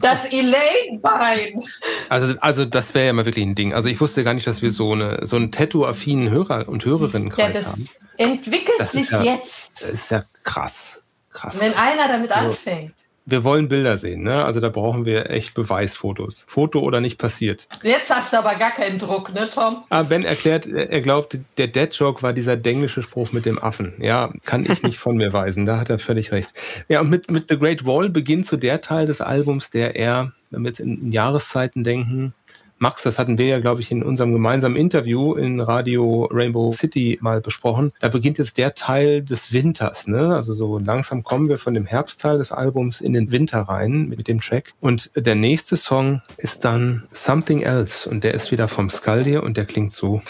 [0.00, 1.60] Das Elaine-Bein.
[2.08, 3.74] Also, also das wäre ja mal wirklich ein Ding.
[3.74, 6.90] Also ich wusste gar nicht, dass wir so, eine, so einen Tattoo-affinen Hörer- und Ja,
[6.90, 7.88] Hörerinnenkreis das haben.
[8.16, 11.02] entwickelt Das ist sich ja- jetzt, Das ist ja krass.
[11.30, 11.56] krass.
[11.58, 12.94] wenn einer damit Also- anfängt.
[13.30, 14.42] Wir wollen Bilder sehen, ne?
[14.42, 16.46] Also da brauchen wir echt Beweisfotos.
[16.48, 17.68] Foto oder nicht passiert.
[17.82, 19.82] Jetzt hast du aber gar keinen Druck, ne, Tom?
[19.90, 23.92] Ah, Ben erklärt, er glaubt, der Dead-Joke war dieser denglische Spruch mit dem Affen.
[23.98, 26.54] Ja, kann ich nicht von mir weisen, da hat er völlig recht.
[26.88, 30.32] Ja, und mit, mit The Great Wall beginnt so der Teil des Albums, der eher,
[30.48, 32.32] wenn wir jetzt in, in Jahreszeiten denken,
[32.78, 37.18] Max, das hatten wir ja, glaube ich, in unserem gemeinsamen Interview in Radio Rainbow City
[37.20, 37.92] mal besprochen.
[38.00, 40.34] Da beginnt jetzt der Teil des Winters, ne?
[40.34, 44.28] Also so langsam kommen wir von dem Herbstteil des Albums in den Winter rein mit
[44.28, 44.74] dem Track.
[44.80, 49.56] Und der nächste Song ist dann Something Else und der ist wieder vom Skaldir und
[49.56, 50.22] der klingt so.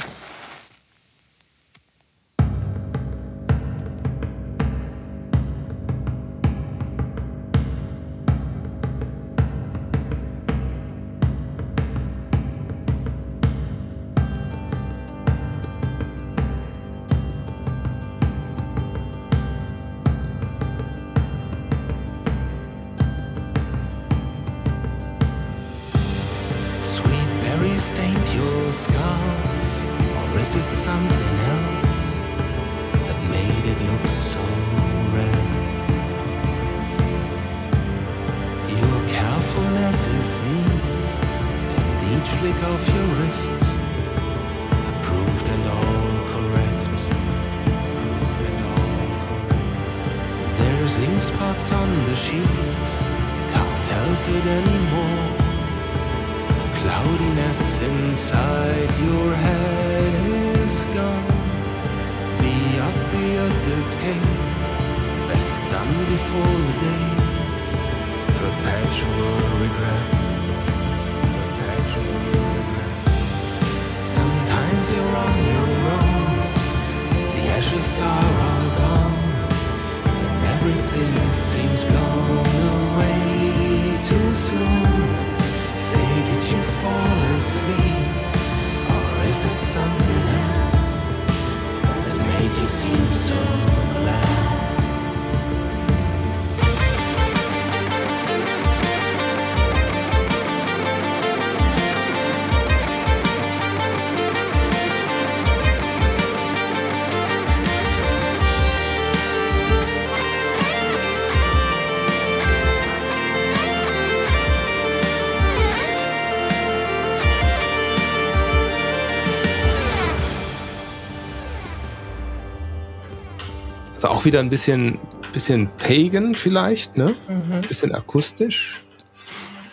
[124.18, 124.98] Auch wieder ein bisschen,
[125.32, 127.14] bisschen pagan vielleicht, ne?
[127.28, 128.80] Ein bisschen akustisch.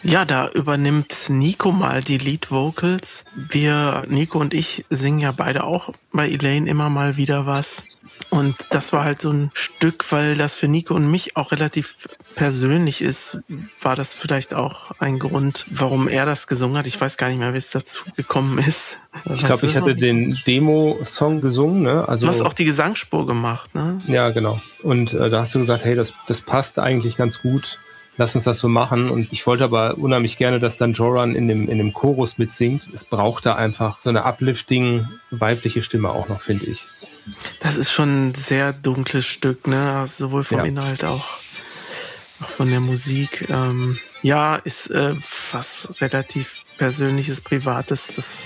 [0.06, 3.26] Ja, da übernimmt Nico mal die Lead Vocals.
[3.36, 7.82] Wir, Nico und ich, singen ja beide auch bei Elaine immer mal wieder was.
[8.30, 12.08] Und das war halt so ein Stück, weil das für Nico und mich auch relativ
[12.36, 13.40] persönlich ist,
[13.82, 16.86] war das vielleicht auch ein Grund, warum er das gesungen hat.
[16.86, 18.98] Ich weiß gar nicht mehr, wie es dazu gekommen ist.
[19.34, 22.08] Ich glaube, ich hatte den Demo-Song gesungen, ne?
[22.08, 23.98] Also Du hast auch die Gesangsspur gemacht, ne?
[24.08, 24.60] Ja, genau.
[24.84, 27.80] Und äh, da hast du gesagt, hey, das, das passt eigentlich ganz gut.
[28.18, 29.10] Lass uns das so machen.
[29.10, 32.88] Und ich wollte aber unheimlich gerne, dass dann Joran in dem, in dem Chorus mitsingt.
[32.94, 36.86] Es braucht da einfach so eine uplifting weibliche Stimme auch noch, finde ich.
[37.60, 40.06] Das ist schon ein sehr dunkles Stück, ne?
[40.08, 40.64] Sowohl vom Ja.
[40.66, 41.40] Inhalt auch,
[42.42, 43.50] auch von der Musik.
[43.50, 45.16] Ähm, ja, ist äh,
[45.52, 48.08] was relativ Persönliches, Privates.
[48.16, 48.38] Das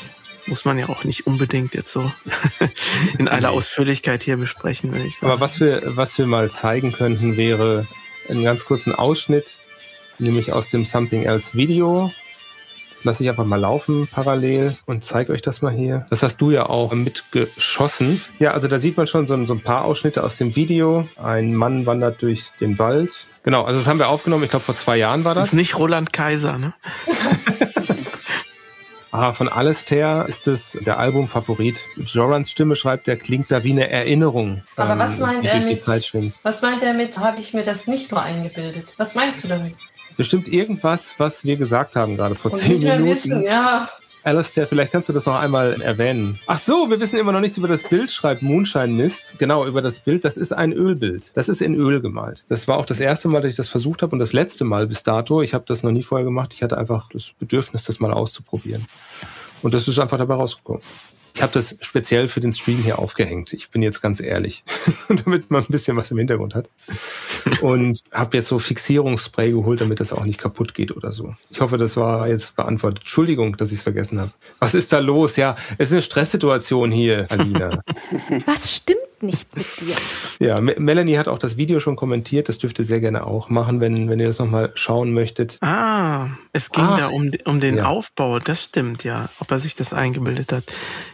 [0.48, 2.12] muss man ja auch nicht unbedingt jetzt so
[3.20, 5.32] in aller Ausführlichkeit hier besprechen, wenn ich sagen.
[5.32, 7.86] Aber was wir, was wir mal zeigen könnten, wäre
[8.30, 9.58] einen ganz kurzen Ausschnitt,
[10.20, 12.12] nämlich aus dem Something Else Video.
[12.96, 16.06] Das lasse ich einfach mal laufen parallel und zeige euch das mal hier.
[16.10, 18.22] Das hast du ja auch mitgeschossen.
[18.40, 21.08] Ja, also da sieht man schon so ein, so ein paar Ausschnitte aus dem Video.
[21.16, 23.12] Ein Mann wandert durch den Wald.
[23.44, 24.44] Genau, also das haben wir aufgenommen.
[24.44, 25.54] Ich glaube, vor zwei Jahren war das das.
[25.54, 26.74] ist nicht Roland Kaiser, ne?
[29.12, 31.84] Ah, von Alistair ist es der Albumfavorit.
[31.98, 34.62] Jorans Stimme schreibt, der klingt da wie eine Erinnerung.
[34.76, 36.36] Aber was meint er mit- Zeit schwingt.
[36.44, 38.94] Was meint er mit, habe ich mir das nicht nur eingebildet?
[38.98, 39.74] Was meinst du damit?
[40.20, 43.06] Bestimmt irgendwas, was wir gesagt haben gerade vor Und zehn Minuten.
[43.06, 43.88] wissen, ja.
[44.22, 46.38] Alistair, vielleicht kannst du das noch einmal erwähnen.
[46.46, 49.36] Ach so, wir wissen immer noch nichts über das Bild, schreibt Moonshine Mist.
[49.38, 50.26] Genau, über das Bild.
[50.26, 51.32] Das ist ein Ölbild.
[51.36, 52.44] Das ist in Öl gemalt.
[52.50, 54.88] Das war auch das erste Mal, dass ich das versucht habe und das letzte Mal
[54.88, 55.42] bis dato.
[55.42, 56.52] Ich habe das noch nie vorher gemacht.
[56.54, 58.86] Ich hatte einfach das Bedürfnis, das mal auszuprobieren.
[59.62, 60.82] Und das ist einfach dabei rausgekommen.
[61.34, 63.54] Ich habe das speziell für den Stream hier aufgehängt.
[63.54, 64.64] Ich bin jetzt ganz ehrlich,
[65.10, 66.70] damit man ein bisschen was im Hintergrund hat.
[67.62, 71.36] Und habe jetzt so Fixierungsspray geholt, damit das auch nicht kaputt geht oder so.
[71.50, 73.00] Ich hoffe, das war jetzt beantwortet.
[73.02, 74.32] Entschuldigung, dass ich es vergessen habe.
[74.60, 75.36] Was ist da los?
[75.36, 77.82] Ja, es ist eine Stresssituation hier, Alina.
[78.46, 79.96] Was stimmt nicht mit dir?
[80.40, 82.50] ja, Me- Melanie hat auch das Video schon kommentiert.
[82.50, 85.58] Das dürft ihr sehr gerne auch machen, wenn, wenn ihr das nochmal schauen möchtet.
[85.62, 86.98] Ah, es ging Ah.
[86.98, 87.86] da um, um den Ja.
[87.86, 90.64] Aufbau, das stimmt ja, ob er sich das eingebildet hat.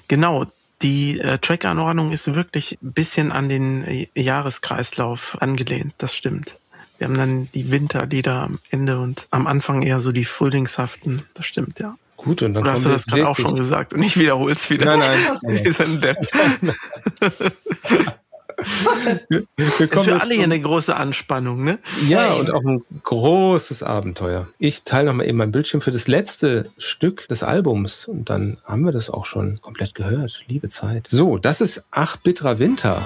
[0.07, 0.45] Genau,
[0.81, 6.57] die äh, Trackanordnung ist wirklich ein bisschen an den äh, Jahreskreislauf angelehnt, das stimmt.
[6.97, 11.45] Wir haben dann die Winterlieder am Ende und am Anfang eher so die frühlingshaften, das
[11.45, 11.97] stimmt, ja.
[12.25, 14.97] Gut, und dann Oder hast du das gerade auch schon gesagt und ich wiederhol's wieder?
[14.97, 15.09] Nein,
[15.43, 15.57] nein.
[15.63, 16.17] ist ein Depp.
[19.29, 21.77] Wir Ist für alle hier eine große Anspannung, ne?
[22.07, 24.47] Ja, und auch ein großes Abenteuer.
[24.57, 28.57] Ich teile noch mal eben mein Bildschirm für das letzte Stück des Albums und dann
[28.65, 30.43] haben wir das auch schon komplett gehört.
[30.47, 31.07] Liebe Zeit.
[31.11, 33.03] So, das ist Ach bitterer Winter.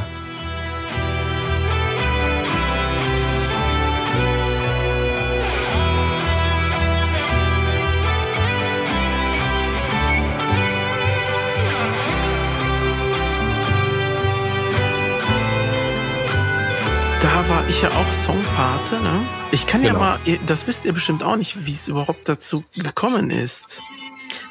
[17.39, 19.25] Da war ich ja auch Songpate, ne?
[19.51, 19.99] Ich kann ja Genau.
[20.03, 23.81] mal, ihr- das wisst ihr bestimmt auch nicht, wie es überhaupt dazu gekommen ist.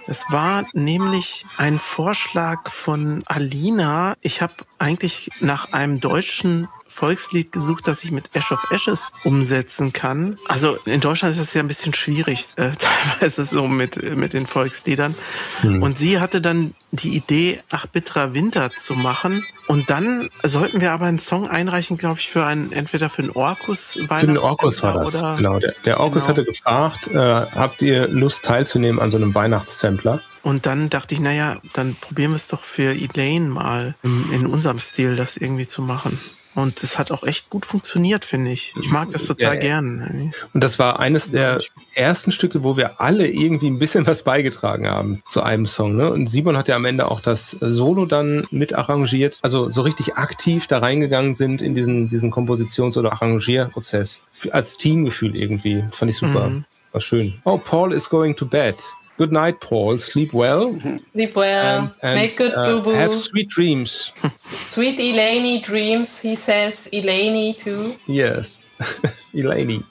[0.06, 4.15] Es war nämlich ein Vorschlag von Alina.
[4.23, 9.93] Ich habe eigentlich nach einem deutschen Volkslied gesucht, das ich mit Ash of Ashes umsetzen
[9.93, 10.39] kann.
[10.48, 12.70] Also in Deutschland ist das ja ein bisschen schwierig, äh,
[13.19, 15.15] teilweise so mit, mit den Volksliedern.
[15.62, 19.44] Und sie hatte dann die Idee, Ach bitterer Winter zu machen.
[19.66, 23.31] Und dann sollten wir aber einen Song einreichen, glaube ich, für einen, entweder für einen
[23.32, 25.15] Orkus Für den Orkus war das.
[25.15, 26.28] Oder, Genau, der, der Orkus Genau.
[26.28, 30.23] hatte gefragt, äh, habt ihr Lust teilzunehmen an so einem Weihnachtssampler?
[30.43, 34.47] Und dann dachte ich, naja, dann probieren wir es doch für Elaine mal in, in
[34.47, 36.19] unserem Stil, das irgendwie zu machen.
[36.59, 38.75] Und es hat auch echt gut funktioniert, finde ich.
[38.81, 40.33] Ich mag das total Ja, gern.
[40.53, 41.61] Und das war eines der
[41.95, 45.95] ersten Stücke, wo wir alle irgendwie ein bisschen was beigetragen haben zu einem Song.
[45.95, 46.11] Ne?
[46.11, 49.39] Und Simon hat ja am Ende auch das Solo dann mit arrangiert.
[49.43, 54.25] Also so richtig aktiv da reingegangen sind in diesen, diesen Kompositions- oder Arrangierprozess.
[54.51, 55.85] Als Teamgefühl irgendwie.
[55.93, 56.51] Fand ich super.
[56.51, 56.65] Mhm.
[56.91, 57.35] War schön.
[57.45, 58.75] Oh, Paul is going to bed.
[59.19, 59.99] Good night, Paul.
[59.99, 60.78] Sleep well.
[61.12, 63.16] Sleep well, And, and, make good uh, boo have boo.
[63.16, 64.12] sweet dreams.
[64.36, 66.89] Sweet Eleni dreams, he says.
[66.93, 67.97] Eleni too.
[68.07, 68.61] Yes.
[69.35, 69.85] Elaine.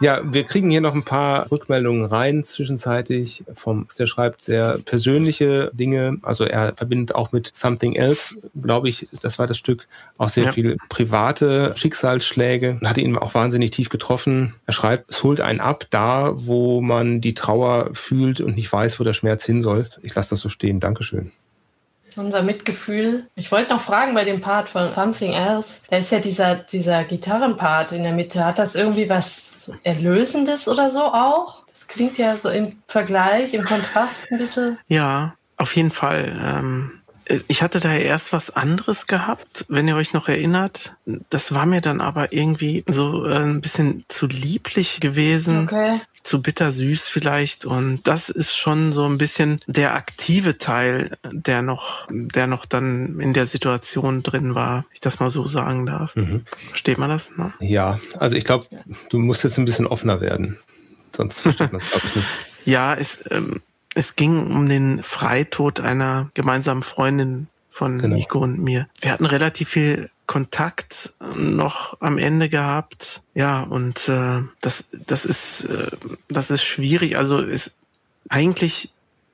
[0.00, 3.44] Ja, wir kriegen hier noch ein paar Rückmeldungen rein zwischenzeitlich.
[3.54, 6.16] Vom, der schreibt sehr persönliche Dinge.
[6.22, 9.86] Also er verbindet auch mit Something Else, glaube ich, das war das Stück,
[10.16, 10.52] auch sehr Ja.
[10.52, 12.80] viel private Schicksalsschläge.
[12.82, 14.54] Hat ihn auch wahnsinnig tief getroffen.
[14.66, 18.98] Er schreibt, es holt einen ab, da wo man die Trauer fühlt und nicht weiß,
[19.00, 19.86] wo der Schmerz hin soll.
[20.02, 20.80] Ich lasse das so stehen.
[20.80, 21.30] Dankeschön.
[22.16, 23.26] Unser Mitgefühl.
[23.36, 25.82] Ich wollte noch fragen bei dem Part von Something Else.
[25.90, 28.44] Da ist ja dieser, dieser Gitarrenpart in der Mitte.
[28.44, 29.49] Hat das irgendwie was
[29.82, 31.64] Erlösendes oder so auch?
[31.68, 34.78] Das klingt ja so im Vergleich, im Kontrast ein bisschen.
[34.88, 36.40] Ja, auf jeden Fall.
[36.42, 37.00] Ähm,
[37.46, 40.96] ich hatte da erst was anderes gehabt, wenn ihr euch noch erinnert.
[41.28, 45.64] Das war mir dann aber irgendwie so äh, ein bisschen zu lieblich gewesen.
[45.64, 46.00] Okay.
[46.22, 47.64] Zu bittersüß vielleicht.
[47.64, 53.18] Und das ist schon so ein bisschen der aktive Teil, der noch, der noch dann
[53.20, 56.14] in der Situation drin war, wenn ich das mal so sagen darf.
[56.16, 56.44] Mhm.
[56.68, 57.30] Versteht man das?
[57.36, 57.52] Ne?
[57.60, 58.66] Ja, also ich glaube,
[59.08, 60.58] du musst jetzt ein bisschen offener werden.
[61.16, 62.28] Sonst versteht man es, glaube ich, nicht.
[62.66, 63.62] Ja, es, ähm,
[63.94, 68.16] es ging um den Freitod einer gemeinsamen Freundin von Genau.
[68.16, 68.86] Nico und mir.
[69.00, 73.20] Wir hatten relativ viel Kontakt noch am Ende gehabt.
[73.34, 75.90] Ja, und äh, das, das ist, äh,
[76.28, 77.16] das ist schwierig.
[77.16, 77.74] Also ist
[78.28, 78.92] eigentlich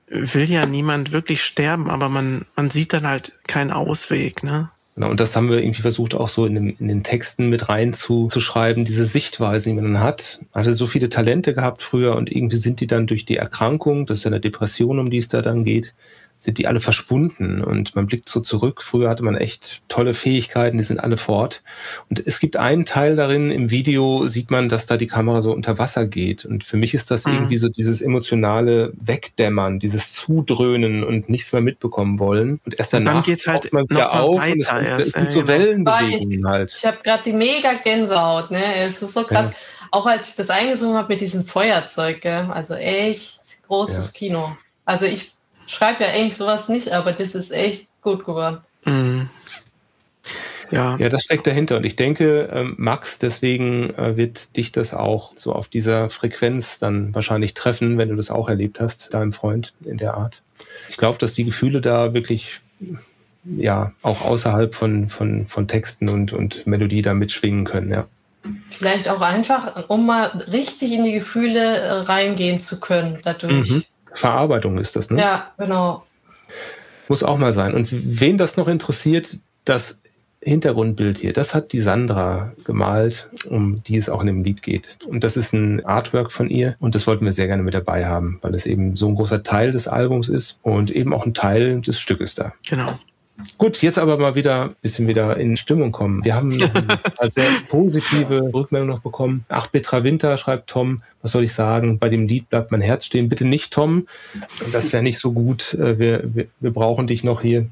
[0.08, 4.70] will ja niemand wirklich sterben, aber man, man sieht dann halt keinen Ausweg, ne?
[4.94, 7.68] Genau, und das haben wir irgendwie versucht, auch so in, dem, in den Texten mit
[7.68, 10.40] rein zu, zu schreiben, diese Sichtweise, die man dann hat.
[10.54, 14.06] Man hatte so viele Talente gehabt früher und irgendwie sind die dann durch die Erkrankung,
[14.06, 15.92] das ist ja eine Depression, um die es da dann geht,
[16.38, 18.82] sind die alle verschwunden und man blickt so zurück.
[18.82, 21.62] Früher hatte man echt tolle Fähigkeiten, die sind alle fort.
[22.10, 25.52] Und es gibt einen Teil darin, im Video sieht man, dass da die Kamera so
[25.52, 26.44] unter Wasser geht.
[26.44, 27.32] Und für mich ist das Mhm.
[27.34, 32.60] irgendwie so dieses emotionale Wegdämmern, dieses Zudröhnen und nichts mehr mitbekommen wollen.
[32.66, 35.12] Und erst Und dann danach geht's halt man wieder auf und es, weiter es erst,
[35.12, 35.48] sind ja, so genau.
[35.52, 36.74] Wellenbewegungen halt.
[36.78, 38.76] Ich habe gerade die mega Gänsehaut, ne?
[38.76, 39.52] Es ist so krass.
[39.90, 42.48] Auch als ich das eingesungen habe mit diesem Feuerzeug, gell?
[42.50, 44.56] also echt großes Kino.
[44.84, 45.35] Also ich
[45.66, 48.58] schreibe ja eigentlich sowas nicht, aber das ist echt gut geworden.
[48.84, 49.28] Mhm.
[50.70, 51.76] Ja, Ja, das steckt dahinter.
[51.76, 56.78] Und ich denke, ähm, Max, deswegen äh, wird dich das auch so auf dieser Frequenz
[56.78, 60.42] dann wahrscheinlich treffen, wenn du das auch erlebt hast, deinem Freund in der Art.
[60.88, 62.60] Ich glaube, dass die Gefühle da wirklich
[63.44, 68.06] ja auch außerhalb von, von, von Texten und, und Melodie da mitschwingen können, ja.
[68.70, 73.70] Vielleicht auch einfach, um mal richtig in die Gefühle äh, reingehen zu können dadurch.
[73.70, 73.84] Mhm.
[74.18, 75.20] Verarbeitung ist das, ne?
[75.20, 76.04] Ja, genau.
[77.08, 77.74] Muss auch mal sein.
[77.74, 80.00] Und wen das noch interessiert, das
[80.42, 84.98] Hintergrundbild hier, das hat die Sandra gemalt, um die es auch in dem Lied geht.
[85.06, 88.06] Und das ist ein Artwork von ihr und das wollten wir sehr gerne mit dabei
[88.06, 91.34] haben, weil es eben so ein großer Teil des Albums ist und eben auch ein
[91.34, 92.52] Teil des Stückes da.
[92.68, 92.98] genau.
[93.58, 96.24] Gut, jetzt aber mal wieder ein bisschen wieder in Stimmung kommen.
[96.24, 96.74] Wir haben noch
[97.18, 99.44] eine sehr positive Rückmeldung noch bekommen.
[99.48, 103.04] Ach, Petra Winter schreibt Tom, was soll ich sagen, bei dem Lied bleibt mein Herz
[103.04, 103.28] stehen.
[103.28, 104.06] Bitte nicht, Tom.
[104.70, 105.74] Das wäre nicht so gut.
[105.74, 107.66] Äh, Wir, wir, wir brauchen dich noch hier.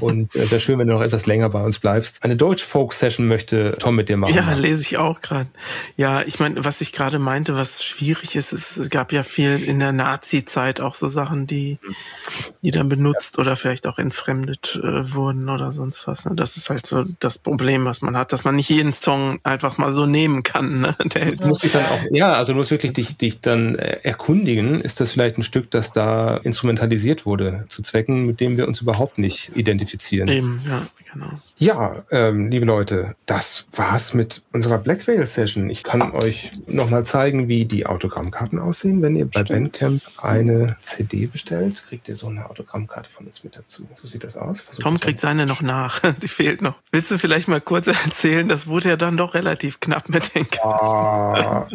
[0.00, 2.22] Und äh, wäre schön, wenn du noch etwas länger bei uns bleibst.
[2.22, 4.34] Eine Deutsch-Folk-Session möchte Tom mit dir machen.
[4.34, 5.48] Ja, lese ich auch gerade.
[5.96, 9.62] Ja, ich meine, was ich gerade meinte, was schwierig ist, ist, es gab ja viel
[9.62, 11.78] in der Nazi-Zeit auch so Sachen, die,
[12.62, 16.24] die dann benutzt oder vielleicht auch entfremdet äh, wurden oder sonst was.
[16.24, 16.34] Ne?
[16.34, 19.78] Das ist halt so das Problem, was man hat, dass man nicht jeden Song einfach
[19.78, 20.80] mal so nehmen kann.
[20.80, 20.96] Ne?
[21.14, 23.98] Der Du musst dich dann auch, ja, also du musst wirklich dich, dich dann äh,
[24.02, 28.66] erkundigen, ist das vielleicht ein Stück, das da instrumentalisiert wurde, zu Zwecken, mit dem wir
[28.66, 29.67] uns überhaupt nicht identifizieren.
[30.28, 30.82] Eben, ja,
[31.12, 31.30] genau.
[31.58, 35.68] Ja, ähm, liebe Leute, das war's mit unserer Black Veil Session.
[35.70, 39.02] Ich kann euch nochmal zeigen, wie die Autogrammkarten aussehen.
[39.02, 39.72] Wenn ihr bei Stimmt.
[39.80, 43.88] Bandcamp eine CD bestellt, kriegt ihr so eine Autogrammkarte von uns mit dazu.
[43.96, 44.60] So sieht das aus.
[44.60, 46.00] Versucht Tom kriegt seine noch nach.
[46.22, 46.74] Die fehlt noch.
[46.92, 48.48] Willst du vielleicht mal kurz erzählen?
[48.48, 51.66] Das wurde ja dann doch relativ knapp mit den Ah.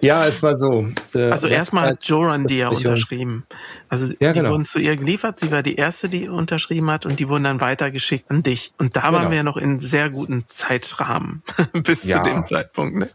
[0.00, 0.86] ja, es war so.
[1.14, 3.44] Äh, Also erstmal hat Joran die ja unterschrieben.
[3.88, 4.52] Also Ja, die genau.
[4.52, 5.40] wurden zu ihr geliefert.
[5.40, 8.72] Sie war die erste, die unterschrieben hat und die wurden wurden dann weitergeschickt an dich.
[8.78, 9.12] Und da Genau.
[9.14, 11.42] waren wir ja noch in sehr guten Zeitrahmen
[11.84, 12.22] bis Ja.
[12.22, 12.96] zu dem Zeitpunkt.
[12.96, 13.08] Ne?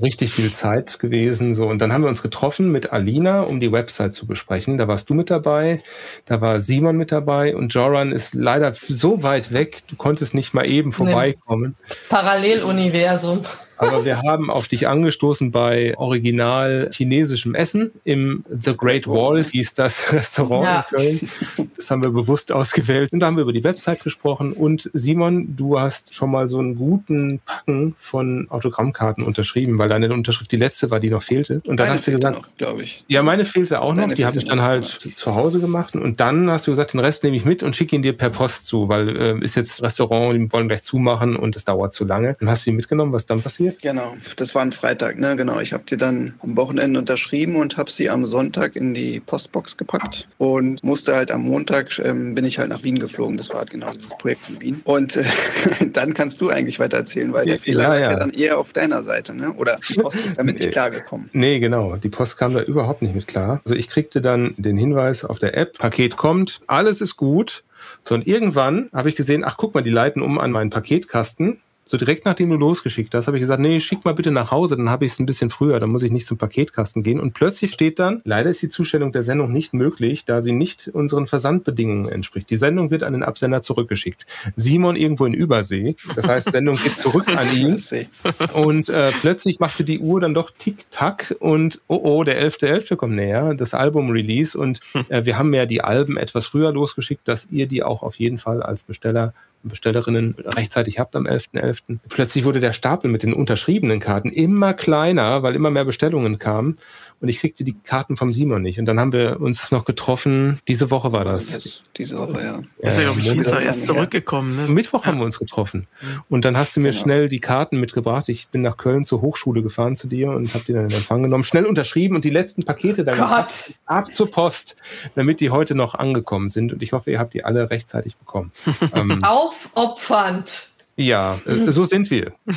[0.00, 1.54] richtig viel Zeit gewesen.
[1.56, 4.78] So, und dann haben wir uns getroffen mit Alina, um die Website zu besprechen.
[4.78, 5.82] Da warst du mit dabei,
[6.26, 10.54] da war Simon mit dabei und Joran ist leider so weit weg, du konntest nicht
[10.54, 11.74] mal eben vorbeikommen.
[12.08, 13.40] Paralleluniversum.
[13.88, 19.74] Aber wir haben auf dich angestoßen bei original chinesischem Essen im The Great Wall, hieß
[19.74, 20.86] das Restaurant Ja.
[20.90, 21.68] in Köln.
[21.76, 23.12] Das haben wir bewusst ausgewählt.
[23.12, 24.52] Und da haben wir über die Website gesprochen.
[24.52, 30.12] Und Simon, du hast schon mal so einen guten Packen von Autogrammkarten unterschrieben, weil deine
[30.12, 31.60] Unterschrift die letzte war, die noch fehlte.
[31.66, 33.04] Und dann Eine hast du gesagt, noch, glaube ich.
[33.08, 34.02] ja, meine fehlte auch noch.
[34.02, 34.84] Deine Die habe ich dann noch, halt
[35.16, 35.94] zu Hause gemacht.
[35.94, 38.30] Und dann hast du gesagt, den Rest nehme ich mit und schicke ihn dir per
[38.30, 42.04] Post zu, weil äh, ist jetzt Restaurant, die wollen gleich zumachen und es dauert zu
[42.04, 42.36] lange.
[42.40, 43.12] Dann hast du ihn mitgenommen.
[43.12, 43.73] Was dann passiert?
[43.82, 45.36] Genau, das war ein Freitag, ne?
[45.36, 45.60] Genau.
[45.60, 49.76] Ich habe die dann am Wochenende unterschrieben und habe sie am Sonntag in die Postbox
[49.76, 53.36] gepackt und musste halt am Montag ähm, bin ich halt nach Wien geflogen.
[53.36, 54.80] Das war halt genau dieses Projekt in Wien.
[54.84, 55.24] Und äh,
[55.92, 58.10] dann kannst du eigentlich weiter erzählen, weil der Fehler ja, ja.
[58.12, 59.52] ja dann eher auf deiner Seite, ne?
[59.52, 61.30] Oder die Post ist damit nicht klargekommen.
[61.32, 61.96] Nee, genau.
[61.96, 63.60] Die Post kam da überhaupt nicht mit klar.
[63.64, 67.64] Also ich kriegte dann den Hinweis auf der App, Paket kommt, alles ist gut.
[68.02, 71.60] So, und irgendwann habe ich gesehen, ach guck mal, die leiten um an meinen Paketkasten.
[71.86, 74.76] So direkt nachdem du losgeschickt hast, habe ich gesagt, nee, schick mal bitte nach Hause,
[74.76, 77.20] dann habe ich es ein bisschen früher, dann muss ich nicht zum Paketkasten gehen.
[77.20, 80.88] Und plötzlich steht dann, leider ist die Zustellung der Sendung nicht möglich, da sie nicht
[80.88, 82.48] unseren Versandbedingungen entspricht.
[82.48, 84.24] Die Sendung wird an den Absender zurückgeschickt.
[84.56, 85.96] Simon irgendwo in Übersee.
[86.16, 87.74] Das heißt, Sendung geht zurück an ihn.
[88.54, 92.96] Und äh, plötzlich machte die Uhr dann doch Tick-Tack und oh oh, der 11.11.
[92.96, 94.56] kommt näher, das Album-Release.
[94.56, 98.16] Und äh, wir haben ja die Alben etwas früher losgeschickt, dass ihr die auch auf
[98.16, 99.34] jeden Fall als Besteller
[99.68, 101.98] Bestellerinnen rechtzeitig habt am 11.11.
[102.08, 106.78] Plötzlich wurde der Stapel mit den unterschriebenen Karten immer kleiner, weil immer mehr Bestellungen kamen.
[107.24, 108.78] Und ich kriegte die Karten vom Simon nicht.
[108.78, 110.58] Und dann haben wir uns noch getroffen.
[110.68, 111.52] Diese Woche war das.
[111.52, 112.58] Jetzt, diese Woche, ja.
[112.86, 113.24] Ist ja, glaube ich.
[113.32, 113.94] Dienstag erst Ja.
[113.94, 114.56] zurückgekommen.
[114.56, 114.68] Ne?
[114.68, 115.86] Mittwoch haben wir uns getroffen.
[116.28, 117.02] Und dann hast du mir Genau.
[117.02, 118.28] schnell die Karten mitgebracht.
[118.28, 121.22] Ich bin nach Köln zur Hochschule gefahren zu dir und habe die dann in Empfang
[121.22, 121.44] genommen.
[121.44, 123.50] Schnell unterschrieben und die letzten Pakete dann ab,
[123.86, 124.76] ab zur Post,
[125.14, 126.74] damit die heute noch angekommen sind.
[126.74, 128.52] Und ich hoffe, ihr habt die alle rechtzeitig bekommen.
[128.94, 130.68] ähm, Aufopfernd.
[130.96, 132.32] ja, äh, so sind wir.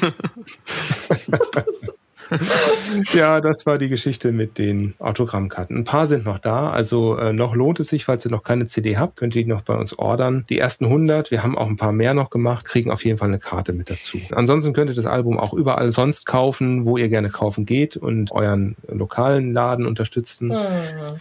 [3.14, 5.78] ja, das war die Geschichte mit den Autogrammkarten.
[5.78, 8.68] Ein paar sind noch da, also äh, noch lohnt es sich, falls ihr noch keine
[8.68, 10.46] CD habt, könnt ihr die noch bei uns ordern.
[10.50, 13.30] Die ersten 100, wir haben auch ein paar mehr noch gemacht, kriegen auf jeden Fall
[13.30, 14.20] eine Karte mit dazu.
[14.32, 18.32] Ansonsten könnt ihr das Album auch überall sonst kaufen, wo ihr gerne kaufen geht und
[18.32, 20.52] euren lokalen Laden unterstützen.
[20.52, 20.68] Hm.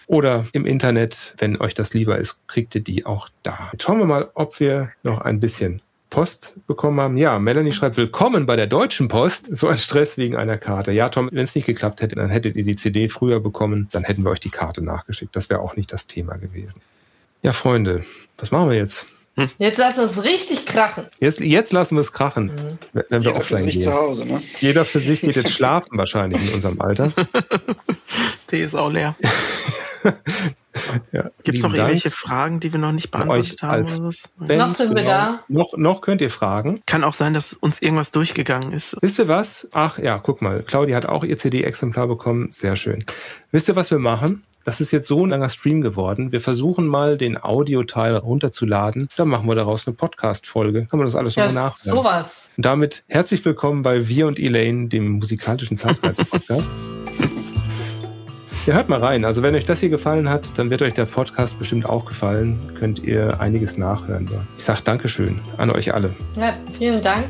[0.07, 3.71] Oder im Internet, wenn euch das lieber ist, kriegt ihr die auch da.
[3.73, 7.17] Jetzt schauen wir mal, ob wir noch ein bisschen Post bekommen haben.
[7.17, 9.57] Ja, Melanie schreibt, willkommen bei der Deutschen Post.
[9.57, 10.93] So ein Stress wegen einer Karte.
[10.93, 13.89] Ja, Tom, wenn es nicht geklappt hätte, dann hättet ihr die CD früher bekommen.
[13.91, 15.35] Dann hätten wir euch die Karte nachgeschickt.
[15.35, 16.81] Das wäre auch nicht das Thema gewesen.
[17.43, 18.05] Ja, Freunde,
[18.39, 19.07] was machen wir jetzt?
[19.59, 21.05] Jetzt lass uns richtig krachen.
[21.21, 23.93] Jetzt, jetzt lassen wir es krachen, wenn wir Jeder für offline sich zu gehen.
[23.93, 24.43] Hause, ne?
[24.61, 27.09] Jeder für sich geht jetzt schlafen wahrscheinlich in unserem Alter.
[28.47, 29.15] Tee ist auch leer.
[31.11, 31.79] Ja, Gibt es noch Dank.
[31.79, 34.23] irgendwelche Fragen, die wir noch nicht beantwortet haben als oder was?
[34.39, 35.41] Noch sind wir da.
[35.49, 36.83] Noch, noch könnt ihr fragen.
[36.87, 38.97] Kann auch sein, dass uns irgendwas durchgegangen ist.
[39.01, 39.69] Wisst ihr was?
[39.73, 40.63] Ach ja, guck mal.
[40.63, 42.53] Claudia hat auch ihr CD-Exemplar bekommen.
[42.53, 43.05] Sehr schön.
[43.51, 44.45] Wisst ihr, was wir machen?
[44.67, 46.33] Das ist jetzt so ein langer Stream geworden.
[46.33, 49.09] Wir versuchen mal, den Audioteil runterzuladen.
[49.17, 50.87] Dann machen wir daraus eine Podcast-Folge.
[50.87, 51.97] Kann man das alles nochmal nachhören.
[51.97, 52.51] sowas.
[52.57, 56.71] Und damit herzlich willkommen bei Wir und Elaine, dem musikalischen Zeitreise-Podcast.
[58.67, 59.25] Ja, hört mal rein.
[59.25, 62.59] Also wenn euch das hier gefallen hat, dann wird euch der Podcast bestimmt auch gefallen.
[62.77, 64.29] Könnt ihr einiges nachhören.
[64.59, 66.13] Ich sage Dankeschön an euch alle.
[66.35, 67.27] Ja, vielen Dank.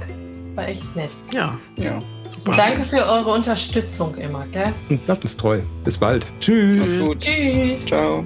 [0.54, 1.10] War echt nett.
[1.34, 2.00] Ja, Ja.
[2.28, 2.50] Super.
[2.50, 4.72] Und danke für eure Unterstützung immer, gell?
[4.88, 5.60] Und bleibt uns treu.
[5.84, 6.26] Bis bald.
[6.40, 7.02] Tschüss.
[7.20, 7.86] Tschüss.
[7.86, 8.22] Ciao.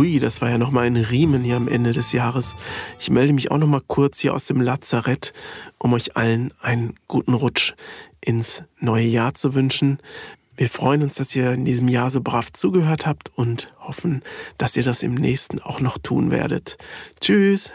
[0.00, 2.56] Hui, das war ja nochmal ein Riemen hier am Ende des Jahres.
[2.98, 5.34] Ich melde mich auch nochmal kurz hier aus dem Lazarett,
[5.76, 7.74] um euch allen einen guten Rutsch
[8.22, 9.98] ins neue Jahr zu wünschen.
[10.56, 14.22] Wir freuen uns, dass ihr in diesem Jahr so brav zugehört habt und hoffen,
[14.56, 16.78] dass ihr das im nächsten auch noch tun werdet.
[17.20, 17.70] Tschüss!